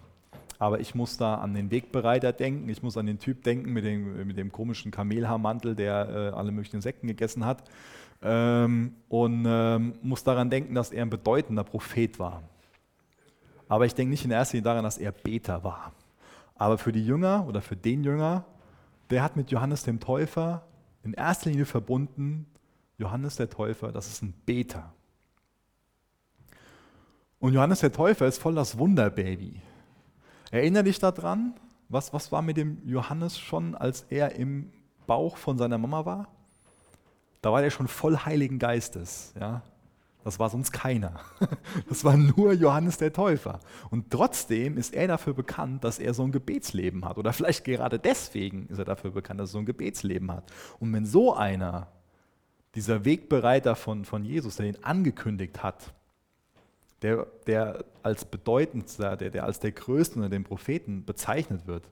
Aber 0.58 0.80
ich 0.80 0.94
muss 0.94 1.16
da 1.16 1.34
an 1.34 1.52
den 1.52 1.70
Wegbereiter 1.70 2.32
denken, 2.32 2.68
ich 2.68 2.82
muss 2.82 2.96
an 2.96 3.06
den 3.06 3.18
Typ 3.18 3.42
denken 3.42 3.72
mit 3.72 3.84
dem, 3.84 4.26
mit 4.26 4.38
dem 4.38 4.52
komischen 4.52 4.90
Kamelhaarmantel, 4.92 5.74
der 5.74 6.08
äh, 6.08 6.36
alle 6.36 6.52
möglichen 6.52 6.76
Insekten 6.76 7.08
gegessen 7.08 7.44
hat. 7.44 7.64
Ähm, 8.22 8.94
und 9.08 9.44
ähm, 9.46 9.94
muss 10.00 10.22
daran 10.22 10.48
denken, 10.48 10.74
dass 10.74 10.92
er 10.92 11.02
ein 11.02 11.10
bedeutender 11.10 11.64
Prophet 11.64 12.18
war. 12.20 12.44
Aber 13.68 13.84
ich 13.84 13.94
denke 13.94 14.10
nicht 14.10 14.24
in 14.24 14.30
erster 14.30 14.56
Linie 14.56 14.64
daran, 14.64 14.84
dass 14.84 14.96
er 14.96 15.10
Beter 15.10 15.64
war. 15.64 15.92
Aber 16.56 16.78
für 16.78 16.92
die 16.92 17.04
Jünger 17.04 17.46
oder 17.46 17.60
für 17.60 17.76
den 17.76 18.04
Jünger, 18.04 18.44
der 19.10 19.22
hat 19.22 19.36
mit 19.36 19.50
Johannes 19.50 19.82
dem 19.84 20.00
Täufer 20.00 20.66
in 21.02 21.12
erster 21.12 21.50
Linie 21.50 21.66
verbunden, 21.66 22.46
Johannes 22.98 23.36
der 23.36 23.50
Täufer, 23.50 23.92
das 23.92 24.08
ist 24.08 24.22
ein 24.22 24.32
Beter. 24.44 24.92
Und 27.38 27.52
Johannes 27.52 27.80
der 27.80 27.92
Täufer 27.92 28.26
ist 28.26 28.38
voll 28.38 28.54
das 28.54 28.78
Wunderbaby. 28.78 29.60
Erinnere 30.50 30.84
dich 30.84 30.98
daran, 30.98 31.54
was, 31.88 32.12
was 32.12 32.32
war 32.32 32.42
mit 32.42 32.56
dem 32.56 32.78
Johannes 32.88 33.38
schon, 33.38 33.74
als 33.74 34.06
er 34.08 34.34
im 34.34 34.72
Bauch 35.06 35.36
von 35.36 35.58
seiner 35.58 35.78
Mama 35.78 36.04
war? 36.04 36.28
Da 37.42 37.52
war 37.52 37.62
er 37.62 37.70
schon 37.70 37.86
voll 37.86 38.16
Heiligen 38.16 38.58
Geistes. 38.58 39.32
Ja? 39.38 39.62
Das 40.26 40.40
war 40.40 40.50
sonst 40.50 40.72
keiner. 40.72 41.20
Das 41.88 42.02
war 42.02 42.16
nur 42.16 42.52
Johannes 42.52 42.98
der 42.98 43.12
Täufer. 43.12 43.60
Und 43.90 44.10
trotzdem 44.10 44.76
ist 44.76 44.92
er 44.92 45.06
dafür 45.06 45.34
bekannt, 45.34 45.84
dass 45.84 46.00
er 46.00 46.14
so 46.14 46.24
ein 46.24 46.32
Gebetsleben 46.32 47.04
hat. 47.04 47.16
Oder 47.16 47.32
vielleicht 47.32 47.64
gerade 47.64 48.00
deswegen 48.00 48.66
ist 48.66 48.78
er 48.78 48.84
dafür 48.84 49.12
bekannt, 49.12 49.38
dass 49.38 49.50
er 49.50 49.52
so 49.52 49.58
ein 49.58 49.66
Gebetsleben 49.66 50.32
hat. 50.32 50.50
Und 50.80 50.92
wenn 50.92 51.06
so 51.06 51.36
einer, 51.36 51.86
dieser 52.74 53.04
Wegbereiter 53.04 53.76
von, 53.76 54.04
von 54.04 54.24
Jesus, 54.24 54.56
der 54.56 54.66
ihn 54.66 54.78
angekündigt 54.82 55.62
hat, 55.62 55.94
der, 57.02 57.28
der 57.46 57.84
als 58.02 58.24
bedeutendster, 58.24 59.16
der, 59.16 59.30
der 59.30 59.44
als 59.44 59.60
der 59.60 59.70
Größte 59.70 60.16
unter 60.16 60.28
den 60.28 60.42
Propheten 60.42 61.04
bezeichnet 61.04 61.68
wird, 61.68 61.88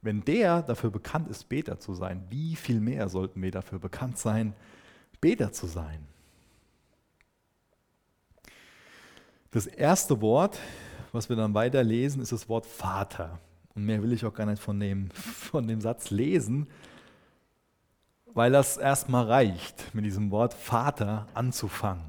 wenn 0.00 0.24
der 0.24 0.62
dafür 0.62 0.90
bekannt 0.90 1.28
ist, 1.28 1.50
Beter 1.50 1.78
zu 1.78 1.92
sein, 1.92 2.24
wie 2.30 2.56
viel 2.56 2.80
mehr 2.80 3.10
sollten 3.10 3.42
wir 3.42 3.50
dafür 3.50 3.78
bekannt 3.78 4.16
sein, 4.16 4.54
Beter 5.20 5.52
zu 5.52 5.66
sein? 5.66 6.08
Das 9.52 9.66
erste 9.66 10.22
Wort, 10.22 10.58
was 11.12 11.28
wir 11.28 11.36
dann 11.36 11.52
weiterlesen, 11.52 12.22
ist 12.22 12.32
das 12.32 12.48
Wort 12.48 12.64
Vater. 12.64 13.38
Und 13.74 13.84
mehr 13.84 14.02
will 14.02 14.14
ich 14.14 14.24
auch 14.24 14.32
gar 14.32 14.46
nicht 14.46 14.62
von 14.62 14.80
dem, 14.80 15.10
von 15.10 15.68
dem 15.68 15.82
Satz 15.82 16.10
lesen, 16.10 16.68
weil 18.32 18.50
das 18.50 18.78
erstmal 18.78 19.26
reicht, 19.26 19.94
mit 19.94 20.06
diesem 20.06 20.30
Wort 20.30 20.54
Vater 20.54 21.26
anzufangen. 21.34 22.04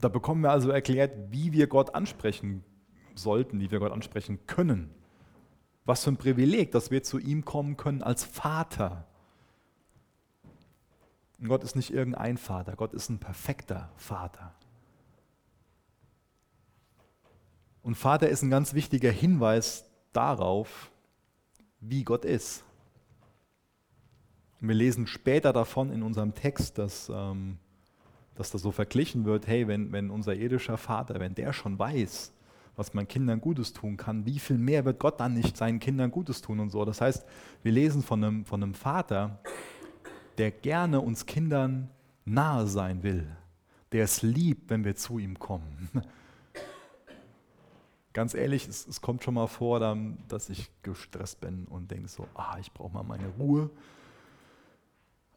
Da 0.00 0.08
bekommen 0.08 0.40
wir 0.40 0.50
also 0.50 0.70
erklärt, 0.70 1.12
wie 1.30 1.52
wir 1.52 1.66
Gott 1.66 1.94
ansprechen 1.94 2.64
sollten, 3.14 3.60
wie 3.60 3.70
wir 3.70 3.78
Gott 3.78 3.92
ansprechen 3.92 4.46
können. 4.46 4.90
Was 5.84 6.02
für 6.02 6.12
ein 6.12 6.16
Privileg, 6.16 6.72
dass 6.72 6.90
wir 6.90 7.02
zu 7.02 7.18
ihm 7.18 7.44
kommen 7.44 7.76
können 7.76 8.02
als 8.02 8.24
Vater. 8.24 9.06
Und 11.38 11.48
Gott 11.48 11.62
ist 11.62 11.76
nicht 11.76 11.92
irgendein 11.92 12.38
Vater, 12.38 12.74
Gott 12.74 12.94
ist 12.94 13.10
ein 13.10 13.18
perfekter 13.18 13.90
Vater. 13.96 14.54
Und 17.86 17.94
Vater 17.94 18.28
ist 18.28 18.42
ein 18.42 18.50
ganz 18.50 18.74
wichtiger 18.74 19.12
Hinweis 19.12 19.88
darauf, 20.12 20.90
wie 21.78 22.02
Gott 22.02 22.24
ist. 22.24 22.64
Und 24.60 24.66
wir 24.66 24.74
lesen 24.74 25.06
später 25.06 25.52
davon 25.52 25.92
in 25.92 26.02
unserem 26.02 26.34
Text, 26.34 26.78
dass, 26.78 27.08
ähm, 27.14 27.58
dass 28.34 28.50
das 28.50 28.62
so 28.62 28.72
verglichen 28.72 29.24
wird, 29.24 29.46
hey, 29.46 29.68
wenn, 29.68 29.92
wenn 29.92 30.10
unser 30.10 30.34
irdischer 30.34 30.78
Vater, 30.78 31.20
wenn 31.20 31.36
der 31.36 31.52
schon 31.52 31.78
weiß, 31.78 32.32
was 32.74 32.92
man 32.92 33.06
Kindern 33.06 33.40
Gutes 33.40 33.72
tun 33.72 33.96
kann, 33.96 34.26
wie 34.26 34.40
viel 34.40 34.58
mehr 34.58 34.84
wird 34.84 34.98
Gott 34.98 35.20
dann 35.20 35.34
nicht 35.34 35.56
seinen 35.56 35.78
Kindern 35.78 36.10
Gutes 36.10 36.42
tun 36.42 36.58
und 36.58 36.70
so. 36.70 36.84
Das 36.84 37.00
heißt, 37.00 37.24
wir 37.62 37.70
lesen 37.70 38.02
von 38.02 38.24
einem, 38.24 38.44
von 38.46 38.64
einem 38.64 38.74
Vater, 38.74 39.38
der 40.38 40.50
gerne 40.50 41.00
uns 41.00 41.24
Kindern 41.24 41.88
nahe 42.24 42.66
sein 42.66 43.04
will, 43.04 43.28
der 43.92 44.02
es 44.02 44.22
liebt, 44.22 44.70
wenn 44.70 44.84
wir 44.84 44.96
zu 44.96 45.20
ihm 45.20 45.38
kommen. 45.38 45.88
Ganz 48.16 48.32
ehrlich, 48.32 48.66
es, 48.66 48.86
es 48.86 49.02
kommt 49.02 49.22
schon 49.22 49.34
mal 49.34 49.46
vor, 49.46 49.78
dann, 49.78 50.16
dass 50.28 50.48
ich 50.48 50.70
gestresst 50.80 51.38
bin 51.38 51.66
und 51.66 51.90
denke 51.90 52.08
so, 52.08 52.26
ah, 52.32 52.56
ich 52.58 52.72
brauche 52.72 52.90
mal 52.90 53.02
meine 53.02 53.28
Ruhe. 53.38 53.68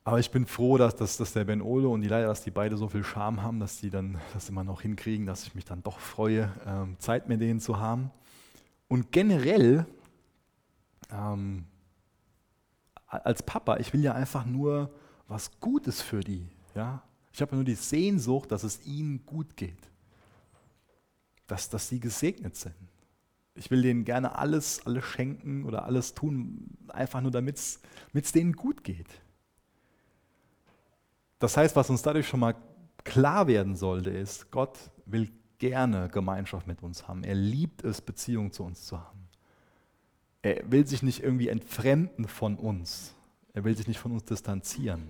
Aber 0.05 0.17
ich 0.17 0.31
bin 0.31 0.45
froh, 0.45 0.77
dass, 0.77 0.95
dass, 0.95 1.17
dass 1.17 1.33
der 1.33 1.43
Ben 1.43 1.61
Ole 1.61 1.89
und 1.89 1.99
die 1.99 2.07
Leiter, 2.07 2.27
dass 2.27 2.41
die 2.41 2.51
beide 2.51 2.77
so 2.77 2.87
viel 2.87 3.03
Charme 3.03 3.43
haben, 3.43 3.59
dass 3.59 3.81
die 3.81 3.89
dann 3.89 4.17
das 4.33 4.47
immer 4.47 4.63
noch 4.63 4.81
hinkriegen, 4.81 5.25
dass 5.25 5.43
ich 5.43 5.55
mich 5.55 5.65
dann 5.65 5.83
doch 5.83 5.99
freue, 5.99 6.53
ähm, 6.65 6.95
Zeit 6.99 7.27
mit 7.27 7.41
denen 7.41 7.59
zu 7.59 7.79
haben. 7.79 8.11
Und 8.87 9.11
generell, 9.11 9.85
ähm, 11.11 11.65
als 13.07 13.43
Papa, 13.43 13.75
ich 13.75 13.91
will 13.91 14.05
ja 14.05 14.13
einfach 14.13 14.45
nur 14.45 14.89
was 15.27 15.59
Gutes 15.59 16.01
für 16.01 16.21
die. 16.21 16.47
Ja? 16.75 17.03
Ich 17.33 17.41
habe 17.41 17.55
nur 17.55 17.65
die 17.65 17.75
Sehnsucht, 17.75 18.53
dass 18.53 18.63
es 18.63 18.85
ihnen 18.85 19.25
gut 19.25 19.57
geht. 19.57 19.89
Dass, 21.49 21.69
dass 21.69 21.89
sie 21.89 21.99
gesegnet 21.99 22.55
sind. 22.55 22.75
Ich 23.55 23.69
will 23.69 23.81
denen 23.81 24.05
gerne 24.05 24.37
alles, 24.37 24.85
alles 24.85 25.03
schenken 25.03 25.65
oder 25.65 25.83
alles 25.83 26.13
tun, 26.13 26.77
einfach 26.87 27.19
nur 27.19 27.31
damit 27.31 27.57
es 27.57 27.81
denen 28.31 28.53
gut 28.53 28.85
geht. 28.85 29.09
Das 31.39 31.57
heißt, 31.57 31.75
was 31.75 31.89
uns 31.89 32.01
dadurch 32.01 32.27
schon 32.27 32.39
mal 32.39 32.55
klar 33.03 33.47
werden 33.47 33.75
sollte, 33.75 34.11
ist, 34.11 34.51
Gott 34.51 34.77
will 35.05 35.29
gerne 35.57 36.07
Gemeinschaft 36.09 36.67
mit 36.67 36.81
uns 36.81 37.07
haben. 37.07 37.23
Er 37.23 37.35
liebt 37.35 37.83
es, 37.83 37.99
Beziehung 37.99 38.53
zu 38.53 38.63
uns 38.63 38.85
zu 38.85 38.99
haben. 38.99 39.27
Er 40.41 40.71
will 40.71 40.87
sich 40.87 41.03
nicht 41.03 41.21
irgendwie 41.21 41.49
entfremden 41.49 42.27
von 42.27 42.55
uns. 42.55 43.13
Er 43.53 43.65
will 43.65 43.75
sich 43.75 43.87
nicht 43.87 43.99
von 43.99 44.13
uns 44.13 44.23
distanzieren. 44.23 45.09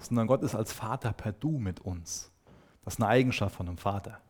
Sondern 0.00 0.26
Gott 0.26 0.42
ist 0.42 0.56
als 0.56 0.72
Vater 0.72 1.12
per 1.12 1.32
Du 1.32 1.58
mit 1.58 1.78
uns. 1.80 2.31
Das 2.84 2.94
ist 2.94 3.00
eine 3.00 3.08
Eigenschaft 3.08 3.56
von 3.56 3.68
einem 3.68 3.78
Vater. 3.78 4.20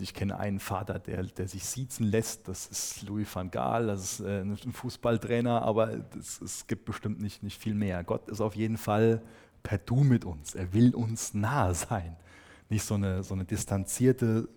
Ich 0.00 0.12
kenne 0.12 0.38
einen 0.38 0.60
Vater, 0.60 0.98
der, 0.98 1.22
der 1.22 1.48
sich 1.48 1.64
siezen 1.64 2.04
lässt. 2.04 2.48
Das 2.48 2.66
ist 2.66 3.02
Louis 3.02 3.26
van 3.34 3.50
Gaal, 3.50 3.86
das 3.86 4.20
ist 4.20 4.20
äh, 4.20 4.42
ein 4.42 4.56
Fußballtrainer, 4.56 5.62
aber 5.62 6.04
es 6.18 6.66
gibt 6.66 6.84
bestimmt 6.84 7.18
nicht, 7.22 7.42
nicht 7.42 7.58
viel 7.58 7.74
mehr. 7.74 8.04
Gott 8.04 8.28
ist 8.28 8.42
auf 8.42 8.54
jeden 8.54 8.76
Fall 8.76 9.22
per 9.62 9.78
Du 9.78 10.04
mit 10.04 10.26
uns. 10.26 10.54
Er 10.54 10.72
will 10.74 10.94
uns 10.94 11.32
nahe 11.32 11.74
sein. 11.74 12.16
Nicht 12.68 12.84
so 12.84 12.94
eine, 12.94 13.22
so 13.22 13.32
eine 13.32 13.46
distanzierte 13.46 14.48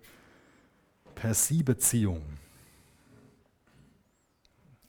Per-Sie-Beziehung. 1.16 2.22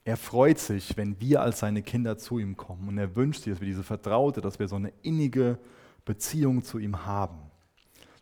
Er 0.04 0.16
freut 0.16 0.58
sich, 0.58 0.96
wenn 0.96 1.18
wir 1.20 1.42
als 1.42 1.60
seine 1.60 1.82
Kinder 1.82 2.18
zu 2.18 2.38
ihm 2.38 2.56
kommen. 2.56 2.88
Und 2.88 2.98
er 2.98 3.14
wünscht 3.16 3.42
sich, 3.42 3.52
dass 3.52 3.60
wir 3.60 3.68
diese 3.68 3.84
Vertraute, 3.84 4.40
dass 4.40 4.58
wir 4.58 4.68
so 4.68 4.76
eine 4.76 4.92
innige 5.02 5.58
Beziehung 6.04 6.62
zu 6.62 6.78
ihm 6.78 7.06
haben. 7.06 7.38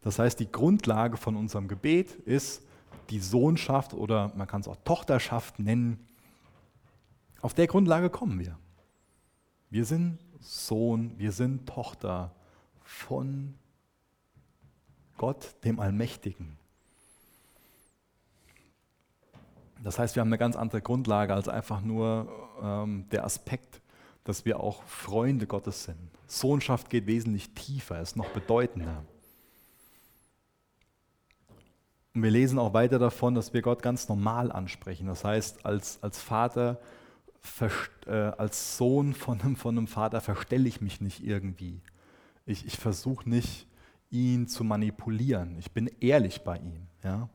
Das 0.02 0.18
heißt, 0.18 0.40
die 0.40 0.50
Grundlage 0.50 1.16
von 1.16 1.36
unserem 1.36 1.68
Gebet 1.68 2.14
ist 2.14 2.62
die 3.10 3.20
Sohnschaft 3.20 3.94
oder 3.94 4.32
man 4.36 4.46
kann 4.46 4.60
es 4.60 4.68
auch 4.68 4.76
Tochterschaft 4.84 5.58
nennen. 5.58 6.06
Auf 7.40 7.54
der 7.54 7.66
Grundlage 7.66 8.10
kommen 8.10 8.38
wir. 8.38 8.58
Wir 9.70 9.84
sind 9.84 10.18
Sohn, 10.40 11.18
wir 11.18 11.32
sind 11.32 11.68
Tochter 11.68 12.34
von 12.80 13.54
Gott, 15.18 15.54
dem 15.64 15.78
Allmächtigen. 15.78 16.58
Das 19.82 19.98
heißt, 19.98 20.16
wir 20.16 20.20
haben 20.20 20.28
eine 20.28 20.38
ganz 20.38 20.56
andere 20.56 20.80
Grundlage 20.80 21.34
als 21.34 21.48
einfach 21.48 21.80
nur 21.80 22.28
ähm, 22.62 23.08
der 23.10 23.24
Aspekt, 23.24 23.81
dass 24.24 24.44
wir 24.44 24.60
auch 24.60 24.82
Freunde 24.84 25.46
Gottes 25.46 25.84
sind. 25.84 25.98
Sohnschaft 26.26 26.90
geht 26.90 27.06
wesentlich 27.06 27.54
tiefer, 27.54 28.00
ist 28.00 28.16
noch 28.16 28.28
bedeutender. 28.28 29.04
Und 32.14 32.22
wir 32.22 32.30
lesen 32.30 32.58
auch 32.58 32.74
weiter 32.74 32.98
davon, 32.98 33.34
dass 33.34 33.52
wir 33.52 33.62
Gott 33.62 33.82
ganz 33.82 34.08
normal 34.08 34.52
ansprechen. 34.52 35.06
Das 35.06 35.24
heißt, 35.24 35.64
als, 35.64 36.02
als 36.02 36.20
Vater, 36.20 36.80
äh, 38.06 38.10
als 38.10 38.76
Sohn 38.76 39.14
von 39.14 39.40
einem, 39.40 39.56
von 39.56 39.76
einem 39.76 39.86
Vater 39.86 40.20
verstelle 40.20 40.68
ich 40.68 40.80
mich 40.80 41.00
nicht 41.00 41.24
irgendwie. 41.24 41.80
Ich, 42.44 42.66
ich 42.66 42.76
versuche 42.76 43.28
nicht, 43.28 43.66
ihn 44.10 44.46
zu 44.46 44.62
manipulieren. 44.62 45.56
Ich 45.58 45.72
bin 45.72 45.90
ehrlich 46.00 46.42
bei 46.42 46.58
ihm. 46.58 46.86
Ja? 47.02 47.30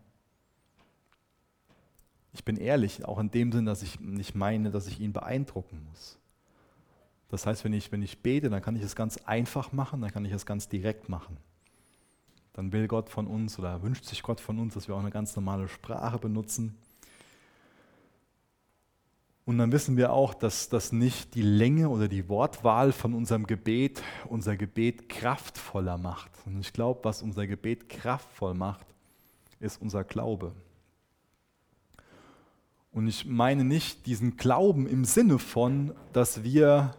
Ich 2.34 2.46
bin 2.46 2.56
ehrlich, 2.56 3.04
auch 3.04 3.18
in 3.18 3.32
dem 3.32 3.52
Sinn, 3.52 3.66
dass 3.66 3.82
ich 3.82 4.00
nicht 4.00 4.36
meine, 4.36 4.70
dass 4.70 4.86
ich 4.86 5.00
ihn 5.00 5.12
beeindrucken 5.12 5.88
muss. 5.90 6.20
Das 7.30 7.46
heißt, 7.46 7.64
wenn 7.64 7.74
ich, 7.74 7.92
wenn 7.92 8.02
ich 8.02 8.24
bete, 8.24 8.50
dann 8.50 8.62
kann 8.62 8.76
ich 8.76 8.84
es 8.84 8.96
ganz 8.96 9.18
einfach 9.18 9.72
machen, 9.72 10.02
dann 10.02 10.12
kann 10.12 10.26
ich 10.26 10.32
es 10.32 10.46
ganz 10.46 10.70
direkt 10.70 11.10
machen 11.10 11.38
dann 12.58 12.74
will 12.74 12.88
Gott 12.88 13.08
von 13.10 13.28
uns 13.28 13.60
oder 13.60 13.84
wünscht 13.84 14.06
sich 14.06 14.24
Gott 14.24 14.42
von 14.42 14.58
uns, 14.58 14.74
dass 14.74 14.88
wir 14.88 14.96
auch 14.96 15.00
eine 15.00 15.12
ganz 15.12 15.36
normale 15.36 15.68
Sprache 15.68 16.18
benutzen. 16.18 16.76
Und 19.46 19.60
dann 19.60 19.72
wissen 19.72 19.96
wir 19.96 20.12
auch, 20.12 20.34
dass 20.34 20.68
das 20.68 20.92
nicht 20.92 21.36
die 21.36 21.44
Länge 21.44 21.88
oder 21.88 22.08
die 22.08 22.28
Wortwahl 22.28 22.92
von 22.92 23.14
unserem 23.14 23.46
Gebet 23.46 24.02
unser 24.28 24.58
Gebet 24.58 25.08
kraftvoller 25.08 26.00
macht. 26.00 26.32
Und 26.48 26.60
ich 26.60 26.74
glaube, 26.74 27.02
was 27.04 27.22
unser 27.22 27.46
Gebet 27.46 27.90
kraftvoll 27.90 28.56
macht, 28.56 28.88
ist 29.60 29.80
unser 29.80 30.04
Glaube. 30.04 30.52
Und 32.92 33.08
ich 33.08 33.28
meine 33.28 33.64
nicht 33.64 34.08
diesen 34.08 34.36
Glauben 34.36 34.88
im 34.88 35.06
Sinne 35.06 35.38
von, 35.38 35.94
dass 36.12 36.44
wir 36.44 36.96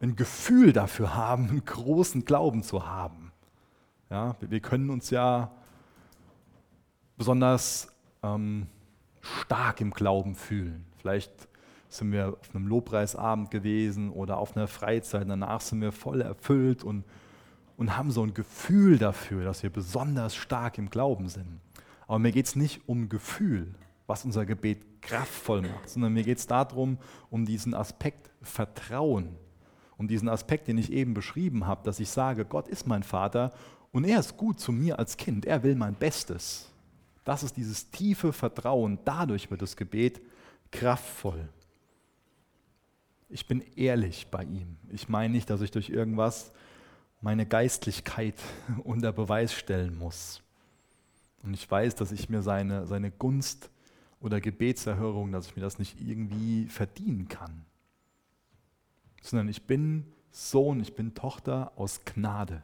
ein 0.00 0.16
Gefühl 0.16 0.72
dafür 0.72 1.14
haben, 1.14 1.48
einen 1.48 1.64
großen 1.64 2.24
Glauben 2.24 2.62
zu 2.62 2.86
haben. 2.86 3.32
Ja, 4.08 4.36
wir 4.40 4.60
können 4.60 4.90
uns 4.90 5.10
ja 5.10 5.52
besonders 7.16 7.92
ähm, 8.22 8.66
stark 9.20 9.80
im 9.80 9.90
Glauben 9.92 10.34
fühlen. 10.34 10.86
Vielleicht 10.98 11.48
sind 11.88 12.12
wir 12.12 12.28
auf 12.40 12.54
einem 12.54 12.66
Lobpreisabend 12.66 13.50
gewesen 13.50 14.10
oder 14.10 14.38
auf 14.38 14.56
einer 14.56 14.68
Freizeit. 14.68 15.28
Danach 15.28 15.60
sind 15.60 15.80
wir 15.80 15.92
voll 15.92 16.22
erfüllt 16.22 16.82
und, 16.82 17.04
und 17.76 17.96
haben 17.96 18.10
so 18.10 18.22
ein 18.22 18.32
Gefühl 18.32 18.98
dafür, 18.98 19.44
dass 19.44 19.62
wir 19.62 19.70
besonders 19.70 20.34
stark 20.34 20.78
im 20.78 20.90
Glauben 20.90 21.28
sind. 21.28 21.60
Aber 22.06 22.18
mir 22.18 22.32
geht 22.32 22.46
es 22.46 22.56
nicht 22.56 22.80
um 22.88 23.08
Gefühl, 23.08 23.74
was 24.06 24.24
unser 24.24 24.46
Gebet 24.46 25.02
kraftvoll 25.02 25.62
macht, 25.62 25.88
sondern 25.88 26.12
mir 26.12 26.24
geht 26.24 26.38
es 26.38 26.46
darum, 26.46 26.98
um 27.28 27.44
diesen 27.44 27.74
Aspekt 27.74 28.30
Vertrauen, 28.42 29.36
um 30.00 30.08
diesen 30.08 30.30
Aspekt, 30.30 30.66
den 30.66 30.78
ich 30.78 30.90
eben 30.90 31.12
beschrieben 31.12 31.66
habe, 31.66 31.84
dass 31.84 32.00
ich 32.00 32.08
sage, 32.08 32.46
Gott 32.46 32.68
ist 32.68 32.86
mein 32.86 33.02
Vater 33.02 33.52
und 33.92 34.04
er 34.04 34.18
ist 34.18 34.38
gut 34.38 34.58
zu 34.58 34.72
mir 34.72 34.98
als 34.98 35.18
Kind. 35.18 35.44
Er 35.44 35.62
will 35.62 35.74
mein 35.74 35.94
Bestes. 35.94 36.70
Das 37.22 37.42
ist 37.42 37.58
dieses 37.58 37.90
tiefe 37.90 38.32
Vertrauen. 38.32 38.98
Dadurch 39.04 39.50
wird 39.50 39.60
das 39.60 39.76
Gebet 39.76 40.22
kraftvoll. 40.72 41.46
Ich 43.28 43.46
bin 43.46 43.62
ehrlich 43.76 44.28
bei 44.30 44.42
ihm. 44.44 44.78
Ich 44.88 45.10
meine 45.10 45.34
nicht, 45.34 45.50
dass 45.50 45.60
ich 45.60 45.70
durch 45.70 45.90
irgendwas 45.90 46.50
meine 47.20 47.44
Geistlichkeit 47.44 48.36
unter 48.84 49.12
Beweis 49.12 49.52
stellen 49.52 49.98
muss. 49.98 50.40
Und 51.42 51.52
ich 51.52 51.70
weiß, 51.70 51.94
dass 51.94 52.10
ich 52.10 52.30
mir 52.30 52.40
seine, 52.40 52.86
seine 52.86 53.10
Gunst 53.10 53.68
oder 54.18 54.40
Gebetserhörung, 54.40 55.30
dass 55.30 55.48
ich 55.48 55.56
mir 55.56 55.62
das 55.62 55.78
nicht 55.78 56.00
irgendwie 56.00 56.68
verdienen 56.68 57.28
kann. 57.28 57.66
Sondern 59.20 59.48
ich 59.48 59.66
bin 59.66 60.06
Sohn, 60.30 60.80
ich 60.80 60.94
bin 60.94 61.14
Tochter 61.14 61.72
aus 61.76 62.04
Gnade. 62.04 62.62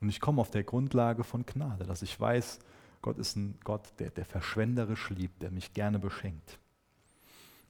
Und 0.00 0.08
ich 0.08 0.20
komme 0.20 0.40
auf 0.40 0.50
der 0.50 0.64
Grundlage 0.64 1.24
von 1.24 1.46
Gnade, 1.46 1.84
dass 1.84 2.02
ich 2.02 2.18
weiß, 2.18 2.58
Gott 3.02 3.18
ist 3.18 3.36
ein 3.36 3.58
Gott, 3.64 3.92
der, 3.98 4.10
der 4.10 4.24
verschwenderisch 4.24 5.10
liebt, 5.10 5.42
der 5.42 5.50
mich 5.50 5.72
gerne 5.72 5.98
beschenkt. 5.98 6.58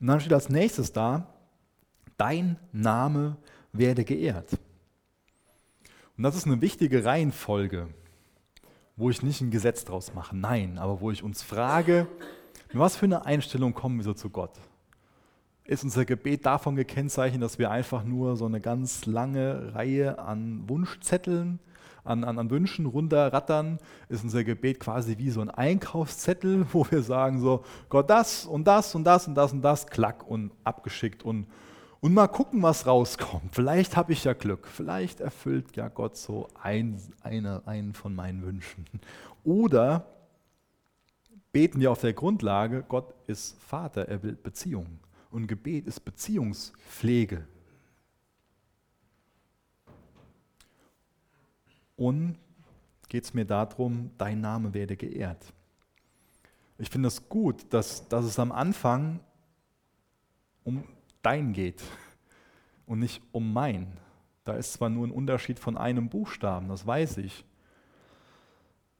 Und 0.00 0.08
dann 0.08 0.20
steht 0.20 0.32
als 0.32 0.48
nächstes 0.48 0.92
da, 0.92 1.32
dein 2.16 2.58
Name 2.72 3.36
werde 3.72 4.04
geehrt. 4.04 4.58
Und 6.16 6.22
das 6.22 6.36
ist 6.36 6.46
eine 6.46 6.60
wichtige 6.60 7.04
Reihenfolge, 7.04 7.88
wo 8.96 9.10
ich 9.10 9.22
nicht 9.22 9.40
ein 9.42 9.50
Gesetz 9.50 9.84
draus 9.84 10.14
mache, 10.14 10.34
nein, 10.34 10.78
aber 10.78 11.00
wo 11.00 11.10
ich 11.10 11.22
uns 11.22 11.42
frage, 11.42 12.08
mit 12.68 12.78
was 12.78 12.96
für 12.96 13.04
eine 13.04 13.26
Einstellung 13.26 13.74
kommen 13.74 13.98
wir 13.98 14.04
so 14.04 14.14
zu 14.14 14.30
Gott? 14.30 14.58
Ist 15.66 15.82
unser 15.82 16.04
Gebet 16.04 16.46
davon 16.46 16.76
gekennzeichnet, 16.76 17.42
dass 17.42 17.58
wir 17.58 17.70
einfach 17.70 18.04
nur 18.04 18.36
so 18.36 18.46
eine 18.46 18.60
ganz 18.60 19.04
lange 19.06 19.74
Reihe 19.74 20.18
an 20.20 20.68
Wunschzetteln, 20.68 21.58
an, 22.04 22.22
an, 22.22 22.38
an 22.38 22.50
Wünschen 22.50 22.86
runterrattern? 22.86 23.78
Ist 24.08 24.22
unser 24.22 24.44
Gebet 24.44 24.78
quasi 24.78 25.18
wie 25.18 25.30
so 25.30 25.40
ein 25.40 25.50
Einkaufszettel, 25.50 26.66
wo 26.72 26.86
wir 26.88 27.02
sagen 27.02 27.40
so, 27.40 27.64
Gott 27.88 28.08
das 28.10 28.46
und 28.46 28.64
das 28.64 28.94
und 28.94 29.04
das 29.04 29.26
und 29.26 29.34
das 29.34 29.52
und 29.52 29.62
das, 29.62 29.86
klack 29.88 30.26
und 30.28 30.52
abgeschickt 30.64 31.24
und 31.24 31.46
und 32.00 32.14
mal 32.14 32.28
gucken, 32.28 32.62
was 32.62 32.86
rauskommt. 32.86 33.52
Vielleicht 33.52 33.96
habe 33.96 34.12
ich 34.12 34.22
ja 34.22 34.34
Glück. 34.34 34.68
Vielleicht 34.68 35.20
erfüllt 35.20 35.74
ja 35.76 35.88
Gott 35.88 36.16
so 36.16 36.46
ein, 36.62 37.00
eine, 37.22 37.66
einen 37.66 37.94
von 37.94 38.14
meinen 38.14 38.44
Wünschen. 38.44 38.84
Oder 39.42 40.06
beten 41.52 41.80
wir 41.80 41.90
auf 41.90 42.02
der 42.02 42.12
Grundlage, 42.12 42.84
Gott 42.86 43.14
ist 43.26 43.60
Vater, 43.60 44.08
er 44.08 44.22
will 44.22 44.36
Beziehung. 44.36 45.00
Und 45.36 45.48
Gebet 45.48 45.86
ist 45.86 46.00
Beziehungspflege. 46.00 47.46
Und 51.94 52.38
geht 53.06 53.24
es 53.24 53.34
mir 53.34 53.44
darum, 53.44 54.12
dein 54.16 54.40
Name 54.40 54.72
werde 54.72 54.96
geehrt. 54.96 55.52
Ich 56.78 56.88
finde 56.88 57.08
es 57.08 57.28
gut, 57.28 57.66
dass, 57.68 58.08
dass 58.08 58.24
es 58.24 58.38
am 58.38 58.50
Anfang 58.50 59.20
um 60.64 60.84
dein 61.20 61.52
geht 61.52 61.84
und 62.86 63.00
nicht 63.00 63.20
um 63.30 63.52
mein. 63.52 63.98
Da 64.42 64.54
ist 64.54 64.72
zwar 64.72 64.88
nur 64.88 65.06
ein 65.06 65.10
Unterschied 65.10 65.58
von 65.58 65.76
einem 65.76 66.08
Buchstaben, 66.08 66.68
das 66.68 66.86
weiß 66.86 67.18
ich, 67.18 67.44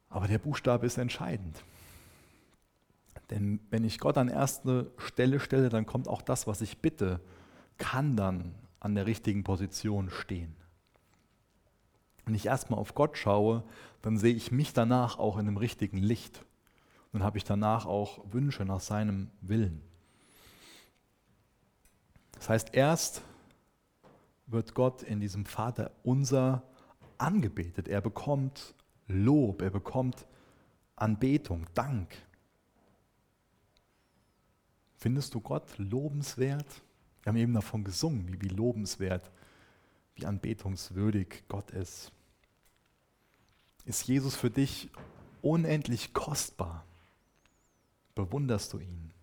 aber 0.07 0.27
der 0.27 0.37
Buchstabe 0.37 0.85
ist 0.85 0.99
entscheidend. 0.99 1.63
Denn 3.29 3.59
wenn 3.69 3.83
ich 3.83 3.99
Gott 3.99 4.17
an 4.17 4.29
erste 4.29 4.91
Stelle 4.97 5.39
stelle, 5.39 5.69
dann 5.69 5.85
kommt 5.85 6.07
auch 6.07 6.21
das, 6.21 6.47
was 6.47 6.61
ich 6.61 6.79
bitte, 6.79 7.19
kann 7.77 8.15
dann 8.15 8.55
an 8.79 8.95
der 8.95 9.05
richtigen 9.05 9.43
Position 9.43 10.09
stehen. 10.09 10.55
Wenn 12.25 12.35
ich 12.35 12.45
erstmal 12.45 12.79
auf 12.79 12.95
Gott 12.95 13.17
schaue, 13.17 13.63
dann 14.01 14.17
sehe 14.17 14.35
ich 14.35 14.51
mich 14.51 14.73
danach 14.73 15.17
auch 15.17 15.37
in 15.37 15.47
einem 15.47 15.57
richtigen 15.57 15.97
Licht. 15.97 16.43
Dann 17.13 17.23
habe 17.23 17.37
ich 17.37 17.43
danach 17.43 17.85
auch 17.85 18.19
Wünsche 18.31 18.65
nach 18.65 18.81
seinem 18.81 19.29
Willen. 19.41 19.81
Das 22.33 22.49
heißt, 22.49 22.75
erst 22.75 23.21
wird 24.45 24.73
Gott 24.73 25.03
in 25.03 25.19
diesem 25.19 25.45
Vater 25.45 25.91
unser 26.03 26.63
angebetet. 27.17 27.87
Er 27.87 28.01
bekommt 28.01 28.75
Lob, 29.07 29.61
er 29.61 29.69
bekommt 29.69 30.25
Anbetung, 30.95 31.65
Dank. 31.73 32.15
Findest 34.97 35.33
du 35.33 35.41
Gott 35.41 35.77
lobenswert? 35.77 36.81
Wir 37.21 37.29
haben 37.29 37.37
eben 37.37 37.53
davon 37.53 37.83
gesungen, 37.83 38.27
wie, 38.27 38.41
wie 38.41 38.53
lobenswert, 38.53 39.31
wie 40.15 40.25
anbetungswürdig 40.25 41.43
Gott 41.47 41.71
ist. 41.71 42.11
Ist 43.85 44.07
Jesus 44.07 44.35
für 44.35 44.49
dich 44.49 44.89
unendlich 45.41 46.13
kostbar? 46.13 46.83
Bewunderst 48.15 48.73
du 48.73 48.79
ihn? 48.79 49.13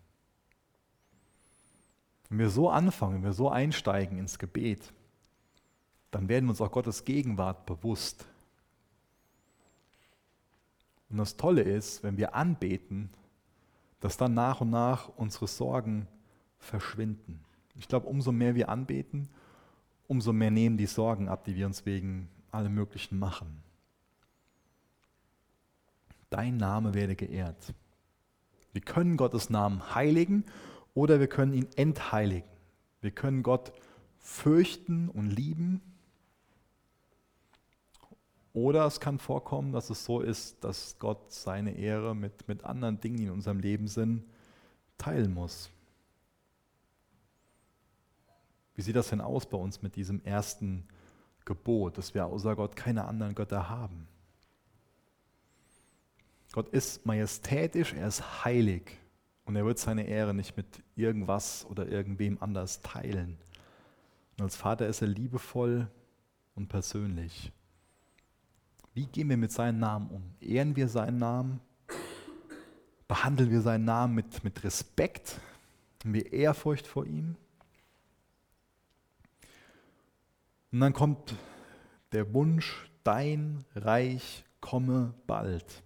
Wenn 2.29 2.39
wir 2.39 2.49
so 2.49 2.69
anfangen, 2.69 3.15
wenn 3.15 3.23
wir 3.23 3.33
so 3.33 3.49
einsteigen 3.49 4.17
ins 4.17 4.39
Gebet, 4.39 4.93
dann 6.11 6.29
werden 6.29 6.45
wir 6.45 6.51
uns 6.51 6.61
auch 6.61 6.71
Gottes 6.71 7.03
Gegenwart 7.03 7.65
bewusst. 7.65 8.25
Und 11.09 11.17
das 11.17 11.35
Tolle 11.37 11.61
ist, 11.61 12.01
wenn 12.03 12.17
wir 12.17 12.33
anbeten, 12.33 13.09
dass 13.99 14.17
dann 14.17 14.33
nach 14.33 14.61
und 14.61 14.69
nach 14.69 15.09
unsere 15.17 15.47
Sorgen 15.47 16.07
verschwinden. 16.57 17.39
Ich 17.77 17.87
glaube, 17.87 18.07
umso 18.07 18.31
mehr 18.31 18.55
wir 18.55 18.69
anbeten, 18.69 19.29
umso 20.07 20.33
mehr 20.33 20.51
nehmen 20.51 20.77
die 20.77 20.85
Sorgen 20.85 21.27
ab, 21.27 21.43
die 21.45 21.55
wir 21.55 21.65
uns 21.65 21.85
wegen 21.85 22.29
allem 22.51 22.73
Möglichen 22.73 23.19
machen. 23.19 23.63
Dein 26.29 26.57
Name 26.57 26.93
werde 26.93 27.15
geehrt. 27.15 27.73
Wir 28.73 28.81
können 28.81 29.17
Gottes 29.17 29.49
Namen 29.49 29.95
heiligen 29.95 30.43
oder 30.93 31.19
wir 31.19 31.27
können 31.27 31.53
ihn 31.53 31.67
entheiligen. 31.75 32.49
Wir 33.01 33.11
können 33.11 33.43
Gott 33.43 33.71
fürchten 34.19 35.09
und 35.09 35.29
lieben. 35.29 35.81
Oder 38.55 38.85
es 38.85 39.01
kann 39.01 39.19
vorkommen, 39.19 39.73
dass 39.73 39.89
es 39.89 40.05
so 40.05 40.21
ist, 40.21 40.63
dass 40.63 40.97
Gott 40.97 41.29
seine 41.29 41.75
Ehre 41.75 42.15
mit, 42.15 42.47
mit 42.47 42.63
anderen 42.63 43.01
Dingen, 43.01 43.17
die 43.17 43.25
in 43.25 43.31
unserem 43.31 43.59
Leben 43.59 43.89
sind, 43.89 44.23
teilen 44.97 45.33
muss. 45.33 45.69
Wie 48.73 48.81
sieht 48.81 48.95
das 48.95 49.09
denn 49.09 49.19
aus 49.19 49.45
bei 49.45 49.57
uns 49.57 49.81
mit 49.81 49.97
diesem 49.97 50.23
ersten 50.23 50.87
Gebot, 51.43 51.97
dass 51.97 52.13
wir 52.13 52.25
außer 52.27 52.55
Gott 52.55 52.77
keine 52.77 53.03
anderen 53.03 53.35
Götter 53.35 53.67
haben? 53.67 54.07
Gott 56.53 56.69
ist 56.69 57.05
majestätisch, 57.05 57.91
er 57.91 58.07
ist 58.07 58.45
heilig. 58.45 58.97
Und 59.43 59.57
er 59.57 59.65
wird 59.65 59.79
seine 59.79 60.07
Ehre 60.07 60.33
nicht 60.33 60.55
mit 60.55 60.81
irgendwas 60.95 61.65
oder 61.69 61.89
irgendwem 61.89 62.37
anders 62.41 62.79
teilen. 62.79 63.37
Und 64.37 64.45
als 64.45 64.55
Vater 64.55 64.87
ist 64.87 65.01
er 65.01 65.09
liebevoll 65.09 65.89
und 66.55 66.69
persönlich. 66.69 67.51
Wie 68.95 69.05
gehen 69.05 69.29
wir 69.29 69.37
mit 69.37 69.51
seinem 69.51 69.77
Namen 69.77 70.09
um? 70.09 70.23
Ehren 70.41 70.75
wir 70.75 70.87
seinen 70.87 71.19
Namen? 71.19 71.61
Behandeln 73.07 73.51
wir 73.51 73.61
seinen 73.61 73.85
Namen 73.85 74.15
mit, 74.15 74.43
mit 74.43 74.63
Respekt? 74.63 75.39
Haben 76.03 76.15
wir 76.15 76.33
Ehrfurcht 76.33 76.87
vor 76.87 77.05
ihm? 77.05 77.35
Und 80.71 80.79
dann 80.79 80.93
kommt 80.93 81.35
der 82.11 82.33
Wunsch, 82.33 82.89
dein 83.03 83.63
Reich 83.75 84.43
komme 84.59 85.13
bald 85.27 85.83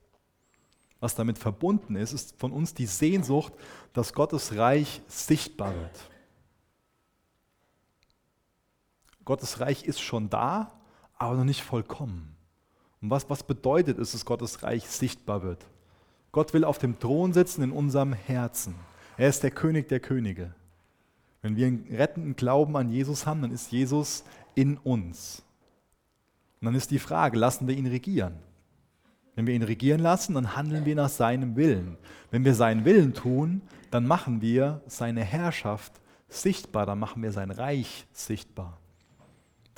was 0.99 1.15
damit 1.15 1.37
verbunden 1.37 1.95
ist, 1.95 2.13
ist 2.13 2.37
von 2.37 2.51
uns 2.51 2.73
die 2.73 2.85
Sehnsucht, 2.85 3.53
dass 3.93 4.13
Gottes 4.13 4.55
Reich 4.57 5.01
sichtbar 5.07 5.73
wird. 5.73 6.09
Gottes 9.23 9.59
Reich 9.59 9.83
ist 9.83 10.01
schon 10.01 10.29
da, 10.29 10.73
aber 11.17 11.35
noch 11.35 11.43
nicht 11.43 11.63
vollkommen. 11.63 12.35
Und 13.01 13.09
was, 13.09 13.29
was 13.29 13.43
bedeutet 13.43 13.97
es, 13.99 14.11
dass 14.11 14.25
Gottes 14.25 14.63
Reich 14.63 14.87
sichtbar 14.87 15.43
wird? 15.43 15.65
Gott 16.31 16.53
will 16.53 16.63
auf 16.63 16.77
dem 16.77 16.99
Thron 16.99 17.33
sitzen 17.33 17.63
in 17.63 17.71
unserem 17.71 18.13
Herzen. 18.13 18.75
Er 19.17 19.29
ist 19.29 19.43
der 19.43 19.51
König 19.51 19.87
der 19.89 19.99
Könige. 19.99 20.53
Wenn 21.41 21.55
wir 21.55 21.67
einen 21.67 21.87
rettenden 21.89 22.35
Glauben 22.35 22.75
an 22.75 22.89
Jesus 22.89 23.25
haben, 23.25 23.41
dann 23.41 23.51
ist 23.51 23.71
Jesus 23.71 24.23
in 24.55 24.77
uns. 24.77 25.41
Und 26.59 26.65
dann 26.65 26.75
ist 26.75 26.91
die 26.91 26.99
Frage, 26.99 27.37
lassen 27.37 27.67
wir 27.67 27.75
ihn 27.75 27.87
regieren? 27.87 28.35
Wenn 29.35 29.47
wir 29.47 29.53
ihn 29.53 29.63
regieren 29.63 30.01
lassen, 30.01 30.33
dann 30.33 30.57
handeln 30.57 30.85
wir 30.85 30.95
nach 30.95 31.09
seinem 31.09 31.55
Willen. 31.55 31.97
Wenn 32.29 32.43
wir 32.43 32.53
seinen 32.53 32.83
Willen 32.83 33.13
tun, 33.13 33.61
dann 33.89 34.05
machen 34.05 34.41
wir 34.41 34.81
seine 34.85 35.23
Herrschaft 35.23 35.93
sichtbar, 36.27 36.85
dann 36.85 36.99
machen 36.99 37.23
wir 37.23 37.31
sein 37.31 37.49
Reich 37.49 38.05
sichtbar. 38.11 38.78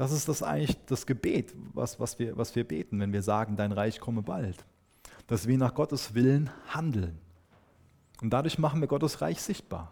Das 0.01 0.11
ist 0.11 0.27
das 0.27 0.41
eigentlich 0.41 0.83
das 0.87 1.05
Gebet, 1.05 1.53
was, 1.73 1.99
was, 1.99 2.17
wir, 2.17 2.35
was 2.35 2.55
wir 2.55 2.67
beten, 2.67 2.99
wenn 2.99 3.13
wir 3.13 3.21
sagen, 3.21 3.55
dein 3.55 3.71
Reich 3.71 3.99
komme 3.99 4.23
bald. 4.23 4.65
Dass 5.27 5.45
wir 5.45 5.59
nach 5.59 5.75
Gottes 5.75 6.15
Willen 6.15 6.49
handeln. 6.69 7.19
Und 8.19 8.31
dadurch 8.31 8.57
machen 8.57 8.81
wir 8.81 8.87
Gottes 8.87 9.21
Reich 9.21 9.39
sichtbar. 9.43 9.91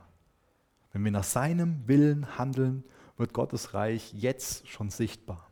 Wenn 0.94 1.04
wir 1.04 1.12
nach 1.12 1.24
seinem 1.24 1.88
Willen 1.88 2.40
handeln, 2.40 2.84
wird 3.18 3.34
Gottes 3.34 3.76
Reich 3.76 4.12
jetzt 4.16 4.68
schon 4.68 4.90
sichtbar. 4.90 5.48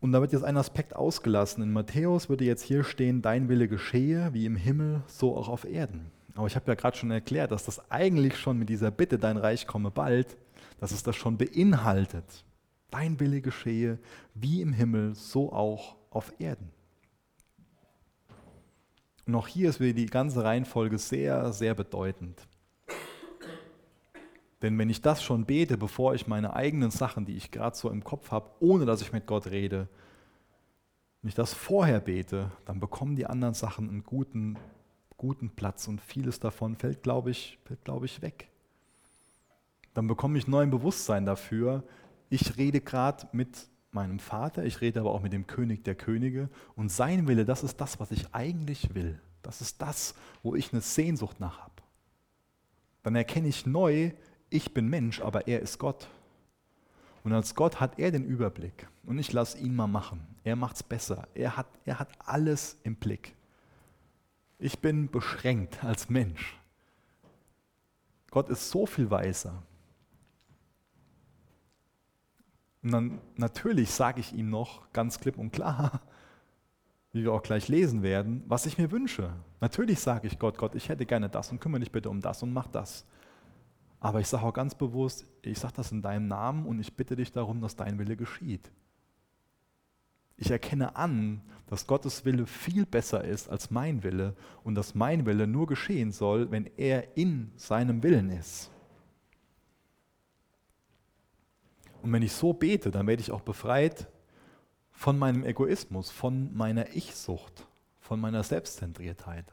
Und 0.00 0.10
da 0.10 0.20
wird 0.20 0.32
jetzt 0.32 0.42
ein 0.42 0.56
Aspekt 0.56 0.96
ausgelassen. 0.96 1.62
In 1.62 1.72
Matthäus 1.72 2.28
würde 2.28 2.44
jetzt 2.44 2.62
hier 2.62 2.82
stehen, 2.82 3.22
dein 3.22 3.48
Wille 3.48 3.68
geschehe, 3.68 4.30
wie 4.32 4.46
im 4.46 4.56
Himmel, 4.56 5.04
so 5.06 5.36
auch 5.36 5.48
auf 5.48 5.64
Erden. 5.64 6.10
Aber 6.34 6.48
ich 6.48 6.56
habe 6.56 6.68
ja 6.68 6.74
gerade 6.74 6.96
schon 6.96 7.12
erklärt, 7.12 7.52
dass 7.52 7.64
das 7.64 7.92
eigentlich 7.92 8.38
schon 8.38 8.58
mit 8.58 8.68
dieser 8.68 8.90
Bitte, 8.90 9.20
dein 9.20 9.36
Reich 9.36 9.68
komme 9.68 9.92
bald, 9.92 10.36
dass 10.78 10.92
es 10.92 11.02
das 11.02 11.16
schon 11.16 11.38
beinhaltet. 11.38 12.44
Dein 12.90 13.18
Wille 13.20 13.40
geschehe, 13.40 13.98
wie 14.34 14.60
im 14.60 14.72
Himmel, 14.72 15.14
so 15.14 15.52
auch 15.52 15.96
auf 16.10 16.32
Erden. 16.38 16.70
Und 19.26 19.34
auch 19.34 19.48
hier 19.48 19.70
ist 19.70 19.80
wieder 19.80 19.94
die 19.94 20.06
ganze 20.06 20.44
Reihenfolge 20.44 20.98
sehr, 20.98 21.52
sehr 21.52 21.74
bedeutend. 21.74 22.46
Denn 24.62 24.78
wenn 24.78 24.88
ich 24.88 25.02
das 25.02 25.22
schon 25.22 25.44
bete, 25.44 25.76
bevor 25.76 26.14
ich 26.14 26.26
meine 26.26 26.54
eigenen 26.54 26.90
Sachen, 26.90 27.26
die 27.26 27.36
ich 27.36 27.50
gerade 27.50 27.76
so 27.76 27.90
im 27.90 28.02
Kopf 28.04 28.30
habe, 28.30 28.50
ohne 28.60 28.86
dass 28.86 29.02
ich 29.02 29.12
mit 29.12 29.26
Gott 29.26 29.48
rede, 29.48 29.88
wenn 31.20 31.28
ich 31.28 31.34
das 31.34 31.52
vorher 31.54 32.00
bete, 32.00 32.50
dann 32.64 32.80
bekommen 32.80 33.16
die 33.16 33.26
anderen 33.26 33.54
Sachen 33.54 33.88
einen 33.88 34.04
guten, 34.04 34.58
guten 35.16 35.50
Platz 35.50 35.88
und 35.88 36.00
vieles 36.00 36.40
davon 36.40 36.76
fällt, 36.76 37.02
glaube 37.02 37.30
ich, 37.30 37.58
fällt, 37.64 37.84
glaube 37.84 38.06
ich, 38.06 38.22
weg. 38.22 38.48
Dann 39.94 40.06
bekomme 40.06 40.38
ich 40.38 40.48
neuen 40.48 40.70
Bewusstsein 40.70 41.24
dafür, 41.24 41.84
ich 42.28 42.56
rede 42.56 42.80
gerade 42.80 43.28
mit 43.32 43.68
meinem 43.92 44.18
Vater, 44.18 44.64
ich 44.64 44.80
rede 44.80 45.00
aber 45.00 45.12
auch 45.12 45.22
mit 45.22 45.32
dem 45.32 45.46
König 45.46 45.84
der 45.84 45.94
Könige 45.94 46.50
und 46.74 46.90
sein 46.90 47.28
Wille, 47.28 47.44
das 47.44 47.62
ist 47.62 47.80
das, 47.80 48.00
was 48.00 48.10
ich 48.10 48.34
eigentlich 48.34 48.94
will. 48.94 49.20
Das 49.42 49.60
ist 49.60 49.80
das, 49.80 50.14
wo 50.42 50.54
ich 50.54 50.72
eine 50.72 50.80
Sehnsucht 50.80 51.38
nach 51.38 51.60
habe. 51.60 51.82
Dann 53.02 53.14
erkenne 53.14 53.48
ich 53.48 53.66
neu, 53.66 54.10
ich 54.50 54.74
bin 54.74 54.88
Mensch, 54.88 55.20
aber 55.20 55.46
er 55.46 55.60
ist 55.60 55.78
Gott. 55.78 56.08
Und 57.22 57.32
als 57.32 57.54
Gott 57.54 57.80
hat 57.80 57.98
er 57.98 58.10
den 58.10 58.24
Überblick 58.24 58.88
und 59.04 59.18
ich 59.18 59.32
lasse 59.32 59.58
ihn 59.58 59.74
mal 59.76 59.86
machen. 59.86 60.26
Er 60.44 60.56
macht 60.56 60.76
es 60.76 60.82
besser. 60.82 61.28
Er 61.34 61.56
hat, 61.56 61.66
er 61.84 61.98
hat 61.98 62.08
alles 62.18 62.78
im 62.82 62.96
Blick. 62.96 63.34
Ich 64.58 64.78
bin 64.80 65.10
beschränkt 65.10 65.84
als 65.84 66.08
Mensch. 66.08 66.58
Gott 68.30 68.48
ist 68.48 68.70
so 68.70 68.86
viel 68.86 69.10
weiser. 69.10 69.62
Und 72.84 72.92
dann 72.92 73.18
natürlich 73.36 73.90
sage 73.90 74.20
ich 74.20 74.34
ihm 74.34 74.50
noch 74.50 74.92
ganz 74.92 75.18
klipp 75.18 75.38
und 75.38 75.52
klar, 75.52 76.02
wie 77.12 77.22
wir 77.22 77.32
auch 77.32 77.42
gleich 77.42 77.68
lesen 77.68 78.02
werden, 78.02 78.44
was 78.46 78.66
ich 78.66 78.76
mir 78.76 78.90
wünsche. 78.90 79.32
Natürlich 79.60 80.00
sage 80.00 80.26
ich 80.26 80.38
Gott, 80.38 80.58
Gott, 80.58 80.74
ich 80.74 80.90
hätte 80.90 81.06
gerne 81.06 81.30
das 81.30 81.50
und 81.50 81.60
kümmere 81.60 81.80
dich 81.80 81.90
bitte 81.90 82.10
um 82.10 82.20
das 82.20 82.42
und 82.42 82.52
mach 82.52 82.68
das. 82.68 83.06
Aber 84.00 84.20
ich 84.20 84.28
sage 84.28 84.44
auch 84.44 84.52
ganz 84.52 84.74
bewusst, 84.74 85.26
ich 85.40 85.58
sage 85.58 85.72
das 85.76 85.90
in 85.90 86.02
deinem 86.02 86.28
Namen 86.28 86.66
und 86.66 86.78
ich 86.78 86.94
bitte 86.94 87.16
dich 87.16 87.32
darum, 87.32 87.62
dass 87.62 87.74
dein 87.74 87.98
Wille 87.98 88.16
geschieht. 88.16 88.70
Ich 90.36 90.50
erkenne 90.50 90.96
an, 90.96 91.40
dass 91.68 91.86
Gottes 91.86 92.26
Wille 92.26 92.44
viel 92.46 92.84
besser 92.84 93.24
ist 93.24 93.48
als 93.48 93.70
mein 93.70 94.02
Wille 94.02 94.36
und 94.62 94.74
dass 94.74 94.94
mein 94.94 95.24
Wille 95.24 95.46
nur 95.46 95.66
geschehen 95.66 96.12
soll, 96.12 96.50
wenn 96.50 96.68
er 96.76 97.16
in 97.16 97.50
seinem 97.56 98.02
Willen 98.02 98.28
ist. 98.28 98.70
Und 102.04 102.12
wenn 102.12 102.22
ich 102.22 102.32
so 102.32 102.52
bete, 102.52 102.90
dann 102.90 103.06
werde 103.06 103.22
ich 103.22 103.32
auch 103.32 103.40
befreit 103.40 104.06
von 104.92 105.18
meinem 105.18 105.42
Egoismus, 105.42 106.10
von 106.10 106.54
meiner 106.54 106.94
Ich-Sucht, 106.94 107.66
von 107.98 108.20
meiner 108.20 108.44
Selbstzentriertheit 108.44 109.52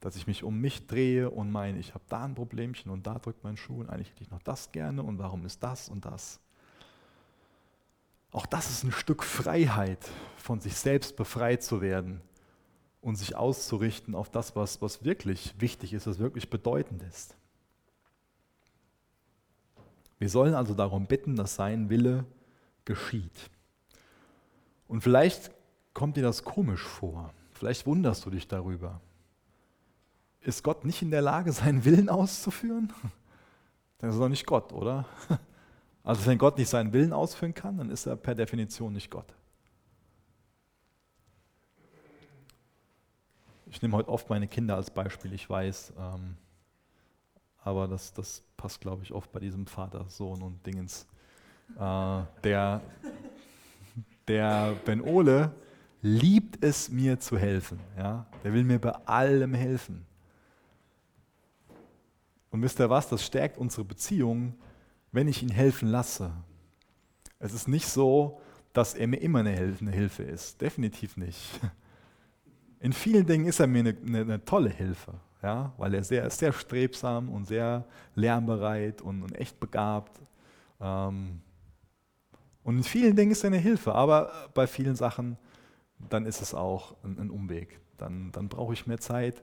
dass 0.00 0.16
ich 0.16 0.26
mich 0.26 0.42
um 0.42 0.58
mich 0.58 0.86
drehe 0.86 1.30
und 1.30 1.52
meine, 1.52 1.78
ich 1.78 1.94
habe 1.94 2.04
da 2.08 2.24
ein 2.24 2.34
Problemchen 2.34 2.90
und 2.90 3.06
da 3.06 3.18
drückt 3.18 3.44
mein 3.44 3.56
Schuh 3.56 3.80
und 3.80 3.90
eigentlich 3.90 4.10
hätte 4.10 4.22
ich 4.22 4.30
noch 4.30 4.42
das 4.42 4.72
gerne 4.72 5.02
und 5.02 5.18
warum 5.18 5.44
ist 5.44 5.62
das 5.62 5.88
und 5.88 6.06
das. 6.06 6.40
Auch 8.32 8.46
das 8.46 8.70
ist 8.70 8.82
ein 8.82 8.92
Stück 8.92 9.22
Freiheit, 9.22 10.08
von 10.36 10.60
sich 10.60 10.76
selbst 10.76 11.16
befreit 11.16 11.62
zu 11.62 11.82
werden 11.82 12.22
und 13.02 13.16
sich 13.16 13.36
auszurichten 13.36 14.14
auf 14.14 14.30
das, 14.30 14.56
was, 14.56 14.80
was 14.80 15.04
wirklich 15.04 15.54
wichtig 15.58 15.92
ist, 15.92 16.06
was 16.06 16.18
wirklich 16.18 16.48
bedeutend 16.48 17.02
ist. 17.02 17.36
Wir 20.20 20.28
sollen 20.28 20.54
also 20.54 20.74
darum 20.74 21.06
bitten, 21.06 21.34
dass 21.34 21.56
sein 21.56 21.90
Wille 21.90 22.24
geschieht. 22.84 23.50
Und 24.86 25.00
vielleicht 25.00 25.50
kommt 25.94 26.16
dir 26.16 26.22
das 26.22 26.44
komisch 26.44 26.82
vor, 26.82 27.34
vielleicht 27.52 27.86
wunderst 27.86 28.24
du 28.24 28.30
dich 28.30 28.46
darüber 28.46 29.00
ist 30.40 30.62
Gott 30.62 30.84
nicht 30.84 31.02
in 31.02 31.10
der 31.10 31.22
Lage, 31.22 31.52
seinen 31.52 31.84
Willen 31.84 32.08
auszuführen? 32.08 32.92
Dann 33.98 34.10
ist 34.10 34.16
er 34.16 34.20
doch 34.20 34.28
nicht 34.28 34.46
Gott, 34.46 34.72
oder? 34.72 35.06
Also 36.02 36.24
wenn 36.24 36.38
Gott 36.38 36.56
nicht 36.56 36.70
seinen 36.70 36.94
Willen 36.94 37.12
ausführen 37.12 37.52
kann, 37.52 37.76
dann 37.76 37.90
ist 37.90 38.06
er 38.06 38.16
per 38.16 38.34
Definition 38.34 38.94
nicht 38.94 39.10
Gott. 39.10 39.34
Ich 43.66 43.82
nehme 43.82 43.94
heute 43.94 44.08
oft 44.08 44.30
meine 44.30 44.48
Kinder 44.48 44.76
als 44.76 44.90
Beispiel, 44.90 45.34
ich 45.34 45.48
weiß, 45.48 45.92
ähm, 45.98 46.38
aber 47.62 47.88
das, 47.88 48.12
das 48.12 48.42
passt, 48.56 48.80
glaube 48.80 49.02
ich, 49.02 49.12
oft 49.12 49.30
bei 49.32 49.40
diesem 49.40 49.66
Vater, 49.66 50.04
Sohn 50.08 50.42
und 50.42 50.64
Dingens. 50.66 51.06
Äh, 51.76 52.22
der, 52.42 52.80
der 54.26 54.76
Ben 54.84 55.00
Ole 55.00 55.52
liebt 56.02 56.64
es, 56.64 56.88
mir 56.88 57.20
zu 57.20 57.38
helfen. 57.38 57.78
Ja? 57.96 58.26
Der 58.42 58.52
will 58.52 58.64
mir 58.64 58.78
bei 58.78 58.92
allem 59.06 59.54
helfen. 59.54 60.06
Und 62.50 62.62
wisst 62.62 62.80
ihr 62.80 62.90
was, 62.90 63.08
das 63.08 63.24
stärkt 63.24 63.58
unsere 63.58 63.84
Beziehung, 63.84 64.54
wenn 65.12 65.28
ich 65.28 65.42
ihn 65.42 65.50
helfen 65.50 65.88
lasse. 65.88 66.32
Es 67.38 67.52
ist 67.52 67.68
nicht 67.68 67.86
so, 67.86 68.40
dass 68.72 68.94
er 68.94 69.06
mir 69.06 69.16
immer 69.16 69.40
eine 69.40 69.50
Hilfe 69.52 70.22
ist. 70.22 70.60
Definitiv 70.60 71.16
nicht. 71.16 71.60
In 72.80 72.92
vielen 72.92 73.26
Dingen 73.26 73.46
ist 73.46 73.60
er 73.60 73.66
mir 73.66 73.80
eine, 73.80 73.96
eine, 74.06 74.20
eine 74.20 74.44
tolle 74.44 74.70
Hilfe, 74.70 75.14
ja? 75.42 75.72
weil 75.76 75.94
er 75.94 76.04
sehr, 76.04 76.28
sehr 76.30 76.52
strebsam 76.52 77.28
und 77.28 77.46
sehr 77.46 77.84
lernbereit 78.14 79.02
und, 79.02 79.22
und 79.22 79.34
echt 79.36 79.58
begabt. 79.60 80.20
Ähm, 80.80 81.40
und 82.62 82.76
in 82.76 82.84
vielen 82.84 83.16
Dingen 83.16 83.32
ist 83.32 83.42
er 83.42 83.48
eine 83.48 83.58
Hilfe, 83.58 83.94
aber 83.94 84.30
bei 84.54 84.66
vielen 84.66 84.96
Sachen, 84.96 85.36
dann 86.08 86.26
ist 86.26 86.40
es 86.40 86.54
auch 86.54 86.96
ein, 87.02 87.18
ein 87.18 87.30
Umweg. 87.30 87.80
Dann, 87.96 88.32
dann 88.32 88.48
brauche 88.48 88.72
ich 88.72 88.86
mehr 88.86 89.00
Zeit, 89.00 89.42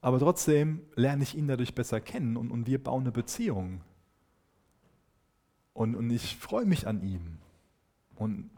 aber 0.00 0.18
trotzdem 0.18 0.82
lerne 0.94 1.22
ich 1.22 1.34
ihn 1.34 1.48
dadurch 1.48 1.74
besser 1.74 2.00
kennen 2.00 2.36
und, 2.36 2.50
und 2.50 2.66
wir 2.66 2.82
bauen 2.82 3.02
eine 3.02 3.12
Beziehung. 3.12 3.80
Und, 5.72 5.94
und 5.94 6.10
ich 6.10 6.36
freue 6.36 6.66
mich 6.66 6.86
an 6.86 7.02
ihm. 7.02 7.38
Und 8.16 8.50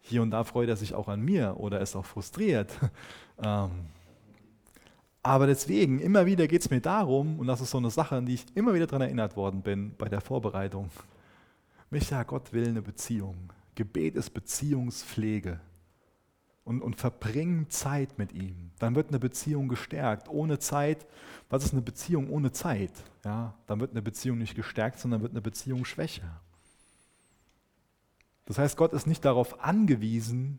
hier 0.00 0.22
und 0.22 0.30
da 0.30 0.44
freut 0.44 0.68
er 0.68 0.76
sich 0.76 0.94
auch 0.94 1.08
an 1.08 1.20
mir 1.20 1.56
oder 1.58 1.80
ist 1.80 1.96
auch 1.96 2.04
frustriert. 2.04 2.70
ähm, 3.42 3.70
aber 5.22 5.46
deswegen, 5.46 6.00
immer 6.00 6.26
wieder 6.26 6.48
geht 6.48 6.62
es 6.62 6.70
mir 6.70 6.80
darum, 6.80 7.38
und 7.38 7.46
das 7.46 7.60
ist 7.60 7.70
so 7.70 7.78
eine 7.78 7.90
Sache, 7.90 8.16
an 8.16 8.26
die 8.26 8.34
ich 8.34 8.46
immer 8.56 8.74
wieder 8.74 8.86
daran 8.86 9.02
erinnert 9.02 9.36
worden 9.36 9.62
bin 9.62 9.94
bei 9.96 10.08
der 10.08 10.20
Vorbereitung. 10.20 10.90
Micha, 11.90 12.22
Gott 12.24 12.52
will 12.52 12.66
eine 12.66 12.82
Beziehung. 12.82 13.52
Gebet 13.74 14.16
ist 14.16 14.30
Beziehungspflege 14.30 15.60
und, 16.64 16.82
und 16.82 16.96
verbringen 16.96 17.70
Zeit 17.70 18.18
mit 18.18 18.32
ihm. 18.32 18.70
Dann 18.78 18.94
wird 18.94 19.08
eine 19.08 19.18
Beziehung 19.18 19.68
gestärkt. 19.68 20.28
Ohne 20.28 20.58
Zeit, 20.58 21.06
was 21.48 21.64
ist 21.64 21.72
eine 21.72 21.82
Beziehung 21.82 22.30
ohne 22.30 22.52
Zeit? 22.52 22.92
Ja, 23.24 23.54
dann 23.66 23.80
wird 23.80 23.92
eine 23.92 24.02
Beziehung 24.02 24.38
nicht 24.38 24.54
gestärkt, 24.54 24.98
sondern 24.98 25.22
wird 25.22 25.32
eine 25.32 25.40
Beziehung 25.40 25.84
schwächer. 25.84 26.40
Das 28.46 28.58
heißt, 28.58 28.76
Gott 28.76 28.92
ist 28.92 29.06
nicht 29.06 29.24
darauf 29.24 29.62
angewiesen, 29.64 30.58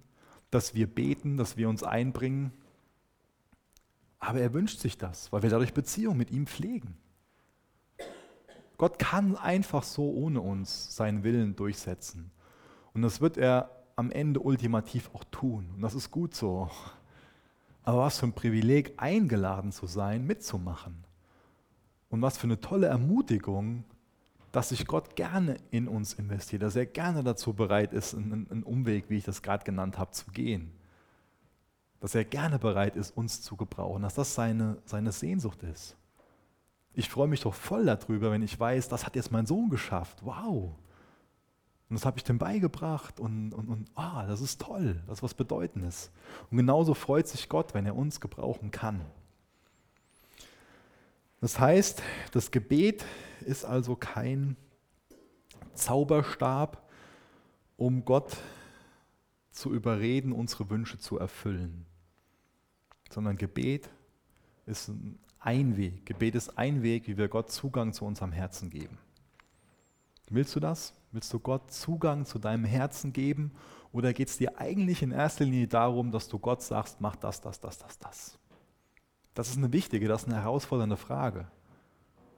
dass 0.52 0.73
wir 0.73 0.88
beten, 0.88 1.36
dass 1.36 1.58
wir 1.58 1.67
uns 1.67 1.84
einbringen, 1.84 2.54
aber 4.24 4.40
er 4.40 4.54
wünscht 4.54 4.80
sich 4.80 4.98
das, 4.98 5.32
weil 5.32 5.44
wir 5.44 5.50
dadurch 5.50 5.74
Beziehung 5.74 6.18
mit 6.18 6.32
ihm 6.32 6.48
pflegen. 6.48 6.96
Gott 8.78 8.98
kann 8.98 9.36
einfach 9.36 9.84
so 9.84 10.12
ohne 10.12 10.42
uns 10.42 10.96
seinen 10.96 11.24
Willen 11.24 11.56
durchsetzen. 11.56 12.32
Und 12.94 13.02
das 13.02 13.22
wird 13.22 13.38
er 13.38 13.70
am 13.96 14.12
Ende 14.12 14.40
ultimativ 14.40 15.10
auch 15.14 15.24
tun. 15.26 15.70
Und 15.76 15.82
das 15.82 15.94
ist 15.94 16.12
gut 16.12 16.34
so. 16.36 16.70
Aber 17.84 18.00
was 18.00 18.20
für 18.20 18.28
ein 18.28 18.34
Privileg, 18.34 18.94
eingeladen 18.98 19.72
zu 19.72 19.88
sein, 19.88 20.26
mitzumachen. 20.26 21.04
Und 22.10 22.22
was 22.22 22.38
für 22.38 22.46
eine 22.46 22.62
tolle 22.62 22.88
Ermutigung, 22.88 23.84
dass 24.52 24.70
sich 24.70 24.86
Gott 24.86 25.16
gerne 25.16 25.58
in 25.72 25.88
uns 25.88 26.14
investiert, 26.14 26.62
dass 26.62 26.76
er 26.76 26.86
gerne 26.86 27.24
dazu 27.24 27.54
bereit 27.54 27.92
ist, 27.92 28.14
einen, 28.14 28.64
Umweg, 28.64 29.10
wie 29.10 29.18
ich 29.18 29.24
das 29.24 29.42
gerade 29.42 29.64
genannt 29.64 29.98
habe, 29.98 30.12
zu 30.12 30.32
gehen. 30.32 30.72
Dass 32.04 32.16
er 32.16 32.26
gerne 32.26 32.60
bereit 32.60 32.98
ist, 32.98 33.16
uns 33.16 33.42
zu 33.42 33.56
gebrauchen, 33.56 34.02
dass 34.02 34.16
das 34.16 34.36
seine, 34.36 34.78
seine 34.84 35.13
Sehnsucht 35.13 35.63
ist. 35.63 35.96
Ich 36.94 37.10
freue 37.10 37.30
mich 37.30 37.39
doch 37.39 37.54
voll 37.54 37.86
darüber, 37.86 38.30
wenn 38.30 38.44
ich 38.44 38.60
weiß, 38.60 38.89
das 38.89 39.06
hat 39.06 39.16
jetzt 39.16 39.32
mein 39.32 39.46
Sohn 39.46 39.70
geschafft. 39.70 40.18
Wow. 40.22 40.76
Und 41.89 41.96
das 41.96 42.06
habe 42.06 42.18
ich 42.18 42.26
dem 42.26 42.38
beigebracht 42.38 43.22
und, 43.22 43.54
und, 43.54 43.70
und 43.70 43.89
ah, 43.96 44.26
das 44.28 44.42
ist 44.42 44.60
toll, 44.60 45.02
das 45.08 45.20
ist 45.20 45.24
was 45.24 45.34
Bedeutendes. 45.34 46.12
Und 46.52 46.58
genauso 46.58 46.94
freut 46.94 47.30
sich 47.30 47.48
Gott, 47.48 47.74
wenn 47.74 47.86
er 47.86 47.96
uns 47.96 48.20
gebrauchen 48.20 48.70
kann. 48.70 49.00
Das 51.39 51.58
heißt, 51.58 52.04
das 52.34 52.51
Gebet 52.51 53.06
ist 53.45 53.64
also 53.64 53.95
kein 53.95 54.58
Zauberstab, 55.74 56.86
um 57.78 58.04
Gott 58.04 58.36
zu 59.51 59.74
überreden, 59.74 60.34
unsere 60.34 60.70
Wünsche 60.70 60.99
zu 60.99 61.18
erfüllen, 61.18 61.86
sondern 63.14 63.38
Gebet 63.38 63.89
ist 64.66 64.91
ein 65.39 65.78
Weg. 65.78 66.05
Gebet 66.05 66.36
ist 66.36 66.57
ein 66.57 66.84
Weg, 66.84 67.07
wie 67.07 67.18
wir 67.18 67.28
Gott 67.28 67.51
Zugang 67.51 67.93
zu 67.93 68.05
unserem 68.05 68.32
Herzen 68.32 68.70
geben. 68.70 68.97
Willst 70.30 70.55
du 70.55 70.59
das? 70.59 70.93
Willst 71.11 71.32
du 71.34 71.39
Gott 71.39 71.72
Zugang 71.72 72.26
zu 72.26 72.39
deinem 72.39 72.66
Herzen 72.66 73.14
geben? 73.14 73.51
Oder 73.91 74.14
geht 74.14 74.30
es 74.30 74.38
dir 74.38 74.59
eigentlich 74.59 75.03
in 75.03 75.11
erster 75.11 75.45
Linie 75.45 75.68
darum, 75.68 76.11
dass 76.11 76.28
du 76.28 76.39
Gott 76.39 76.61
sagst, 76.61 77.01
mach 77.01 77.16
das, 77.16 77.41
das, 77.41 77.59
das, 77.59 77.78
das, 77.78 77.99
das? 77.99 78.39
Das 79.34 79.49
ist 79.49 79.57
eine 79.57 79.74
wichtige, 79.74 80.07
das 80.07 80.24
ist 80.24 80.30
eine 80.30 80.41
herausfordernde 80.41 80.97
Frage. 80.97 81.47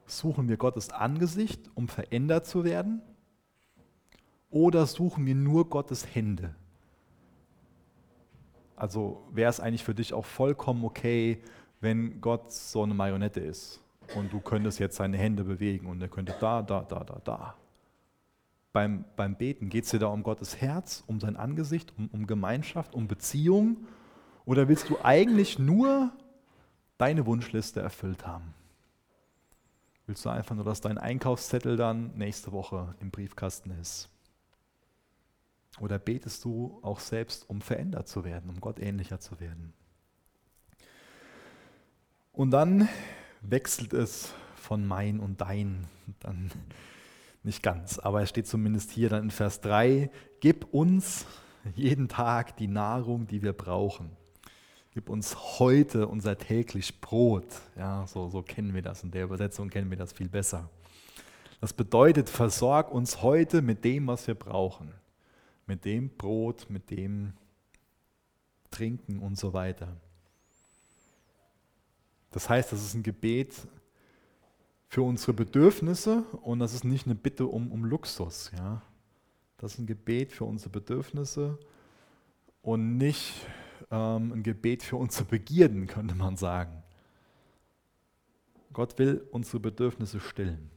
Suchen 0.06 0.50
wir 0.50 0.58
Gottes 0.58 0.90
Angesicht, 0.90 1.70
um 1.74 1.88
verändert 1.88 2.46
zu 2.46 2.64
werden? 2.64 3.02
Oder 4.50 4.86
suchen 4.86 5.26
wir 5.26 5.36
nur 5.36 5.70
Gottes 5.70 6.16
Hände? 6.16 6.56
Also 8.76 9.24
wäre 9.32 9.50
es 9.50 9.60
eigentlich 9.60 9.84
für 9.84 9.96
dich 9.96 10.14
auch 10.14 10.26
vollkommen 10.26 10.84
okay, 10.84 11.42
wenn 11.82 12.20
Gott 12.22 12.52
so 12.52 12.84
eine 12.84 12.94
Marionette 12.94 13.40
ist 13.40 13.82
und 14.16 14.34
du 14.34 14.40
könntest 14.40 14.80
jetzt 14.80 14.98
seine 14.98 15.18
Hände 15.18 15.44
bewegen 15.44 15.88
und 15.88 16.02
er 16.02 16.08
könnte 16.08 16.36
da, 16.40 16.62
da, 16.62 16.82
da, 16.82 17.04
da, 17.04 17.22
da. 17.24 17.56
beim, 18.74 19.06
beim 19.16 19.36
Beten? 19.36 19.70
Geht 19.70 19.86
es 19.86 19.92
dir 19.92 20.00
da 20.00 20.08
um 20.08 20.24
Gottes 20.24 20.60
Herz, 20.62 21.04
um 21.08 21.20
sein 21.20 21.38
Angesicht, 21.38 21.94
um, 21.98 22.10
um 22.12 22.28
Gemeinschaft, 22.28 22.94
um 22.94 23.08
Beziehung? 23.08 23.88
Oder 24.46 24.68
willst 24.68 24.90
du 24.90 24.98
eigentlich 25.04 25.58
nur 25.58 26.12
deine 26.98 27.26
Wunschliste 27.26 27.82
erfüllt 27.82 28.28
haben? 28.28 28.54
Willst 30.08 30.24
du 30.24 30.30
einfach 30.30 30.56
nur, 30.56 30.66
dass 30.66 30.82
dein 30.82 30.98
Einkaufszettel 30.98 31.78
dann 31.78 32.16
nächste 32.16 32.52
Woche 32.52 32.94
im 33.00 33.10
Briefkasten 33.10 33.72
ist? 33.82 34.10
Oder 35.80 36.00
betest 36.00 36.44
du 36.46 36.80
auch 36.82 37.00
selbst, 37.00 37.50
um 37.50 37.62
verändert 37.62 38.08
zu 38.08 38.24
werden, 38.24 38.50
um 38.50 38.62
Gott 38.62 38.80
ähnlicher 38.80 39.20
zu 39.20 39.40
werden? 39.40 39.74
Und 42.32 42.52
dann 42.52 42.88
wechselt 43.42 43.94
es 43.94 44.34
von 44.56 44.86
mein 44.86 45.20
und 45.20 45.42
dein, 45.42 45.88
dann 46.20 46.52
nicht 47.44 47.62
ganz, 47.62 48.00
aber 48.00 48.22
es 48.22 48.30
steht 48.30 48.48
zumindest 48.48 48.92
hier 48.92 49.10
dann 49.10 49.24
in 49.24 49.32
Vers 49.32 49.62
3, 49.62 50.10
gib 50.40 50.74
uns 50.74 51.26
jeden 51.76 52.08
Tag 52.08 52.58
die 52.58 52.68
Nahrung, 52.68 53.28
die 53.28 53.42
wir 53.42 53.54
brauchen. 53.54 54.12
Gib 54.92 55.10
uns 55.10 55.60
heute 55.60 56.08
unser 56.08 56.38
täglich 56.38 57.02
Brot. 57.02 57.48
Ja, 57.78 58.08
so, 58.08 58.30
so 58.30 58.42
kennen 58.42 58.74
wir 58.74 58.82
das. 58.82 59.04
In 59.04 59.12
der 59.12 59.26
Übersetzung 59.26 59.70
kennen 59.70 59.90
wir 59.90 59.98
das 59.98 60.14
viel 60.14 60.30
besser. 60.30 60.70
Das 61.60 61.74
bedeutet, 61.74 62.30
versorg 62.30 62.92
uns 62.92 63.22
heute 63.22 63.62
mit 63.62 63.84
dem, 63.84 64.08
was 64.08 64.26
wir 64.28 64.36
brauchen. 64.36 64.94
Mit 65.66 65.86
dem 65.86 66.10
Brot, 66.10 66.70
mit 66.70 66.90
dem 66.92 67.34
Trinken 68.72 69.20
und 69.20 69.38
so 69.38 69.54
weiter. 69.54 69.96
Das 72.32 72.50
heißt, 72.50 72.72
das 72.72 72.84
ist 72.84 72.94
ein 72.94 73.04
Gebet 73.04 73.56
für 74.90 75.02
unsere 75.02 75.34
Bedürfnisse 75.34 76.24
und 76.42 76.60
das 76.60 76.74
ist 76.74 76.84
nicht 76.84 77.06
eine 77.06 77.16
Bitte 77.16 77.46
um, 77.48 77.72
um 77.72 77.86
Luxus. 77.86 78.52
Ja? 78.58 78.82
Das 79.58 79.74
ist 79.74 79.80
ein 79.80 79.88
Gebet 79.88 80.34
für 80.34 80.46
unsere 80.46 80.70
Bedürfnisse 80.70 81.58
und 82.62 82.98
nicht 82.98 83.48
ähm, 83.92 84.34
ein 84.34 84.44
Gebet 84.44 84.84
für 84.84 84.98
unsere 84.98 85.26
Begierden, 85.26 85.88
könnte 85.88 86.16
man 86.16 86.36
sagen. 86.36 86.84
Gott 88.74 89.00
will 89.00 89.26
unsere 89.32 89.60
Bedürfnisse 89.62 90.20
stillen. 90.20 90.70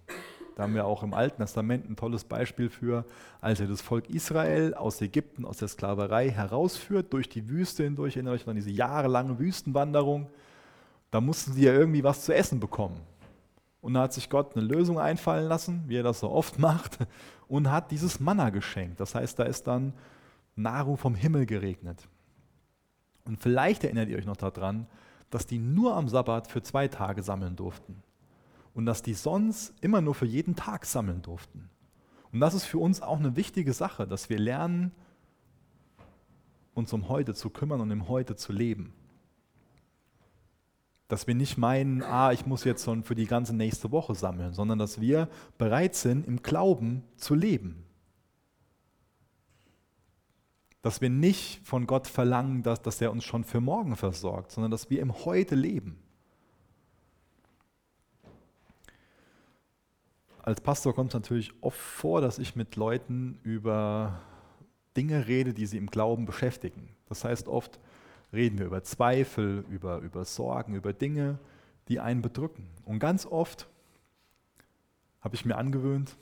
Da 0.59 0.65
haben 0.65 0.75
wir 0.75 0.87
auch 0.87 1.05
im 1.05 1.15
Alten 1.15 1.41
Testament 1.41 1.89
ein 1.89 1.95
tolles 1.95 2.25
Beispiel 2.25 2.69
für, 2.69 3.05
als 3.41 3.61
er 3.61 3.69
das 3.69 3.81
Volk 3.81 4.11
Israel 4.11 4.75
aus 4.75 5.01
Ägypten, 5.01 5.45
aus 5.45 5.59
der 5.59 5.69
Sklaverei 5.69 6.31
herausführt, 6.31 7.13
durch 7.13 7.29
die 7.29 7.49
Wüste 7.49 7.85
hindurch, 7.85 8.17
erinnert 8.17 8.35
euch 8.35 8.49
an 8.49 8.57
diese 8.57 8.73
jahrelange 8.73 9.39
Wüstenwanderung. 9.39 10.27
Da 11.13 11.21
mussten 11.21 11.53
sie 11.53 11.63
ja 11.63 11.73
irgendwie 11.73 12.03
was 12.03 12.25
zu 12.25 12.35
essen 12.35 12.59
bekommen. 12.59 12.97
Und 13.83 13.95
da 13.95 14.01
hat 14.01 14.13
sich 14.13 14.29
Gott 14.29 14.57
eine 14.57 14.67
Lösung 14.67 14.99
einfallen 14.99 15.47
lassen, 15.47 15.85
wie 15.87 15.95
er 15.95 16.03
das 16.03 16.19
so 16.19 16.29
oft 16.29 16.59
macht, 16.59 16.99
und 17.47 17.71
hat 17.71 17.93
dieses 17.93 18.19
Manna 18.19 18.51
geschenkt. 18.51 18.99
Das 18.99 19.15
heißt, 19.15 19.39
da 19.39 19.45
ist 19.45 19.69
dann 19.69 19.93
Nahrung 20.57 20.97
vom 20.97 21.15
Himmel 21.15 21.47
geregnet. 21.47 22.09
Und 23.27 23.41
vielleicht 23.41 23.85
erinnert 23.85 24.09
ihr 24.09 24.19
euch 24.19 24.27
noch 24.27 24.37
daran, 24.37 24.89
dass 25.31 25.47
die 25.47 25.59
nur 25.59 25.95
am 25.95 26.09
Sabbat 26.09 26.49
für 26.49 26.63
zwei 26.63 26.89
Tage 26.89 27.23
sammeln 27.23 27.55
durften. 27.55 28.03
Und 28.79 28.87
dass 28.87 29.03
die 29.03 29.15
sonst 29.15 29.75
immer 29.81 30.01
nur 30.01 30.15
für 30.15 30.25
jeden 30.25 30.55
Tag 30.55 30.87
sammeln 30.87 31.21
durften. 31.21 31.69
Und 32.31 32.39
das 32.39 32.55
ist 32.55 32.63
für 32.63 32.79
uns 32.79 33.03
auch 33.03 33.19
eine 33.19 33.35
wichtige 33.35 33.73
Sache, 33.73 34.07
dass 34.07 34.31
wir 34.31 34.39
lernen, 34.39 34.93
uns 36.75 36.93
um 36.93 37.09
heute 37.09 37.35
zu 37.35 37.51
kümmern 37.51 37.81
und 37.81 37.91
im 37.91 38.07
Heute 38.07 38.37
zu 38.37 38.53
leben. 38.53 38.93
Dass 41.09 41.27
wir 41.27 41.35
nicht 41.35 41.59
meinen, 41.59 42.05
ah, 42.05 42.31
ich 42.31 42.47
muss 42.47 42.63
jetzt 42.63 42.85
schon 42.85 43.03
für 43.03 43.17
die 43.17 43.27
ganze 43.27 43.53
nächste 43.53 43.91
Woche 43.91 44.15
sammeln, 44.15 44.53
sondern 44.53 44.79
dass 44.79 45.01
wir 45.01 45.29
bereit 45.59 45.97
sind, 45.97 46.29
im 46.29 46.41
Glauben 46.43 47.03
zu 47.17 47.35
leben 47.35 47.85
dass 50.81 51.01
wir 51.01 51.11
nicht 51.11 51.67
von 51.67 51.89
Gott 51.89 52.07
verlangen, 52.07 52.63
dass, 52.63 52.81
dass 52.81 53.01
er 53.01 53.11
uns 53.11 53.25
schon 53.25 53.43
für 53.43 53.61
morgen 53.61 53.97
versorgt, 53.97 54.53
sondern 54.53 54.71
dass 54.71 54.89
wir 54.89 55.01
im 55.01 55.13
Heute 55.25 55.57
leben. 55.57 55.99
Als 60.49 60.63
Pastor 60.63 60.95
kommt 60.95 61.11
es 61.11 61.15
natürlich 61.15 61.53
oft 61.61 61.79
vor, 61.79 62.23
dass 62.23 62.39
ich 62.39 62.57
mit 62.57 62.75
Leuten 62.75 63.39
über 63.43 64.19
Dinge 64.97 65.27
rede, 65.27 65.53
die 65.53 65.67
sie 65.67 65.77
im 65.77 65.89
Glauben 65.89 66.25
beschäftigen. 66.25 66.89
Das 67.05 67.23
heißt, 67.23 67.49
oft 67.49 67.79
reden 68.33 68.59
wir 68.59 68.65
über 68.65 68.83
Zweifel, 68.83 69.67
über, 69.69 69.99
über 69.99 70.25
Sorgen, 70.25 70.75
über 70.75 70.95
Dinge, 70.95 71.39
die 71.89 72.01
einen 72.01 72.23
bedrücken. 72.23 72.71
Und 72.87 72.99
ganz 72.99 73.27
oft 73.27 73.69
habe 75.21 75.35
ich 75.37 75.45
mir 75.45 75.59
angewöhnt, 75.59 76.17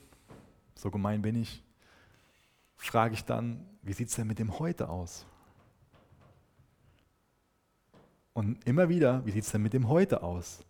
so 0.75 0.91
gemein 0.91 1.21
bin 1.21 1.41
ich, 1.41 1.63
frage 2.75 3.13
ich 3.13 3.23
dann, 3.23 3.65
wie 3.81 3.93
sieht 3.93 4.09
es 4.09 4.15
denn 4.15 4.27
mit 4.27 4.39
dem 4.39 4.59
Heute 4.59 4.89
aus? 4.89 5.25
Und 8.33 8.61
immer 8.67 8.89
wieder, 8.89 9.25
wie 9.25 9.31
sieht 9.31 9.45
es 9.45 9.51
denn 9.53 9.61
mit 9.61 9.71
dem 9.71 9.87
Heute 9.87 10.21
aus? 10.21 10.66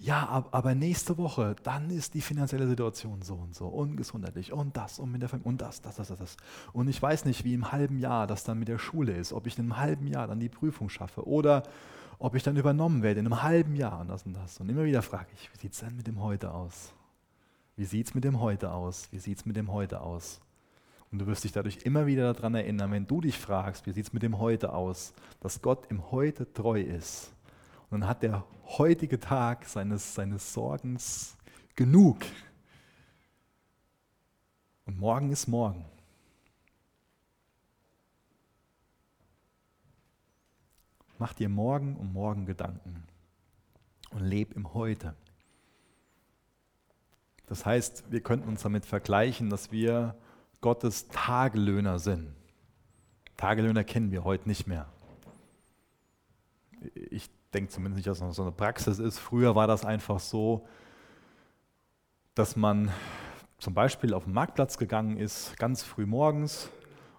Ja, 0.00 0.46
aber 0.52 0.76
nächste 0.76 1.18
Woche, 1.18 1.56
dann 1.64 1.90
ist 1.90 2.14
die 2.14 2.20
finanzielle 2.20 2.68
Situation 2.68 3.20
so 3.22 3.34
und 3.34 3.56
so 3.56 3.66
und 3.66 3.96
gesundheitlich 3.96 4.52
und 4.52 4.76
das 4.76 5.00
und 5.00 5.10
mit 5.10 5.22
der 5.22 5.28
Familie 5.28 5.48
und 5.48 5.60
das, 5.60 5.82
das, 5.82 5.96
das, 5.96 6.06
das, 6.06 6.18
das. 6.20 6.36
Und 6.72 6.86
ich 6.86 7.02
weiß 7.02 7.24
nicht, 7.24 7.42
wie 7.42 7.52
im 7.52 7.72
halben 7.72 7.98
Jahr 7.98 8.28
das 8.28 8.44
dann 8.44 8.60
mit 8.60 8.68
der 8.68 8.78
Schule 8.78 9.12
ist, 9.12 9.32
ob 9.32 9.48
ich 9.48 9.58
in 9.58 9.64
einem 9.64 9.76
halben 9.76 10.06
Jahr 10.06 10.28
dann 10.28 10.38
die 10.38 10.48
Prüfung 10.48 10.88
schaffe 10.88 11.26
oder 11.26 11.64
ob 12.20 12.36
ich 12.36 12.44
dann 12.44 12.56
übernommen 12.56 13.02
werde 13.02 13.18
in 13.18 13.26
einem 13.26 13.42
halben 13.42 13.74
Jahr 13.74 14.00
und 14.00 14.08
das 14.08 14.24
und 14.24 14.34
das. 14.34 14.60
Und 14.60 14.68
immer 14.68 14.84
wieder 14.84 15.02
frage 15.02 15.30
ich, 15.34 15.50
wie 15.52 15.58
sieht 15.58 15.72
es 15.72 15.80
denn 15.80 15.96
mit 15.96 16.06
dem 16.06 16.22
Heute 16.22 16.54
aus? 16.54 16.92
Wie 17.74 17.84
sieht 17.84 18.06
es 18.06 18.14
mit 18.14 18.22
dem 18.22 18.38
Heute 18.40 18.70
aus? 18.70 19.08
Wie 19.10 19.18
sieht 19.18 19.38
es 19.38 19.46
mit 19.46 19.56
dem 19.56 19.72
Heute 19.72 20.00
aus? 20.00 20.40
Und 21.10 21.18
du 21.18 21.26
wirst 21.26 21.42
dich 21.42 21.52
dadurch 21.52 21.78
immer 21.84 22.06
wieder 22.06 22.34
daran 22.34 22.54
erinnern, 22.54 22.92
wenn 22.92 23.06
du 23.08 23.20
dich 23.20 23.36
fragst, 23.36 23.86
wie 23.86 23.92
sieht 23.92 24.06
es 24.06 24.12
mit 24.12 24.22
dem 24.22 24.38
Heute 24.38 24.72
aus, 24.72 25.12
dass 25.40 25.60
Gott 25.60 25.86
im 25.90 26.12
Heute 26.12 26.52
treu 26.52 26.80
ist. 26.80 27.32
Und 27.90 28.00
dann 28.00 28.08
hat 28.08 28.22
der 28.22 28.44
heutige 28.66 29.18
Tag 29.18 29.64
seines, 29.64 30.14
seines 30.14 30.52
Sorgens 30.52 31.36
genug. 31.74 32.18
Und 34.84 34.98
morgen 34.98 35.30
ist 35.30 35.46
morgen. 35.46 35.84
Mach 41.18 41.32
dir 41.32 41.48
morgen 41.48 41.96
um 41.96 42.12
morgen 42.12 42.46
Gedanken 42.46 43.04
und 44.10 44.20
leb 44.20 44.52
im 44.54 44.72
Heute. 44.74 45.16
Das 47.46 47.64
heißt, 47.64 48.12
wir 48.12 48.20
könnten 48.20 48.48
uns 48.48 48.62
damit 48.62 48.84
vergleichen, 48.84 49.48
dass 49.50 49.72
wir 49.72 50.14
Gottes 50.60 51.08
Tagelöhner 51.08 51.98
sind. 51.98 52.34
Tagelöhner 53.36 53.84
kennen 53.84 54.10
wir 54.10 54.24
heute 54.24 54.48
nicht 54.48 54.66
mehr. 54.66 54.92
Ich 56.94 57.30
denke 57.54 57.70
zumindest 57.70 57.96
nicht, 57.96 58.06
dass 58.08 58.20
das 58.20 58.36
so 58.36 58.42
eine 58.42 58.52
Praxis 58.52 58.98
ist. 58.98 59.18
Früher 59.18 59.54
war 59.54 59.66
das 59.66 59.84
einfach 59.84 60.20
so, 60.20 60.66
dass 62.34 62.56
man 62.56 62.90
zum 63.58 63.74
Beispiel 63.74 64.14
auf 64.14 64.24
den 64.24 64.32
Marktplatz 64.32 64.78
gegangen 64.78 65.16
ist, 65.16 65.56
ganz 65.58 65.82
früh 65.82 66.06
morgens, 66.06 66.70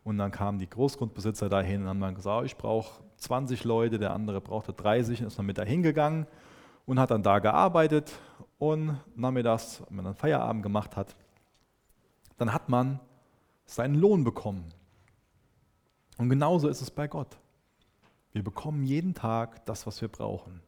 und 0.03 0.17
dann 0.17 0.31
kamen 0.31 0.59
die 0.59 0.69
Großgrundbesitzer 0.69 1.49
dahin 1.49 1.83
und 1.83 1.89
haben 1.89 1.99
dann 1.99 2.15
gesagt, 2.15 2.45
ich 2.45 2.55
brauche 2.55 3.03
20 3.17 3.63
Leute, 3.63 3.99
der 3.99 4.13
andere 4.13 4.41
brauchte 4.41 4.73
30 4.73 5.21
und 5.21 5.27
ist 5.27 5.37
dann 5.37 5.45
mit 5.45 5.57
dahin 5.57 5.83
gegangen 5.83 6.25
und 6.85 6.99
hat 6.99 7.11
dann 7.11 7.21
da 7.21 7.39
gearbeitet 7.39 8.11
und 8.57 8.97
nachmittags, 9.15 9.83
wenn 9.87 9.97
man 9.97 10.05
dann 10.05 10.15
Feierabend 10.15 10.63
gemacht 10.63 10.95
hat, 10.95 11.15
dann 12.37 12.53
hat 12.53 12.69
man 12.69 12.99
seinen 13.65 13.95
Lohn 13.95 14.23
bekommen. 14.23 14.73
Und 16.17 16.29
genauso 16.29 16.67
ist 16.67 16.81
es 16.81 16.89
bei 16.89 17.07
Gott. 17.07 17.37
Wir 18.31 18.43
bekommen 18.43 18.83
jeden 18.83 19.13
Tag 19.13 19.65
das, 19.65 19.87
was 19.87 20.01
wir 20.01 20.07
brauchen. 20.07 20.61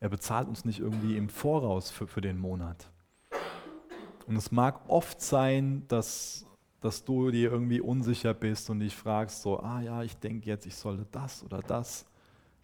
Er 0.00 0.08
bezahlt 0.08 0.48
uns 0.48 0.64
nicht 0.64 0.80
irgendwie 0.80 1.16
im 1.16 1.28
Voraus 1.28 1.90
für, 1.90 2.06
für 2.06 2.20
den 2.20 2.38
Monat. 2.38 2.90
Und 4.26 4.36
es 4.36 4.50
mag 4.50 4.88
oft 4.88 5.20
sein, 5.20 5.86
dass, 5.88 6.46
dass 6.80 7.04
du 7.04 7.30
dir 7.30 7.50
irgendwie 7.50 7.80
unsicher 7.80 8.34
bist 8.34 8.70
und 8.70 8.80
dich 8.80 8.94
fragst, 8.94 9.42
so, 9.42 9.60
ah 9.60 9.80
ja, 9.80 10.02
ich 10.02 10.16
denke 10.16 10.46
jetzt, 10.46 10.66
ich 10.66 10.76
sollte 10.76 11.06
das 11.10 11.42
oder 11.44 11.60
das. 11.60 12.06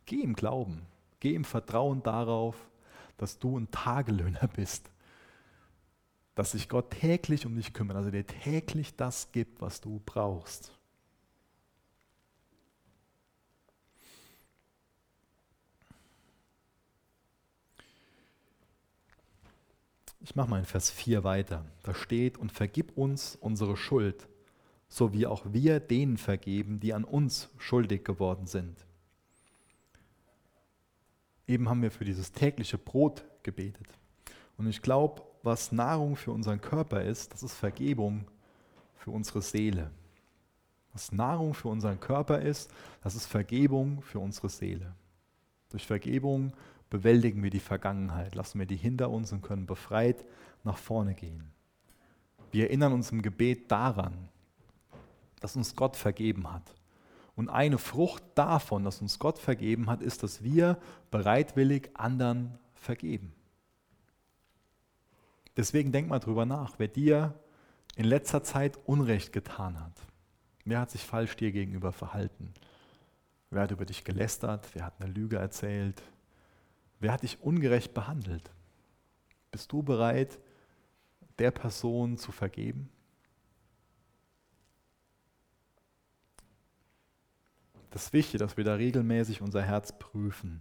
Geh 0.06 0.22
im 0.22 0.34
Glauben, 0.34 0.82
geh 1.20 1.34
im 1.34 1.44
Vertrauen 1.44 2.02
darauf, 2.02 2.56
dass 3.16 3.38
du 3.38 3.58
ein 3.58 3.70
Tagelöhner 3.70 4.48
bist 4.56 4.90
dass 6.38 6.52
sich 6.52 6.68
Gott 6.68 6.90
täglich 6.90 7.46
um 7.46 7.56
dich 7.56 7.72
kümmert, 7.72 7.96
also 7.96 8.12
dir 8.12 8.24
täglich 8.24 8.94
das 8.94 9.32
gibt, 9.32 9.60
was 9.60 9.80
du 9.80 10.00
brauchst. 10.06 10.77
Ich 20.20 20.34
mache 20.34 20.50
mal 20.50 20.58
in 20.58 20.64
Vers 20.64 20.90
4 20.90 21.24
weiter. 21.24 21.64
Da 21.82 21.94
steht, 21.94 22.38
und 22.38 22.52
vergib 22.52 22.96
uns 22.96 23.36
unsere 23.36 23.76
Schuld, 23.76 24.28
so 24.88 25.12
wie 25.12 25.26
auch 25.26 25.44
wir 25.52 25.80
denen 25.80 26.16
vergeben, 26.16 26.80
die 26.80 26.94
an 26.94 27.04
uns 27.04 27.50
schuldig 27.58 28.04
geworden 28.04 28.46
sind. 28.46 28.86
Eben 31.46 31.68
haben 31.68 31.82
wir 31.82 31.90
für 31.90 32.04
dieses 32.04 32.32
tägliche 32.32 32.78
Brot 32.78 33.24
gebetet. 33.42 33.86
Und 34.56 34.66
ich 34.66 34.82
glaube, 34.82 35.22
was 35.42 35.72
Nahrung 35.72 36.16
für 36.16 36.32
unseren 36.32 36.60
Körper 36.60 37.02
ist, 37.02 37.32
das 37.32 37.42
ist 37.42 37.54
Vergebung 37.54 38.26
für 38.96 39.10
unsere 39.10 39.40
Seele. 39.40 39.90
Was 40.92 41.12
Nahrung 41.12 41.54
für 41.54 41.68
unseren 41.68 42.00
Körper 42.00 42.40
ist, 42.40 42.70
das 43.02 43.14
ist 43.14 43.26
Vergebung 43.26 44.02
für 44.02 44.18
unsere 44.18 44.48
Seele. 44.48 44.94
Durch 45.70 45.86
Vergebung 45.86 46.52
bewältigen 46.90 47.42
wir 47.42 47.50
die 47.50 47.60
Vergangenheit, 47.60 48.34
lassen 48.34 48.58
wir 48.58 48.66
die 48.66 48.76
hinter 48.76 49.10
uns 49.10 49.32
und 49.32 49.42
können 49.42 49.66
befreit 49.66 50.24
nach 50.64 50.78
vorne 50.78 51.14
gehen. 51.14 51.50
Wir 52.50 52.64
erinnern 52.64 52.92
uns 52.92 53.12
im 53.12 53.22
Gebet 53.22 53.70
daran, 53.70 54.28
dass 55.40 55.56
uns 55.56 55.76
Gott 55.76 55.96
vergeben 55.96 56.52
hat. 56.52 56.74
Und 57.36 57.50
eine 57.50 57.78
Frucht 57.78 58.22
davon, 58.34 58.84
dass 58.84 59.00
uns 59.00 59.18
Gott 59.18 59.38
vergeben 59.38 59.88
hat, 59.88 60.02
ist, 60.02 60.22
dass 60.22 60.42
wir 60.42 60.78
bereitwillig 61.10 61.90
anderen 61.94 62.58
vergeben. 62.74 63.32
Deswegen 65.56 65.92
denk 65.92 66.08
mal 66.08 66.18
drüber 66.18 66.46
nach, 66.46 66.78
wer 66.78 66.88
dir 66.88 67.34
in 67.96 68.04
letzter 68.04 68.42
Zeit 68.42 68.78
Unrecht 68.86 69.32
getan 69.32 69.78
hat. 69.78 69.92
Wer 70.64 70.80
hat 70.80 70.90
sich 70.90 71.02
falsch 71.02 71.36
dir 71.36 71.52
gegenüber 71.52 71.92
verhalten? 71.92 72.52
Wer 73.50 73.62
hat 73.62 73.70
über 73.70 73.86
dich 73.86 74.04
gelästert? 74.04 74.68
Wer 74.74 74.86
hat 74.86 75.00
eine 75.00 75.12
Lüge 75.12 75.36
erzählt? 75.36 76.02
Wer 77.00 77.12
hat 77.12 77.22
dich 77.22 77.40
ungerecht 77.40 77.94
behandelt? 77.94 78.50
Bist 79.50 79.72
du 79.72 79.82
bereit, 79.82 80.38
der 81.38 81.50
Person 81.50 82.16
zu 82.16 82.32
vergeben? 82.32 82.90
Das 87.90 88.06
ist 88.06 88.12
wichtig, 88.12 88.38
dass 88.38 88.56
wir 88.56 88.64
da 88.64 88.74
regelmäßig 88.74 89.40
unser 89.40 89.62
Herz 89.62 89.98
prüfen, 89.98 90.60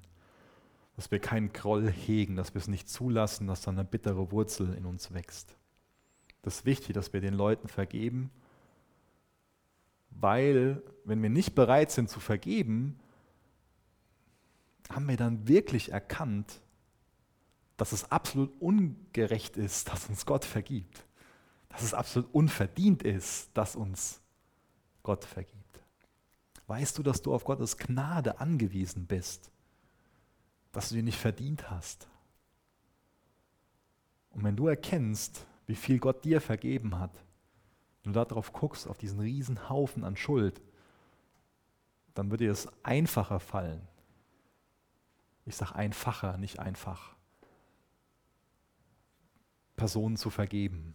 dass 0.96 1.12
wir 1.12 1.20
keinen 1.20 1.52
Groll 1.52 1.90
hegen, 1.90 2.36
dass 2.36 2.54
wir 2.54 2.62
es 2.62 2.68
nicht 2.68 2.90
zulassen, 2.90 3.48
dass 3.48 3.62
da 3.62 3.72
eine 3.72 3.84
bittere 3.84 4.32
Wurzel 4.32 4.74
in 4.74 4.86
uns 4.86 5.14
wächst. 5.14 5.58
Das 6.42 6.60
ist 6.60 6.66
wichtig, 6.66 6.94
dass 6.94 7.12
wir 7.12 7.20
den 7.20 7.34
Leuten 7.34 7.68
vergeben, 7.68 8.32
weil 10.10 10.82
wenn 11.04 11.22
wir 11.22 11.30
nicht 11.30 11.54
bereit 11.54 11.92
sind 11.92 12.10
zu 12.10 12.20
vergeben, 12.20 12.98
haben 14.90 15.08
wir 15.08 15.18
dann 15.18 15.48
wirklich 15.48 15.92
erkannt, 15.92 16.62
dass 17.78 17.92
es 17.92 18.12
absolut 18.12 18.52
ungerecht 18.60 19.58
ist, 19.58 19.90
dass 19.90 20.08
uns 20.10 20.26
Gott 20.26 20.46
vergibt. 20.46 21.06
Dass 21.70 21.84
es 21.84 21.94
absolut 21.94 22.34
unverdient 22.34 23.04
ist, 23.04 23.50
dass 23.54 23.76
uns 23.76 24.22
Gott 25.04 25.26
vergibt. 25.26 25.58
Weißt 26.66 26.98
du, 26.98 27.04
dass 27.04 27.22
du 27.22 27.34
auf 27.34 27.46
Gottes 27.46 27.78
Gnade 27.78 28.40
angewiesen 28.40 29.06
bist? 29.06 29.52
Dass 30.72 30.90
du 30.90 30.96
die 30.96 31.04
nicht 31.04 31.20
verdient 31.20 31.70
hast? 31.70 32.08
Und 34.32 34.44
wenn 34.44 34.56
du 34.56 34.68
erkennst, 34.68 35.46
wie 35.66 35.76
viel 35.76 36.00
Gott 36.00 36.26
dir 36.26 36.42
vergeben 36.42 37.00
hat, 37.00 37.24
und 38.04 38.16
du 38.16 38.24
darauf 38.24 38.54
guckst, 38.54 38.88
auf 38.88 38.98
diesen 38.98 39.20
riesen 39.20 39.70
Haufen 39.70 40.06
an 40.06 40.16
Schuld, 40.16 40.62
dann 42.14 42.32
wird 42.32 42.42
dir 42.42 42.52
es 42.52 42.68
einfacher 42.84 43.40
fallen, 43.40 43.82
ich 45.48 45.56
sage 45.56 45.76
einfacher, 45.76 46.38
nicht 46.38 46.60
einfach, 46.60 47.16
Personen 49.78 50.18
zu 50.18 50.30
vergeben. 50.30 50.94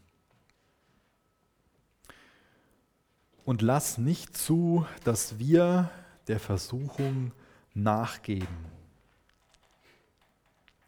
Und 3.44 3.62
lass 3.62 3.98
nicht 3.98 4.36
zu, 4.36 4.86
dass 5.04 5.38
wir 5.38 5.90
der 6.28 6.38
Versuchung 6.38 7.32
nachgeben. 7.74 8.66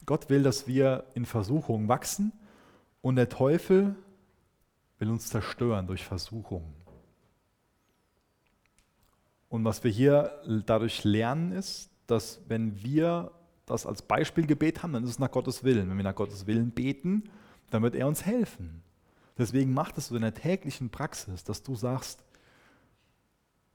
Gott 0.05 0.29
will, 0.29 0.43
dass 0.43 0.67
wir 0.67 1.05
in 1.15 1.25
Versuchung 1.25 1.87
wachsen 1.87 2.31
und 3.01 3.15
der 3.15 3.29
Teufel 3.29 3.95
will 4.99 5.09
uns 5.09 5.27
zerstören 5.27 5.87
durch 5.87 6.05
Versuchung. 6.05 6.73
Und 9.49 9.65
was 9.65 9.83
wir 9.83 9.91
hier 9.91 10.39
dadurch 10.65 11.03
lernen 11.03 11.51
ist, 11.51 11.89
dass 12.07 12.41
wenn 12.47 12.83
wir 12.83 13.31
das 13.65 13.85
als 13.85 14.01
Beispielgebet 14.01 14.83
haben, 14.83 14.93
dann 14.93 15.03
ist 15.03 15.11
es 15.11 15.19
nach 15.19 15.31
Gottes 15.31 15.63
Willen. 15.63 15.89
Wenn 15.89 15.97
wir 15.97 16.03
nach 16.03 16.15
Gottes 16.15 16.47
Willen 16.47 16.71
beten, 16.71 17.23
dann 17.71 17.81
wird 17.81 17.95
er 17.95 18.07
uns 18.07 18.25
helfen. 18.25 18.83
Deswegen 19.37 19.73
macht 19.73 19.97
es 19.97 20.07
so 20.07 20.15
in 20.15 20.21
der 20.21 20.33
täglichen 20.33 20.89
Praxis, 20.89 21.43
dass 21.43 21.63
du 21.63 21.75
sagst, 21.75 22.23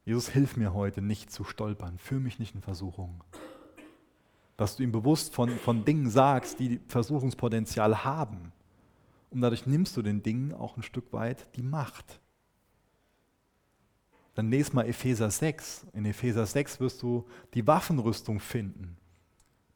Jesus, 0.05 0.29
hilf 0.29 0.57
mir 0.57 0.73
heute 0.73 1.03
nicht 1.03 1.31
zu 1.31 1.45
stolpern, 1.45 1.99
führe 1.99 2.21
mich 2.21 2.39
nicht 2.39 2.55
in 2.55 2.63
Versuchung. 2.63 3.23
Dass 4.57 4.77
du 4.77 4.83
ihm 4.83 4.93
bewusst 4.93 5.35
von, 5.35 5.51
von 5.51 5.85
Dingen 5.85 6.09
sagst, 6.09 6.59
die 6.59 6.81
Versuchungspotenzial 6.89 8.05
haben. 8.05 8.53
Und 9.31 9.43
dadurch 9.43 9.67
nimmst 9.67 9.97
du 9.97 10.03
den 10.03 10.23
Dingen 10.23 10.55
auch 10.55 10.77
ein 10.77 10.83
Stück 10.83 11.13
weit 11.13 11.47
die 11.57 11.63
Macht. 11.63 12.21
Dann 14.35 14.51
lese 14.51 14.75
mal 14.75 14.87
Epheser 14.87 15.31
6. 15.31 15.87
In 15.93 16.05
Epheser 16.05 16.47
6 16.47 16.81
wirst 16.81 17.03
du 17.03 17.27
die 17.55 17.67
Waffenrüstung 17.67 18.41
finden. 18.41 18.97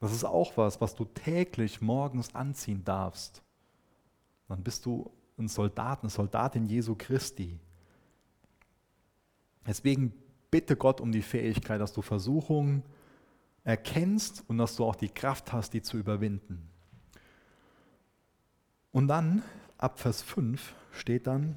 Das 0.04 0.12
ist 0.12 0.24
auch 0.24 0.58
was, 0.58 0.82
was 0.82 0.94
du 0.94 1.06
täglich 1.06 1.80
morgens 1.80 2.34
anziehen 2.34 2.84
darfst. 2.84 3.42
Dann 4.48 4.62
bist 4.62 4.84
du 4.84 5.10
ein 5.38 5.48
Soldat, 5.48 6.02
eine 6.02 6.10
Soldatin 6.10 6.66
Jesu 6.66 6.94
Christi. 6.94 7.58
Deswegen 9.66 10.12
bitte 10.50 10.76
Gott 10.76 11.00
um 11.00 11.10
die 11.10 11.22
Fähigkeit, 11.22 11.80
dass 11.80 11.94
du 11.94 12.02
Versuchungen 12.02 12.82
erkennst 13.62 14.44
und 14.46 14.58
dass 14.58 14.76
du 14.76 14.84
auch 14.84 14.94
die 14.94 15.08
Kraft 15.08 15.54
hast, 15.54 15.72
die 15.72 15.80
zu 15.80 15.96
überwinden. 15.96 16.68
Und 18.92 19.08
dann, 19.08 19.42
ab 19.78 20.00
Vers 20.00 20.20
5, 20.20 20.74
steht 20.92 21.26
dann, 21.26 21.56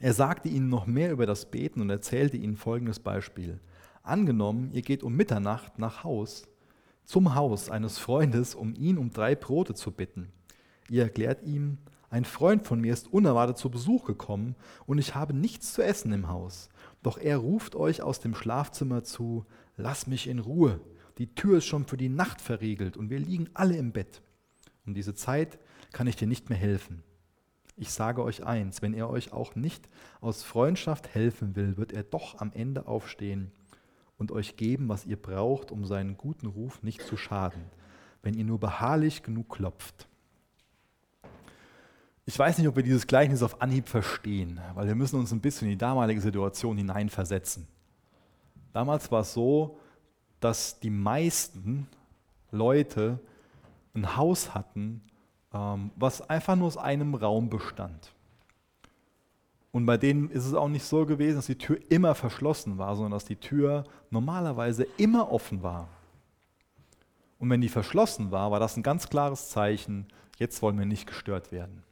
er 0.00 0.12
sagte 0.12 0.50
ihnen 0.50 0.68
noch 0.68 0.84
mehr 0.84 1.10
über 1.10 1.24
das 1.24 1.50
Beten 1.50 1.80
und 1.80 1.88
erzählte 1.88 2.36
ihnen 2.36 2.58
folgendes 2.58 3.00
Beispiel. 3.00 3.58
Angenommen, 4.02 4.70
ihr 4.74 4.82
geht 4.82 5.02
um 5.02 5.16
Mitternacht 5.16 5.78
nach 5.78 6.04
Haus 6.04 6.46
zum 7.12 7.34
Haus 7.34 7.68
eines 7.68 7.98
Freundes, 7.98 8.54
um 8.54 8.74
ihn 8.74 8.96
um 8.96 9.10
drei 9.10 9.34
Brote 9.34 9.74
zu 9.74 9.90
bitten. 9.90 10.32
Ihr 10.88 11.02
erklärt 11.02 11.42
ihm, 11.42 11.76
ein 12.08 12.24
Freund 12.24 12.66
von 12.66 12.80
mir 12.80 12.94
ist 12.94 13.12
unerwartet 13.12 13.58
zu 13.58 13.68
Besuch 13.68 14.06
gekommen 14.06 14.56
und 14.86 14.96
ich 14.96 15.14
habe 15.14 15.34
nichts 15.34 15.74
zu 15.74 15.82
essen 15.82 16.10
im 16.12 16.28
Haus. 16.28 16.70
Doch 17.02 17.18
er 17.18 17.36
ruft 17.36 17.74
euch 17.74 18.00
aus 18.00 18.20
dem 18.20 18.34
Schlafzimmer 18.34 19.04
zu, 19.04 19.44
lass 19.76 20.06
mich 20.06 20.26
in 20.26 20.38
Ruhe, 20.38 20.80
die 21.18 21.34
Tür 21.34 21.58
ist 21.58 21.66
schon 21.66 21.84
für 21.84 21.98
die 21.98 22.08
Nacht 22.08 22.40
verriegelt 22.40 22.96
und 22.96 23.10
wir 23.10 23.18
liegen 23.18 23.50
alle 23.52 23.76
im 23.76 23.92
Bett. 23.92 24.22
Um 24.86 24.94
diese 24.94 25.14
Zeit 25.14 25.58
kann 25.92 26.06
ich 26.06 26.16
dir 26.16 26.26
nicht 26.26 26.48
mehr 26.48 26.58
helfen. 26.58 27.02
Ich 27.76 27.90
sage 27.90 28.22
euch 28.22 28.46
eins, 28.46 28.80
wenn 28.80 28.94
er 28.94 29.10
euch 29.10 29.34
auch 29.34 29.54
nicht 29.54 29.86
aus 30.22 30.44
Freundschaft 30.44 31.14
helfen 31.14 31.56
will, 31.56 31.76
wird 31.76 31.92
er 31.92 32.04
doch 32.04 32.40
am 32.40 32.52
Ende 32.54 32.86
aufstehen 32.86 33.52
und 34.22 34.32
euch 34.32 34.56
geben, 34.56 34.88
was 34.88 35.04
ihr 35.04 35.20
braucht, 35.20 35.72
um 35.72 35.84
seinen 35.84 36.16
guten 36.16 36.46
Ruf 36.46 36.82
nicht 36.82 37.02
zu 37.02 37.16
schaden, 37.16 37.64
wenn 38.22 38.34
ihr 38.34 38.44
nur 38.44 38.60
beharrlich 38.60 39.24
genug 39.24 39.50
klopft. 39.50 40.06
Ich 42.24 42.38
weiß 42.38 42.56
nicht, 42.58 42.68
ob 42.68 42.76
wir 42.76 42.84
dieses 42.84 43.08
Gleichnis 43.08 43.42
auf 43.42 43.60
Anhieb 43.60 43.88
verstehen, 43.88 44.60
weil 44.74 44.86
wir 44.86 44.94
müssen 44.94 45.18
uns 45.18 45.32
ein 45.32 45.40
bisschen 45.40 45.66
in 45.66 45.72
die 45.72 45.78
damalige 45.78 46.20
Situation 46.20 46.76
hineinversetzen. 46.76 47.66
Damals 48.72 49.10
war 49.10 49.22
es 49.22 49.34
so, 49.34 49.80
dass 50.38 50.78
die 50.78 50.90
meisten 50.90 51.88
Leute 52.52 53.18
ein 53.94 54.16
Haus 54.16 54.54
hatten, 54.54 55.02
ähm, 55.52 55.90
was 55.96 56.22
einfach 56.30 56.54
nur 56.54 56.68
aus 56.68 56.76
einem 56.76 57.16
Raum 57.16 57.50
bestand. 57.50 58.12
Und 59.72 59.86
bei 59.86 59.96
denen 59.96 60.30
ist 60.30 60.46
es 60.46 60.54
auch 60.54 60.68
nicht 60.68 60.84
so 60.84 61.06
gewesen, 61.06 61.36
dass 61.36 61.46
die 61.46 61.58
Tür 61.58 61.78
immer 61.88 62.14
verschlossen 62.14 62.76
war, 62.76 62.94
sondern 62.94 63.12
dass 63.12 63.24
die 63.24 63.36
Tür 63.36 63.84
normalerweise 64.10 64.86
immer 64.98 65.32
offen 65.32 65.62
war. 65.62 65.88
Und 67.38 67.50
wenn 67.50 67.62
die 67.62 67.70
verschlossen 67.70 68.30
war, 68.30 68.50
war 68.50 68.60
das 68.60 68.76
ein 68.76 68.82
ganz 68.82 69.08
klares 69.08 69.48
Zeichen, 69.48 70.06
jetzt 70.38 70.60
wollen 70.60 70.78
wir 70.78 70.86
nicht 70.86 71.06
gestört 71.06 71.50
werden. 71.50 71.82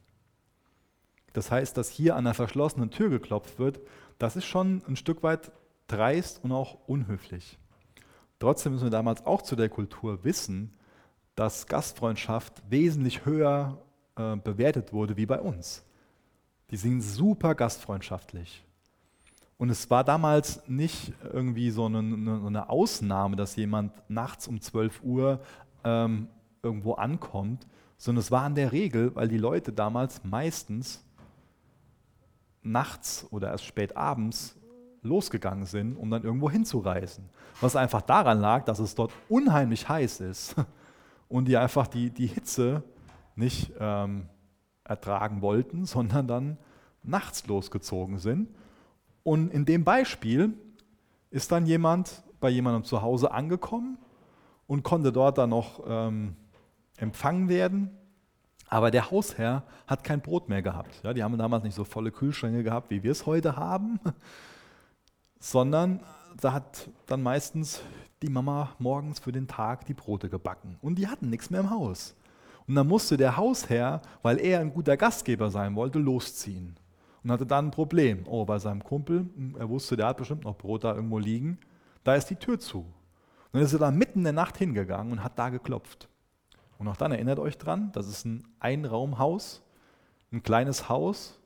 Das 1.33 1.49
heißt, 1.49 1.75
dass 1.75 1.89
hier 1.89 2.15
an 2.15 2.25
der 2.25 2.35
verschlossenen 2.35 2.91
Tür 2.91 3.09
geklopft 3.09 3.57
wird, 3.57 3.79
das 4.19 4.35
ist 4.35 4.45
schon 4.45 4.83
ein 4.87 4.95
Stück 4.95 5.23
weit 5.23 5.51
dreist 5.87 6.43
und 6.43 6.51
auch 6.51 6.77
unhöflich. 6.87 7.57
Trotzdem 8.39 8.73
müssen 8.73 8.85
wir 8.85 8.91
damals 8.91 9.25
auch 9.25 9.41
zu 9.41 9.55
der 9.55 9.69
Kultur 9.69 10.23
wissen, 10.23 10.73
dass 11.35 11.67
Gastfreundschaft 11.67 12.61
wesentlich 12.69 13.25
höher 13.25 13.81
äh, 14.17 14.35
bewertet 14.35 14.93
wurde 14.93 15.17
wie 15.17 15.25
bei 15.25 15.39
uns. 15.39 15.83
Die 16.71 16.77
sind 16.77 17.01
super 17.01 17.53
gastfreundschaftlich. 17.53 18.65
Und 19.57 19.69
es 19.69 19.89
war 19.91 20.03
damals 20.03 20.67
nicht 20.67 21.13
irgendwie 21.31 21.69
so 21.69 21.85
eine, 21.85 21.99
eine 21.99 22.69
Ausnahme, 22.69 23.35
dass 23.35 23.55
jemand 23.55 23.93
nachts 24.09 24.47
um 24.47 24.59
12 24.59 25.03
Uhr 25.03 25.39
ähm, 25.83 26.29
irgendwo 26.63 26.93
ankommt, 26.93 27.67
sondern 27.97 28.21
es 28.21 28.31
war 28.31 28.47
in 28.47 28.55
der 28.55 28.71
Regel, 28.71 29.15
weil 29.15 29.27
die 29.27 29.37
Leute 29.37 29.71
damals 29.71 30.23
meistens 30.23 31.03
nachts 32.63 33.27
oder 33.29 33.51
erst 33.51 33.65
spät 33.65 33.95
abends 33.95 34.55
losgegangen 35.03 35.65
sind, 35.65 35.95
um 35.95 36.09
dann 36.09 36.23
irgendwo 36.23 36.49
hinzureisen. 36.49 37.29
Was 37.59 37.75
einfach 37.75 38.01
daran 38.01 38.39
lag, 38.39 38.65
dass 38.65 38.79
es 38.79 38.95
dort 38.95 39.11
unheimlich 39.29 39.87
heiß 39.87 40.21
ist 40.21 40.55
und 41.29 41.45
die 41.47 41.57
einfach 41.57 41.87
die, 41.87 42.09
die 42.09 42.27
Hitze 42.27 42.83
nicht 43.35 43.71
ähm, 43.79 44.27
ertragen 44.91 45.41
wollten, 45.41 45.85
sondern 45.93 46.27
dann 46.27 46.57
nachts 47.03 47.47
losgezogen 47.47 48.19
sind. 48.19 48.49
Und 49.23 49.51
in 49.51 49.65
dem 49.65 49.83
Beispiel 49.83 50.53
ist 51.29 51.51
dann 51.51 51.65
jemand 51.65 52.23
bei 52.39 52.49
jemandem 52.49 52.83
zu 52.83 53.01
Hause 53.01 53.31
angekommen 53.31 53.97
und 54.67 54.83
konnte 54.83 55.11
dort 55.11 55.37
dann 55.37 55.51
noch 55.51 55.83
ähm, 55.87 56.35
empfangen 56.97 57.49
werden. 57.49 57.91
Aber 58.67 58.89
der 58.89 59.11
Hausherr 59.11 59.63
hat 59.85 60.03
kein 60.03 60.21
Brot 60.21 60.49
mehr 60.49 60.61
gehabt. 60.61 61.01
Ja, 61.03 61.13
die 61.13 61.23
haben 61.23 61.37
damals 61.37 61.63
nicht 61.63 61.75
so 61.75 61.83
volle 61.83 62.11
Kühlschränke 62.11 62.63
gehabt, 62.63 62.89
wie 62.89 63.03
wir 63.03 63.11
es 63.11 63.25
heute 63.25 63.57
haben, 63.57 63.99
sondern 65.39 65.99
da 66.39 66.53
hat 66.53 66.89
dann 67.05 67.21
meistens 67.21 67.81
die 68.21 68.29
Mama 68.29 68.69
morgens 68.79 69.19
für 69.19 69.31
den 69.31 69.47
Tag 69.47 69.85
die 69.85 69.93
Brote 69.93 70.29
gebacken. 70.29 70.77
Und 70.81 70.95
die 70.95 71.07
hatten 71.07 71.29
nichts 71.29 71.49
mehr 71.49 71.61
im 71.61 71.69
Haus. 71.69 72.15
Und 72.71 72.75
dann 72.75 72.87
musste 72.87 73.17
der 73.17 73.35
Hausherr, 73.35 74.01
weil 74.21 74.39
er 74.39 74.61
ein 74.61 74.71
guter 74.71 74.95
Gastgeber 74.95 75.49
sein 75.49 75.75
wollte, 75.75 75.99
losziehen. 75.99 76.77
Und 77.21 77.29
hatte 77.29 77.45
dann 77.45 77.67
ein 77.67 77.71
Problem. 77.71 78.23
Oh, 78.27 78.45
bei 78.45 78.59
seinem 78.59 78.81
Kumpel, 78.81 79.29
er 79.59 79.67
wusste, 79.67 79.97
der 79.97 80.07
hat 80.07 80.15
bestimmt 80.15 80.45
noch 80.45 80.57
Brot 80.57 80.85
da 80.85 80.95
irgendwo 80.95 81.19
liegen, 81.19 81.57
da 82.05 82.15
ist 82.15 82.27
die 82.27 82.37
Tür 82.37 82.59
zu. 82.59 82.77
Und 82.77 82.85
dann 83.51 83.63
ist 83.63 83.73
er 83.73 83.79
da 83.79 83.91
mitten 83.91 84.19
in 84.19 84.23
der 84.23 84.31
Nacht 84.31 84.57
hingegangen 84.57 85.11
und 85.11 85.21
hat 85.21 85.37
da 85.37 85.49
geklopft. 85.49 86.07
Und 86.77 86.87
auch 86.87 86.95
dann 86.95 87.11
erinnert 87.11 87.39
euch 87.39 87.57
dran, 87.57 87.91
das 87.91 88.07
ist 88.07 88.23
ein 88.23 88.47
Einraumhaus, 88.61 89.61
ein 90.31 90.41
kleines 90.41 90.87
Haus, 90.87 91.41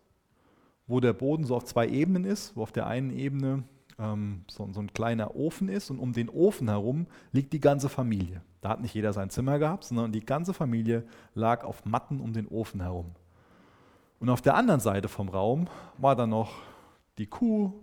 wo 0.86 1.00
der 1.00 1.14
Boden 1.14 1.44
so 1.44 1.56
auf 1.56 1.66
zwei 1.66 1.88
Ebenen 1.88 2.26
ist, 2.26 2.56
wo 2.56 2.62
auf 2.62 2.72
der 2.72 2.86
einen 2.86 3.10
Ebene 3.10 3.64
ähm, 4.00 4.44
so, 4.50 4.68
so, 4.72 4.80
ein 4.80 4.94
kleiner 4.94 5.36
Ofen 5.36 5.70
ist 5.70 5.90
und 5.90 6.00
um 6.00 6.14
den 6.14 6.30
Ofen 6.30 6.68
herum 6.68 7.08
liegt 7.32 7.54
die 7.54 7.60
ganze 7.60 7.90
Familie. 7.90 8.42
Da 8.62 8.70
hat 8.70 8.82
nicht 8.82 8.94
jeder 8.94 9.14
sein 9.14 9.30
Zimmer 9.30 9.60
gehabt, 9.60 9.86
sondern 9.86 10.12
die 10.12 10.26
ganze 10.26 10.54
Familie 10.54 11.06
lag 11.34 11.64
auf 11.64 11.86
Matten 11.86 12.20
um 12.20 12.34
den 12.34 12.48
Ofen 12.48 12.82
herum. 12.82 13.12
Und 14.20 14.30
auf 14.30 14.42
der 14.42 14.56
anderen 14.56 14.80
Seite 14.80 15.08
vom 15.08 15.30
Raum 15.30 15.68
war 15.98 16.16
dann 16.16 16.30
noch 16.30 16.54
die 17.18 17.28
Kuh 17.28 17.74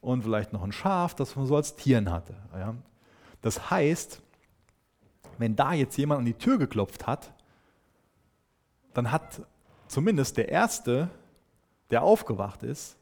und 0.00 0.22
vielleicht 0.22 0.52
noch 0.52 0.62
ein 0.62 0.72
Schaf, 0.72 1.14
das 1.14 1.36
man 1.36 1.46
so 1.46 1.56
als 1.56 1.76
Tieren 1.76 2.10
hatte. 2.10 2.34
Ja. 2.52 2.74
Das 3.42 3.70
heißt, 3.70 4.22
wenn 5.38 5.56
da 5.56 5.72
jetzt 5.72 5.96
jemand 5.96 6.20
an 6.20 6.24
die 6.24 6.34
Tür 6.34 6.58
geklopft 6.58 7.06
hat, 7.06 7.32
dann 8.92 9.10
hat 9.10 9.42
zumindest 9.88 10.36
der 10.36 10.48
Erste, 10.48 11.10
der 11.90 12.02
aufgewacht 12.02 12.62
ist 12.62 12.96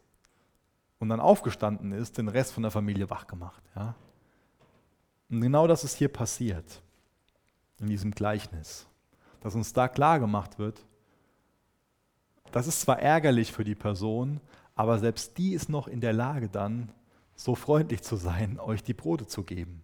und 1.02 1.08
dann 1.08 1.18
aufgestanden 1.18 1.90
ist, 1.90 2.16
den 2.16 2.28
Rest 2.28 2.52
von 2.52 2.62
der 2.62 2.70
Familie 2.70 3.10
wach 3.10 3.26
gemacht. 3.26 3.60
Ja. 3.74 3.96
Und 5.28 5.40
genau 5.40 5.66
das 5.66 5.82
ist 5.82 5.96
hier 5.96 6.08
passiert, 6.08 6.80
in 7.80 7.88
diesem 7.88 8.12
Gleichnis, 8.12 8.86
dass 9.40 9.56
uns 9.56 9.72
da 9.72 9.88
klar 9.88 10.20
gemacht 10.20 10.60
wird, 10.60 10.86
das 12.52 12.68
ist 12.68 12.82
zwar 12.82 13.00
ärgerlich 13.00 13.50
für 13.50 13.64
die 13.64 13.74
Person, 13.74 14.40
aber 14.76 15.00
selbst 15.00 15.38
die 15.38 15.54
ist 15.54 15.68
noch 15.68 15.88
in 15.88 16.00
der 16.00 16.12
Lage 16.12 16.48
dann, 16.48 16.92
so 17.34 17.56
freundlich 17.56 18.02
zu 18.02 18.14
sein, 18.14 18.60
euch 18.60 18.84
die 18.84 18.94
Brote 18.94 19.26
zu 19.26 19.42
geben. 19.42 19.82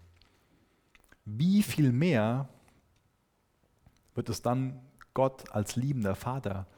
Wie 1.24 1.64
viel 1.64 1.90
mehr 1.90 2.48
wird 4.14 4.28
es 4.28 4.40
dann 4.40 4.78
Gott 5.14 5.50
als 5.50 5.74
liebender 5.74 6.14
Vater 6.14 6.68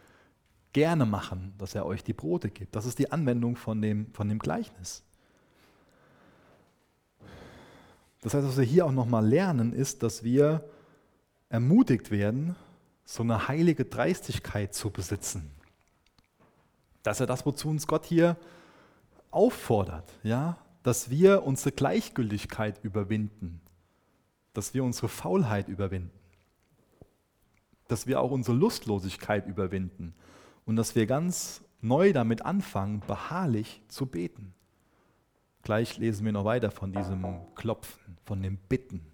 gerne 0.73 1.07
machen, 1.07 1.55
dass 1.59 1.75
er 1.75 1.87
euch 1.87 2.05
die 2.05 2.13
Brote 2.13 2.51
gibt. 2.51 2.77
Das 2.77 2.87
ist 2.87 2.99
die 2.99 3.11
Anwendung 3.11 3.57
von 3.57 3.83
dem, 3.83 4.13
von 4.13 4.29
dem 4.29 4.39
Gleichnis. 4.39 5.03
Das 8.23 8.35
heißt, 8.35 8.47
was 8.47 8.57
wir 8.59 8.65
hier 8.65 8.87
auch 8.87 8.93
nochmal 8.93 9.27
lernen, 9.27 9.73
ist, 9.73 10.03
dass 10.03 10.23
wir 10.23 10.65
ermutigt 11.49 12.11
werden, 12.11 12.55
so 13.05 13.23
eine 13.23 13.49
heilige 13.49 13.85
Dreistigkeit 13.85 14.75
zu 14.75 14.91
besitzen. 14.91 15.51
Das 17.03 17.17
ist 17.17 17.21
ja 17.21 17.27
das, 17.27 17.47
wozu 17.47 17.69
uns 17.69 17.87
Gott 17.87 18.05
hier 18.05 18.37
auffordert, 19.31 20.13
ja? 20.23 20.59
dass 20.83 21.11
wir 21.11 21.43
unsere 21.45 21.73
Gleichgültigkeit 21.73 22.83
überwinden, 22.85 23.61
dass 24.53 24.75
wir 24.75 24.85
unsere 24.85 25.09
Faulheit 25.09 25.69
überwinden, 25.69 26.13
dass 27.89 28.07
wir 28.07 28.21
auch 28.21 28.31
unsere 28.31 28.57
Lustlosigkeit 28.57 29.47
überwinden 29.47 30.15
und 30.67 30.77
dass 30.77 30.95
wir 30.95 31.07
ganz 31.07 31.63
neu 31.81 32.13
damit 32.13 32.45
anfangen, 32.45 33.01
beharrlich 33.01 33.83
zu 33.89 34.07
beten. 34.07 34.55
Gleich 35.63 35.99
lesen 35.99 36.25
wir 36.25 36.33
noch 36.33 36.45
weiter 36.45 36.71
von 36.71 36.93
diesem 36.93 37.27
Klopfen, 37.55 38.17
von 38.25 38.43
dem 38.43 38.57
Bitten. 38.57 39.05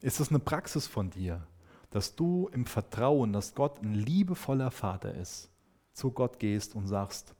Ist 0.00 0.20
es 0.20 0.28
eine 0.28 0.38
Praxis 0.38 0.86
von 0.86 1.10
dir, 1.10 1.46
dass 1.90 2.14
du 2.14 2.48
im 2.52 2.66
Vertrauen, 2.66 3.32
dass 3.32 3.54
Gott 3.54 3.82
ein 3.82 3.94
liebevoller 3.94 4.70
Vater 4.70 5.14
ist, 5.14 5.48
zu 5.92 6.10
Gott 6.10 6.38
gehst 6.38 6.74
und 6.74 6.86
sagst, 6.86 7.34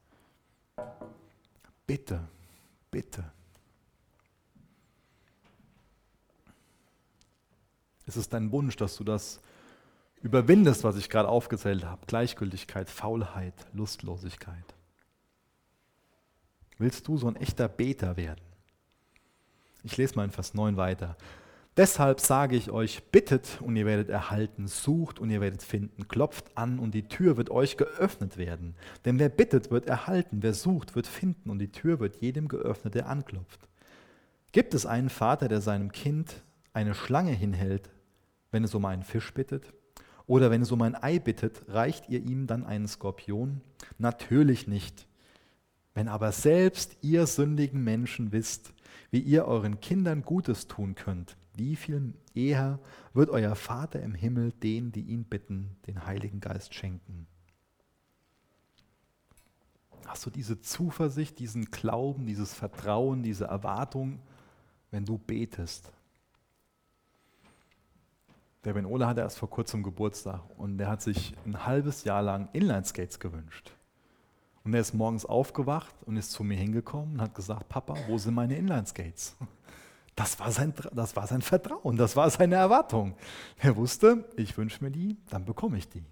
bitte, 1.86 2.20
bitte. 2.90 3.24
Es 8.06 8.16
ist 8.16 8.32
dein 8.32 8.52
Wunsch, 8.52 8.76
dass 8.76 8.96
du 8.96 9.04
das 9.04 9.40
überwindest, 10.24 10.82
was 10.84 10.96
ich 10.96 11.10
gerade 11.10 11.28
aufgezählt 11.28 11.84
habe. 11.84 12.06
Gleichgültigkeit, 12.06 12.88
Faulheit, 12.88 13.54
Lustlosigkeit. 13.74 14.74
Willst 16.78 17.06
du 17.06 17.18
so 17.18 17.28
ein 17.28 17.36
echter 17.36 17.68
Beter 17.68 18.16
werden? 18.16 18.40
Ich 19.84 19.98
lese 19.98 20.16
mal 20.16 20.24
in 20.24 20.30
Vers 20.30 20.54
9 20.54 20.78
weiter. 20.78 21.16
Deshalb 21.76 22.20
sage 22.20 22.56
ich 22.56 22.70
euch, 22.70 23.02
bittet 23.10 23.60
und 23.60 23.76
ihr 23.76 23.84
werdet 23.84 24.08
erhalten, 24.08 24.66
sucht 24.66 25.18
und 25.18 25.28
ihr 25.28 25.42
werdet 25.42 25.62
finden, 25.62 26.08
klopft 26.08 26.56
an 26.56 26.78
und 26.78 26.94
die 26.94 27.06
Tür 27.06 27.36
wird 27.36 27.50
euch 27.50 27.76
geöffnet 27.76 28.38
werden. 28.38 28.76
Denn 29.04 29.18
wer 29.18 29.28
bittet, 29.28 29.70
wird 29.70 29.86
erhalten, 29.86 30.42
wer 30.42 30.54
sucht, 30.54 30.96
wird 30.96 31.06
finden 31.06 31.50
und 31.50 31.58
die 31.58 31.70
Tür 31.70 32.00
wird 32.00 32.16
jedem 32.16 32.48
geöffnet, 32.48 32.94
der 32.94 33.08
anklopft. 33.08 33.68
Gibt 34.52 34.72
es 34.72 34.86
einen 34.86 35.10
Vater, 35.10 35.48
der 35.48 35.60
seinem 35.60 35.92
Kind 35.92 36.42
eine 36.72 36.94
Schlange 36.94 37.32
hinhält, 37.32 37.90
wenn 38.52 38.64
es 38.64 38.74
um 38.74 38.84
einen 38.86 39.02
Fisch 39.02 39.34
bittet? 39.34 39.74
Oder 40.26 40.50
wenn 40.50 40.62
es 40.62 40.72
um 40.72 40.80
ein 40.82 40.94
Ei 40.94 41.18
bittet, 41.18 41.68
reicht 41.68 42.08
ihr 42.08 42.22
ihm 42.22 42.46
dann 42.46 42.64
einen 42.64 42.88
Skorpion? 42.88 43.60
Natürlich 43.98 44.66
nicht. 44.66 45.06
Wenn 45.94 46.08
aber 46.08 46.32
selbst 46.32 46.96
ihr 47.02 47.26
sündigen 47.26 47.84
Menschen 47.84 48.32
wisst, 48.32 48.72
wie 49.10 49.20
ihr 49.20 49.44
euren 49.44 49.80
Kindern 49.80 50.22
Gutes 50.22 50.66
tun 50.66 50.94
könnt, 50.94 51.36
wie 51.56 51.76
viel 51.76 52.14
eher 52.34 52.80
wird 53.12 53.30
euer 53.30 53.54
Vater 53.54 54.02
im 54.02 54.14
Himmel 54.14 54.52
denen, 54.52 54.90
die 54.90 55.02
ihn 55.02 55.24
bitten, 55.24 55.76
den 55.86 56.04
Heiligen 56.04 56.40
Geist 56.40 56.74
schenken? 56.74 57.26
Hast 60.06 60.26
du 60.26 60.30
diese 60.30 60.60
Zuversicht, 60.60 61.38
diesen 61.38 61.66
Glauben, 61.66 62.26
dieses 62.26 62.52
Vertrauen, 62.52 63.22
diese 63.22 63.44
Erwartung, 63.44 64.20
wenn 64.90 65.04
du 65.04 65.16
betest? 65.16 65.92
Der 68.64 68.72
Ben 68.72 68.86
Ola 68.86 69.08
hatte 69.08 69.20
erst 69.20 69.38
vor 69.38 69.50
kurzem 69.50 69.82
Geburtstag 69.82 70.40
und 70.56 70.78
der 70.78 70.88
hat 70.88 71.02
sich 71.02 71.34
ein 71.44 71.66
halbes 71.66 72.04
Jahr 72.04 72.22
lang 72.22 72.48
Inline-Skates 72.54 73.20
gewünscht. 73.20 73.72
Und 74.64 74.72
er 74.72 74.80
ist 74.80 74.94
morgens 74.94 75.26
aufgewacht 75.26 75.94
und 76.06 76.16
ist 76.16 76.32
zu 76.32 76.42
mir 76.42 76.56
hingekommen 76.56 77.14
und 77.14 77.20
hat 77.20 77.34
gesagt, 77.34 77.68
Papa, 77.68 77.94
wo 78.08 78.16
sind 78.16 78.34
meine 78.34 78.56
Inline-Skates? 78.56 79.36
Das 80.16 80.38
war, 80.38 80.52
sein, 80.52 80.72
das 80.92 81.16
war 81.16 81.26
sein 81.26 81.42
Vertrauen, 81.42 81.96
das 81.96 82.14
war 82.14 82.30
seine 82.30 82.54
Erwartung. 82.54 83.16
Er 83.58 83.74
wusste, 83.74 84.24
ich 84.36 84.56
wünsche 84.56 84.84
mir 84.84 84.92
die, 84.92 85.16
dann 85.28 85.44
bekomme 85.44 85.76
ich 85.76 85.88
die. 85.88 86.04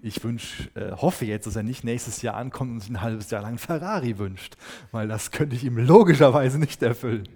Ich 0.00 0.24
wünsch, 0.24 0.70
äh, 0.74 0.92
hoffe 0.92 1.26
jetzt, 1.26 1.46
dass 1.46 1.54
er 1.54 1.62
nicht 1.62 1.84
nächstes 1.84 2.22
Jahr 2.22 2.36
ankommt 2.36 2.70
und 2.70 2.80
sich 2.80 2.88
ein 2.88 3.02
halbes 3.02 3.30
Jahr 3.30 3.42
lang 3.42 3.58
Ferrari 3.58 4.16
wünscht, 4.16 4.56
weil 4.90 5.06
das 5.06 5.32
könnte 5.32 5.54
ich 5.54 5.64
ihm 5.64 5.76
logischerweise 5.76 6.58
nicht 6.58 6.82
erfüllen. 6.82 7.28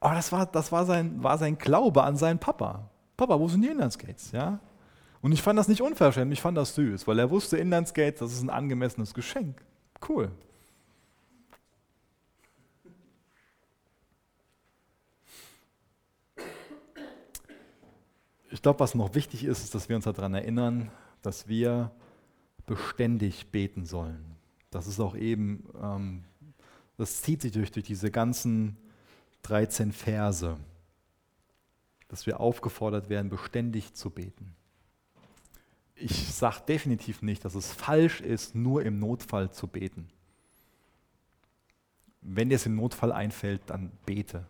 Aber 0.00 0.14
das 0.14 0.32
war, 0.32 0.46
das 0.46 0.72
war, 0.72 0.86
sein, 0.86 1.22
war 1.22 1.36
sein 1.36 1.58
Glaube 1.58 2.02
an 2.02 2.16
seinen 2.16 2.38
Papa. 2.38 2.88
Papa, 3.16 3.38
wo 3.38 3.48
sind 3.48 3.60
die 3.60 3.68
Inlineskates? 3.68 4.32
Ja? 4.32 4.58
Und 5.20 5.32
ich 5.32 5.42
fand 5.42 5.58
das 5.58 5.68
nicht 5.68 5.82
unverschämt, 5.82 6.32
ich 6.32 6.40
fand 6.40 6.56
das 6.56 6.74
süß, 6.74 7.06
weil 7.06 7.18
er 7.18 7.30
wusste, 7.30 7.58
Inlineskates, 7.58 8.20
das 8.20 8.32
ist 8.32 8.42
ein 8.42 8.48
angemessenes 8.48 9.12
Geschenk. 9.12 9.62
Cool. 10.08 10.30
Ich 18.52 18.62
glaube, 18.62 18.80
was 18.80 18.94
noch 18.94 19.14
wichtig 19.14 19.44
ist, 19.44 19.62
ist, 19.62 19.74
dass 19.74 19.88
wir 19.88 19.96
uns 19.96 20.06
daran 20.06 20.34
erinnern, 20.34 20.90
dass 21.22 21.46
wir 21.46 21.92
beständig 22.66 23.50
beten 23.50 23.84
sollen. 23.84 24.24
Das 24.70 24.86
ist 24.86 24.98
auch 24.98 25.14
eben, 25.14 25.68
ähm, 25.80 26.24
das 26.96 27.22
zieht 27.22 27.42
sich 27.42 27.52
durch, 27.52 27.70
durch 27.70 27.84
diese 27.86 28.10
ganzen 28.10 28.76
13 29.42 29.92
Verse, 29.92 30.56
dass 32.08 32.26
wir 32.26 32.40
aufgefordert 32.40 33.08
werden, 33.08 33.30
beständig 33.30 33.94
zu 33.94 34.10
beten. 34.10 34.54
Ich 35.94 36.32
sage 36.32 36.62
definitiv 36.66 37.22
nicht, 37.22 37.44
dass 37.44 37.54
es 37.54 37.72
falsch 37.72 38.20
ist, 38.20 38.54
nur 38.54 38.82
im 38.82 38.98
Notfall 38.98 39.50
zu 39.50 39.66
beten. 39.66 40.08
Wenn 42.22 42.48
dir 42.48 42.56
es 42.56 42.66
im 42.66 42.76
Notfall 42.76 43.12
einfällt, 43.12 43.62
dann 43.66 43.92
bete. 44.06 44.46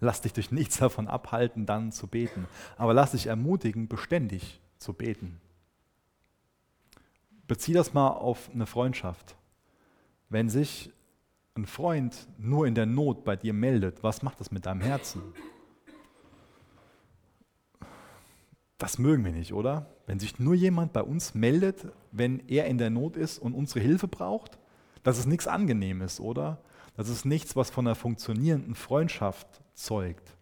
Lass 0.00 0.20
dich 0.20 0.32
durch 0.32 0.50
nichts 0.50 0.78
davon 0.78 1.08
abhalten, 1.08 1.66
dann 1.66 1.92
zu 1.92 2.06
beten. 2.06 2.46
Aber 2.76 2.94
lass 2.94 3.12
dich 3.12 3.26
ermutigen, 3.26 3.88
beständig 3.88 4.60
zu 4.78 4.92
beten. 4.92 5.40
Bezieh 7.46 7.72
das 7.72 7.94
mal 7.94 8.08
auf 8.08 8.50
eine 8.52 8.66
Freundschaft. 8.66 9.36
Wenn 10.28 10.50
sich 10.50 10.90
ein 11.56 11.66
Freund 11.66 12.28
nur 12.38 12.66
in 12.66 12.74
der 12.74 12.86
Not 12.86 13.24
bei 13.24 13.36
dir 13.36 13.52
meldet, 13.52 14.02
was 14.02 14.22
macht 14.22 14.40
das 14.40 14.50
mit 14.50 14.66
deinem 14.66 14.80
Herzen? 14.80 15.22
Das 18.78 18.98
mögen 18.98 19.24
wir 19.24 19.32
nicht, 19.32 19.52
oder? 19.52 19.86
Wenn 20.06 20.18
sich 20.18 20.38
nur 20.38 20.54
jemand 20.54 20.92
bei 20.92 21.02
uns 21.02 21.34
meldet, 21.34 21.86
wenn 22.12 22.46
er 22.48 22.66
in 22.66 22.78
der 22.78 22.90
Not 22.90 23.16
ist 23.16 23.38
und 23.38 23.54
unsere 23.54 23.80
Hilfe 23.80 24.06
braucht, 24.06 24.58
das 25.02 25.18
ist 25.18 25.26
nichts 25.26 25.46
Angenehmes, 25.46 26.20
oder? 26.20 26.58
Das 26.96 27.08
ist 27.08 27.24
nichts, 27.24 27.56
was 27.56 27.70
von 27.70 27.86
einer 27.86 27.94
funktionierenden 27.94 28.74
Freundschaft 28.74 29.46
zeugt. 29.74 30.36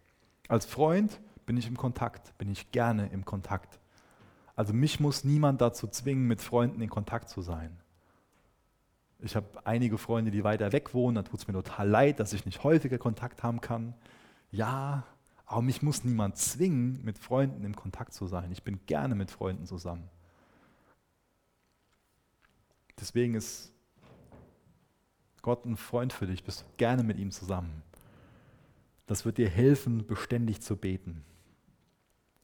Als 0.47 0.65
Freund 0.65 1.19
bin 1.45 1.57
ich 1.57 1.67
im 1.67 1.77
Kontakt, 1.77 2.37
bin 2.37 2.49
ich 2.49 2.71
gerne 2.71 3.09
im 3.11 3.25
Kontakt. 3.25 3.79
Also 4.55 4.73
mich 4.73 4.99
muss 4.99 5.23
niemand 5.23 5.61
dazu 5.61 5.87
zwingen, 5.87 6.27
mit 6.27 6.41
Freunden 6.41 6.81
in 6.81 6.89
Kontakt 6.89 7.29
zu 7.29 7.41
sein. 7.41 7.77
Ich 9.19 9.35
habe 9.35 9.47
einige 9.65 9.97
Freunde, 9.97 10.31
die 10.31 10.43
weiter 10.43 10.71
weg 10.71 10.93
wohnen, 10.93 11.15
da 11.15 11.23
tut 11.23 11.39
es 11.39 11.47
mir 11.47 11.53
total 11.53 11.87
leid, 11.87 12.19
dass 12.19 12.33
ich 12.33 12.45
nicht 12.45 12.63
häufiger 12.63 12.97
Kontakt 12.97 13.43
haben 13.43 13.61
kann. 13.61 13.93
Ja, 14.51 15.03
aber 15.45 15.61
mich 15.61 15.81
muss 15.81 16.03
niemand 16.03 16.37
zwingen, 16.37 17.03
mit 17.03 17.17
Freunden 17.17 17.63
im 17.63 17.75
Kontakt 17.75 18.13
zu 18.13 18.27
sein. 18.27 18.51
Ich 18.51 18.63
bin 18.63 18.79
gerne 18.85 19.15
mit 19.15 19.31
Freunden 19.31 19.65
zusammen. 19.65 20.09
Deswegen 22.99 23.35
ist 23.35 23.71
Gott 25.41 25.65
ein 25.65 25.77
Freund 25.77 26.13
für 26.13 26.27
dich, 26.27 26.43
bist 26.43 26.61
du 26.61 26.65
gerne 26.77 27.03
mit 27.03 27.17
ihm 27.17 27.31
zusammen. 27.31 27.83
Das 29.05 29.25
wird 29.25 29.37
dir 29.37 29.49
helfen, 29.49 30.07
beständig 30.07 30.61
zu 30.61 30.75
beten. 30.75 31.23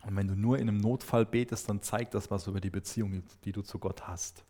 Und 0.06 0.16
wenn 0.16 0.28
du 0.28 0.36
nur 0.36 0.60
in 0.60 0.68
einem 0.68 0.78
Notfall 0.78 1.26
betest, 1.26 1.70
dann 1.70 1.82
zeigt 1.82 2.14
das 2.14 2.30
was 2.30 2.48
über 2.48 2.62
die 2.62 2.70
Beziehung, 2.70 3.24
die 3.44 3.52
du 3.52 3.62
zu 3.62 3.80
Gott 3.80 4.08
hast. 4.08 4.46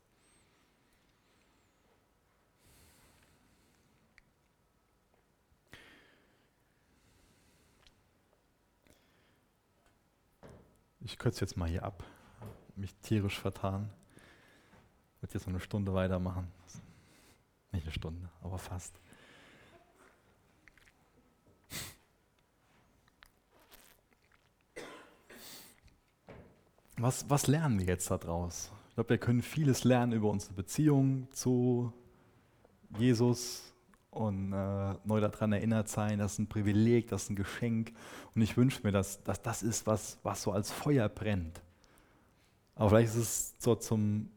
Ich 11.04 11.18
kürze 11.18 11.42
jetzt 11.42 11.58
mal 11.58 11.68
hier 11.68 11.84
ab. 11.84 12.04
Mich 12.76 12.94
tierisch 13.02 13.40
vertan. 13.40 13.90
Ich 15.16 15.24
werde 15.24 15.34
jetzt 15.34 15.48
noch 15.48 15.54
eine 15.54 15.60
Stunde 15.60 15.94
weitermachen. 15.94 16.48
Nicht 17.72 17.84
eine 17.84 17.92
Stunde, 17.92 18.30
aber 18.42 18.58
fast. 18.58 19.00
Was, 26.98 27.28
was 27.30 27.48
lernen 27.48 27.80
wir 27.80 27.88
jetzt 27.88 28.12
daraus? 28.12 28.72
Ich 28.90 28.96
glaube, 28.96 29.10
wir 29.10 29.18
können 29.18 29.42
vieles 29.42 29.84
lernen 29.84 30.12
über 30.12 30.30
unsere 30.30 30.54
Beziehung 30.54 31.28
zu 31.32 31.92
Jesus, 33.00 33.71
und 34.12 34.52
äh, 34.52 34.94
neu 35.06 35.22
daran 35.22 35.54
erinnert 35.54 35.88
sein, 35.88 36.20
das 36.20 36.34
ist 36.34 36.40
ein 36.40 36.48
Privileg, 36.48 37.08
das 37.08 37.24
ist 37.24 37.30
ein 37.32 37.36
Geschenk. 37.38 37.94
Und 38.36 38.42
ich 38.42 38.58
wünsche 38.58 38.82
mir, 38.84 38.92
dass, 38.92 39.24
dass 39.24 39.42
das 39.42 39.64
ist, 39.64 39.88
was, 39.88 40.20
was 40.22 40.44
so 40.44 40.52
als 40.52 40.70
Feuer 40.70 41.08
brennt. 41.10 41.62
Aber 42.76 42.90
vielleicht 42.90 43.16
ist 43.16 43.18
es 43.18 43.56
so 43.58 43.76
zum 43.76 44.30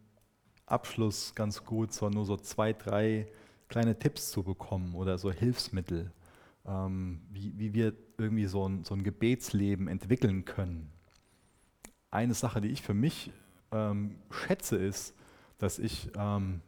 Abschluss 0.66 1.34
ganz 1.34 1.64
gut, 1.64 1.92
so 1.92 2.08
nur 2.08 2.24
so 2.24 2.36
zwei, 2.36 2.72
drei 2.72 3.26
kleine 3.68 3.98
Tipps 3.98 4.30
zu 4.30 4.44
bekommen 4.44 4.94
oder 4.94 5.18
so 5.18 5.32
Hilfsmittel, 5.32 6.12
ähm, 6.66 7.22
wie, 7.30 7.58
wie 7.58 7.74
wir 7.74 7.94
irgendwie 8.16 8.46
so 8.46 8.68
ein, 8.68 8.84
so 8.84 8.94
ein 8.94 9.02
Gebetsleben 9.02 9.88
entwickeln 9.88 10.44
können. 10.44 10.92
Eine 12.12 12.34
Sache, 12.34 12.60
die 12.60 12.68
ich 12.68 12.82
für 12.82 12.94
mich 12.94 13.32
ähm, 13.72 14.16
schätze, 14.30 14.76
ist, 14.76 15.14
dass 15.58 15.80
ich 15.80 16.10
ähm, 16.16 16.60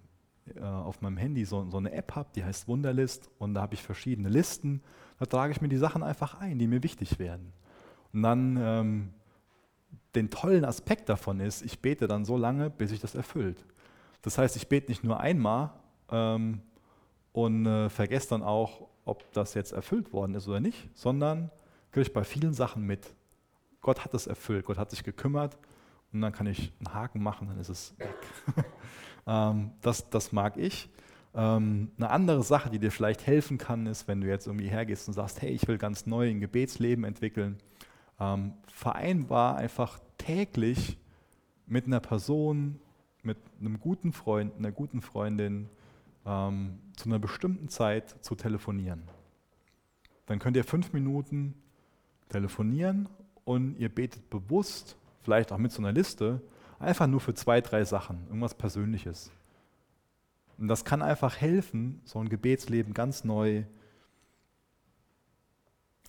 äh, 0.54 0.60
auf 0.60 1.00
meinem 1.00 1.16
Handy 1.16 1.44
so, 1.44 1.68
so 1.70 1.76
eine 1.78 1.92
App 1.92 2.14
habe, 2.14 2.28
die 2.34 2.44
heißt 2.44 2.68
Wunderlist 2.68 3.30
und 3.38 3.54
da 3.54 3.62
habe 3.62 3.74
ich 3.74 3.82
verschiedene 3.82 4.28
Listen. 4.28 4.82
Da 5.18 5.26
trage 5.26 5.52
ich 5.52 5.60
mir 5.60 5.68
die 5.68 5.76
Sachen 5.76 6.02
einfach 6.02 6.40
ein, 6.40 6.58
die 6.58 6.66
mir 6.66 6.82
wichtig 6.82 7.18
werden. 7.18 7.52
Und 8.12 8.22
dann 8.22 8.56
ähm, 8.60 9.14
den 10.14 10.30
tollen 10.30 10.64
Aspekt 10.64 11.08
davon 11.08 11.40
ist, 11.40 11.62
ich 11.62 11.80
bete 11.80 12.06
dann 12.06 12.24
so 12.24 12.36
lange, 12.36 12.70
bis 12.70 12.90
sich 12.90 13.00
das 13.00 13.14
erfüllt. 13.14 13.64
Das 14.22 14.38
heißt, 14.38 14.56
ich 14.56 14.68
bete 14.68 14.90
nicht 14.90 15.04
nur 15.04 15.20
einmal 15.20 15.70
ähm, 16.10 16.62
und 17.32 17.66
äh, 17.66 17.88
vergesse 17.90 18.30
dann 18.30 18.42
auch, 18.42 18.88
ob 19.04 19.30
das 19.32 19.54
jetzt 19.54 19.72
erfüllt 19.72 20.12
worden 20.12 20.34
ist 20.34 20.48
oder 20.48 20.60
nicht, 20.60 20.90
sondern 20.94 21.50
kriege 21.92 22.10
bei 22.10 22.24
vielen 22.24 22.54
Sachen 22.54 22.82
mit. 22.84 23.14
Gott 23.80 24.04
hat 24.04 24.14
es 24.14 24.26
erfüllt, 24.26 24.64
Gott 24.64 24.78
hat 24.78 24.90
sich 24.90 25.04
gekümmert 25.04 25.56
und 26.12 26.20
dann 26.22 26.32
kann 26.32 26.46
ich 26.46 26.72
einen 26.78 26.94
Haken 26.94 27.22
machen, 27.22 27.48
dann 27.48 27.58
ist 27.60 27.68
es 27.68 27.94
weg. 27.98 28.16
Ähm, 29.26 29.72
das, 29.82 30.08
das 30.10 30.32
mag 30.32 30.56
ich. 30.56 30.88
Ähm, 31.34 31.90
eine 31.98 32.10
andere 32.10 32.42
Sache, 32.42 32.70
die 32.70 32.78
dir 32.78 32.90
vielleicht 32.90 33.26
helfen 33.26 33.58
kann, 33.58 33.86
ist, 33.86 34.08
wenn 34.08 34.20
du 34.20 34.26
jetzt 34.26 34.46
irgendwie 34.46 34.68
hergehst 34.68 35.06
und 35.08 35.14
sagst, 35.14 35.42
hey, 35.42 35.50
ich 35.50 35.68
will 35.68 35.78
ganz 35.78 36.06
neu 36.06 36.30
ein 36.30 36.40
Gebetsleben 36.40 37.04
entwickeln, 37.04 37.58
ähm, 38.18 38.54
vereinbar 38.72 39.56
einfach 39.56 39.98
täglich 40.16 40.98
mit 41.66 41.86
einer 41.86 42.00
Person, 42.00 42.80
mit 43.22 43.38
einem 43.60 43.80
guten 43.80 44.12
Freund, 44.12 44.56
einer 44.56 44.72
guten 44.72 45.02
Freundin 45.02 45.68
ähm, 46.24 46.78
zu 46.96 47.08
einer 47.08 47.18
bestimmten 47.18 47.68
Zeit 47.68 48.24
zu 48.24 48.34
telefonieren. 48.34 49.02
Dann 50.26 50.38
könnt 50.38 50.56
ihr 50.56 50.64
fünf 50.64 50.92
Minuten 50.92 51.54
telefonieren 52.28 53.08
und 53.44 53.76
ihr 53.78 53.88
betet 53.88 54.30
bewusst, 54.30 54.96
vielleicht 55.22 55.52
auch 55.52 55.58
mit 55.58 55.72
so 55.72 55.82
einer 55.82 55.92
Liste, 55.92 56.40
Einfach 56.78 57.06
nur 57.06 57.20
für 57.20 57.34
zwei, 57.34 57.60
drei 57.60 57.84
Sachen, 57.84 58.26
irgendwas 58.26 58.54
Persönliches. 58.54 59.30
Und 60.58 60.68
das 60.68 60.84
kann 60.84 61.02
einfach 61.02 61.36
helfen, 61.36 62.00
so 62.04 62.18
ein 62.18 62.28
Gebetsleben 62.28 62.94
ganz 62.94 63.24
neu 63.24 63.64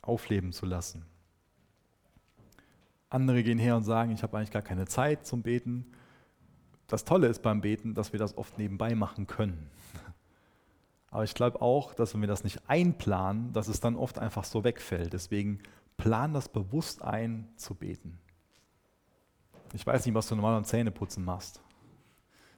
aufleben 0.01 0.53
zu 0.53 0.65
lassen. 0.65 1.05
Andere 3.09 3.43
gehen 3.43 3.59
her 3.59 3.75
und 3.75 3.83
sagen, 3.83 4.11
ich 4.11 4.23
habe 4.23 4.37
eigentlich 4.37 4.51
gar 4.51 4.61
keine 4.61 4.85
Zeit 4.85 5.25
zum 5.25 5.41
Beten. 5.41 5.85
Das 6.87 7.05
Tolle 7.05 7.27
ist 7.27 7.41
beim 7.41 7.61
Beten, 7.61 7.93
dass 7.93 8.11
wir 8.11 8.19
das 8.19 8.37
oft 8.37 8.57
nebenbei 8.57 8.95
machen 8.95 9.27
können. 9.27 9.69
Aber 11.11 11.23
ich 11.23 11.33
glaube 11.33 11.61
auch, 11.61 11.93
dass 11.93 12.13
wenn 12.13 12.21
wir 12.21 12.27
das 12.27 12.43
nicht 12.43 12.69
einplanen, 12.69 13.53
dass 13.53 13.67
es 13.67 13.79
dann 13.79 13.95
oft 13.95 14.19
einfach 14.19 14.43
so 14.43 14.63
wegfällt. 14.63 15.13
Deswegen 15.13 15.59
plan 15.95 16.33
das 16.33 16.49
bewusst 16.49 17.01
ein 17.01 17.47
zu 17.55 17.75
beten. 17.75 18.19
Ich 19.73 19.85
weiß 19.85 20.05
nicht, 20.05 20.15
was 20.15 20.27
du 20.27 20.35
normal 20.35 20.55
am 20.55 20.65
Zähneputzen 20.65 21.23
machst. 21.23 21.61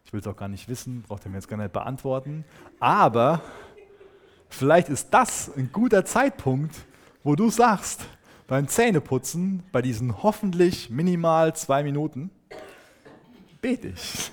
Ich 0.06 0.14
will 0.14 0.20
es 0.20 0.28
auch 0.28 0.36
gar 0.36 0.48
nicht 0.48 0.68
wissen, 0.68 1.02
braucht 1.02 1.26
ihr 1.26 1.30
mir 1.30 1.38
jetzt 1.38 1.48
gar 1.48 1.58
nicht 1.58 1.74
beantworten. 1.74 2.46
Aber 2.80 3.42
vielleicht 4.50 4.90
ist 4.90 5.10
das 5.12 5.56
ein 5.56 5.72
guter 5.72 6.06
Zeitpunkt, 6.06 6.76
wo 7.24 7.36
du 7.36 7.50
sagst, 7.50 8.06
beim 8.48 8.68
Zähneputzen, 8.68 9.64
bei 9.72 9.82
diesen 9.82 10.24
hoffentlich 10.24 10.90
minimal 10.90 11.56
zwei 11.56 11.84
Minuten, 11.84 12.32
bete 13.62 13.90
ich. 13.90 14.32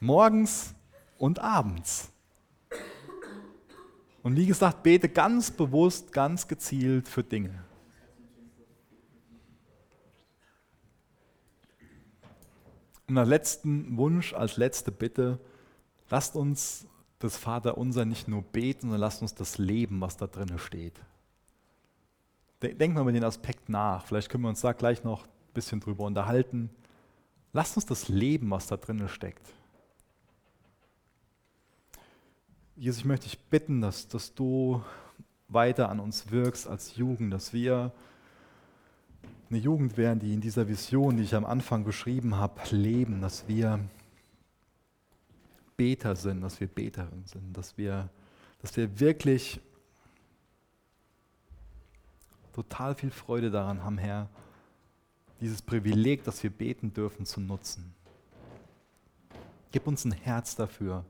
Morgens 0.00 0.74
und 1.18 1.38
abends. 1.38 2.10
Und 4.22 4.36
wie 4.36 4.46
gesagt, 4.46 4.82
bete 4.82 5.08
ganz 5.08 5.50
bewusst, 5.50 6.12
ganz 6.12 6.48
gezielt 6.48 7.08
für 7.08 7.22
Dinge. 7.22 7.62
Und 13.08 13.18
als 13.18 13.28
letzten 13.28 13.96
Wunsch, 13.96 14.32
als 14.32 14.56
letzte 14.56 14.90
Bitte, 14.90 15.38
lasst 16.10 16.36
uns 16.36 16.86
das 17.18 17.36
Vaterunser 17.36 18.04
nicht 18.04 18.28
nur 18.28 18.42
beten, 18.42 18.82
sondern 18.82 19.00
lasst 19.00 19.22
uns 19.22 19.34
das 19.34 19.58
leben, 19.58 20.00
was 20.00 20.16
da 20.16 20.26
drin 20.26 20.58
steht. 20.58 21.00
Denkt 22.62 22.94
mal 22.94 23.02
über 23.02 23.12
den 23.12 23.24
Aspekt 23.24 23.68
nach. 23.68 24.06
Vielleicht 24.06 24.30
können 24.30 24.44
wir 24.44 24.48
uns 24.48 24.62
da 24.62 24.72
gleich 24.72 25.04
noch 25.04 25.24
ein 25.24 25.52
bisschen 25.52 25.80
drüber 25.80 26.04
unterhalten. 26.04 26.70
Lasst 27.52 27.76
uns 27.76 27.86
das 27.86 28.08
leben, 28.08 28.50
was 28.50 28.66
da 28.66 28.76
drin 28.76 29.06
steckt. 29.08 29.46
Jesus, 32.76 33.00
ich 33.00 33.04
möchte 33.04 33.24
dich 33.24 33.38
bitten, 33.38 33.80
dass, 33.80 34.08
dass 34.08 34.34
du 34.34 34.82
weiter 35.48 35.90
an 35.90 36.00
uns 36.00 36.30
wirkst 36.30 36.66
als 36.66 36.96
Jugend, 36.96 37.32
dass 37.32 37.52
wir 37.52 37.92
eine 39.50 39.58
Jugend 39.58 39.96
werden, 39.96 40.20
die 40.20 40.32
in 40.32 40.40
dieser 40.40 40.68
Vision, 40.68 41.16
die 41.16 41.22
ich 41.22 41.34
am 41.34 41.44
Anfang 41.44 41.84
beschrieben 41.84 42.36
habe, 42.36 42.60
leben, 42.70 43.20
dass 43.20 43.46
wir 43.48 43.80
Beter 45.76 46.16
sind, 46.16 46.40
dass 46.40 46.60
wir 46.60 46.68
Beterinnen 46.68 47.24
sind, 47.26 47.56
dass 47.56 47.76
wir, 47.76 48.08
dass 48.62 48.76
wir 48.76 49.00
wirklich 49.00 49.60
total 52.52 52.94
viel 52.94 53.10
Freude 53.10 53.50
daran 53.50 53.82
haben, 53.82 53.98
Herr, 53.98 54.28
dieses 55.40 55.60
Privileg, 55.60 56.24
dass 56.24 56.42
wir 56.42 56.50
beten 56.50 56.92
dürfen, 56.92 57.26
zu 57.26 57.40
nutzen. 57.40 57.92
Gib 59.72 59.86
uns 59.88 60.04
ein 60.04 60.12
Herz 60.12 60.54
dafür. 60.54 61.04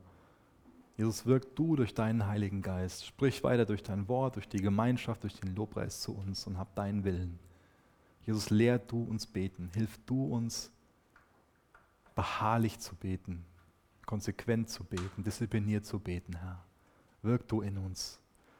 Jesus, 0.97 1.25
wirk 1.25 1.55
du 1.55 1.75
durch 1.75 1.93
deinen 1.93 2.25
Heiligen 2.25 2.61
Geist. 2.61 3.05
Sprich 3.05 3.43
weiter 3.43 3.65
durch 3.65 3.83
dein 3.83 4.07
Wort, 4.07 4.37
durch 4.37 4.47
die 4.47 4.61
Gemeinschaft, 4.61 5.23
durch 5.23 5.39
den 5.39 5.55
Lobpreis 5.55 6.01
zu 6.01 6.13
uns 6.13 6.47
und 6.47 6.57
hab 6.57 6.73
deinen 6.75 7.03
Willen. 7.03 7.37
Jesus, 8.25 8.49
lehr 8.49 8.79
du 8.79 9.03
uns 9.03 9.27
beten. 9.27 9.69
Hilf 9.73 9.99
du 10.05 10.25
uns, 10.25 10.71
beharrlich 12.15 12.79
zu 12.79 12.95
beten. 12.95 13.45
konsequent 14.05 14.69
zu 14.69 14.83
beten, 14.83 15.23
diszipliniert 15.23 15.83
zu 15.83 15.99
beten, 15.99 16.35
Herr. 16.35 16.63
Wirk 17.23 17.47
du 17.47 17.61
in 17.61 17.79
uns. 17.79 18.19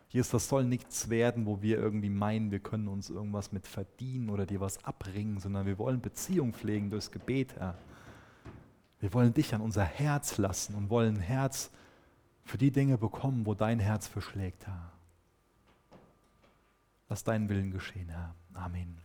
Jesus, 0.10 0.32
das 0.32 0.50
soll 0.50 0.64
nichts 0.64 1.10
werden, 1.10 1.46
wo 1.46 1.62
wir 1.62 1.78
irgendwie 1.78 2.10
meinen, 2.10 2.50
wir 2.50 2.60
können 2.60 2.88
uns 2.88 3.12
irgendwas 3.12 3.52
mit 3.52 3.68
verdienen 3.68 4.32
oder 4.32 4.48
dir 4.48 4.60
was 4.60 4.84
abbringen, 4.84 5.40
sondern 5.40 5.68
wir 5.68 5.78
wollen 5.78 6.02
Beziehung 6.02 6.52
pflegen 6.52 6.90
durchs 6.90 7.12
Gebet, 7.12 7.56
Herr. 7.58 7.78
Wir 9.00 9.14
wollen 9.14 9.36
dich 9.36 9.54
an 9.54 9.62
unser 9.62 9.84
Herz 9.84 10.40
lassen 10.40 10.74
und 10.74 10.90
wollen 10.90 11.18
ein 11.18 11.22
Herz 11.22 11.70
für 12.44 12.58
die 12.58 12.72
Dinge 12.72 12.98
bekommen, 12.98 13.46
wo 13.46 13.54
dein 13.54 13.80
Herz 13.80 14.08
verschlägt, 14.08 14.66
Herr. 14.66 14.94
Lass 17.08 17.24
deinen 17.24 17.50
Willen 17.50 17.70
geschehen, 17.70 18.10
Herr. 18.10 18.34
Amen. 18.54 19.05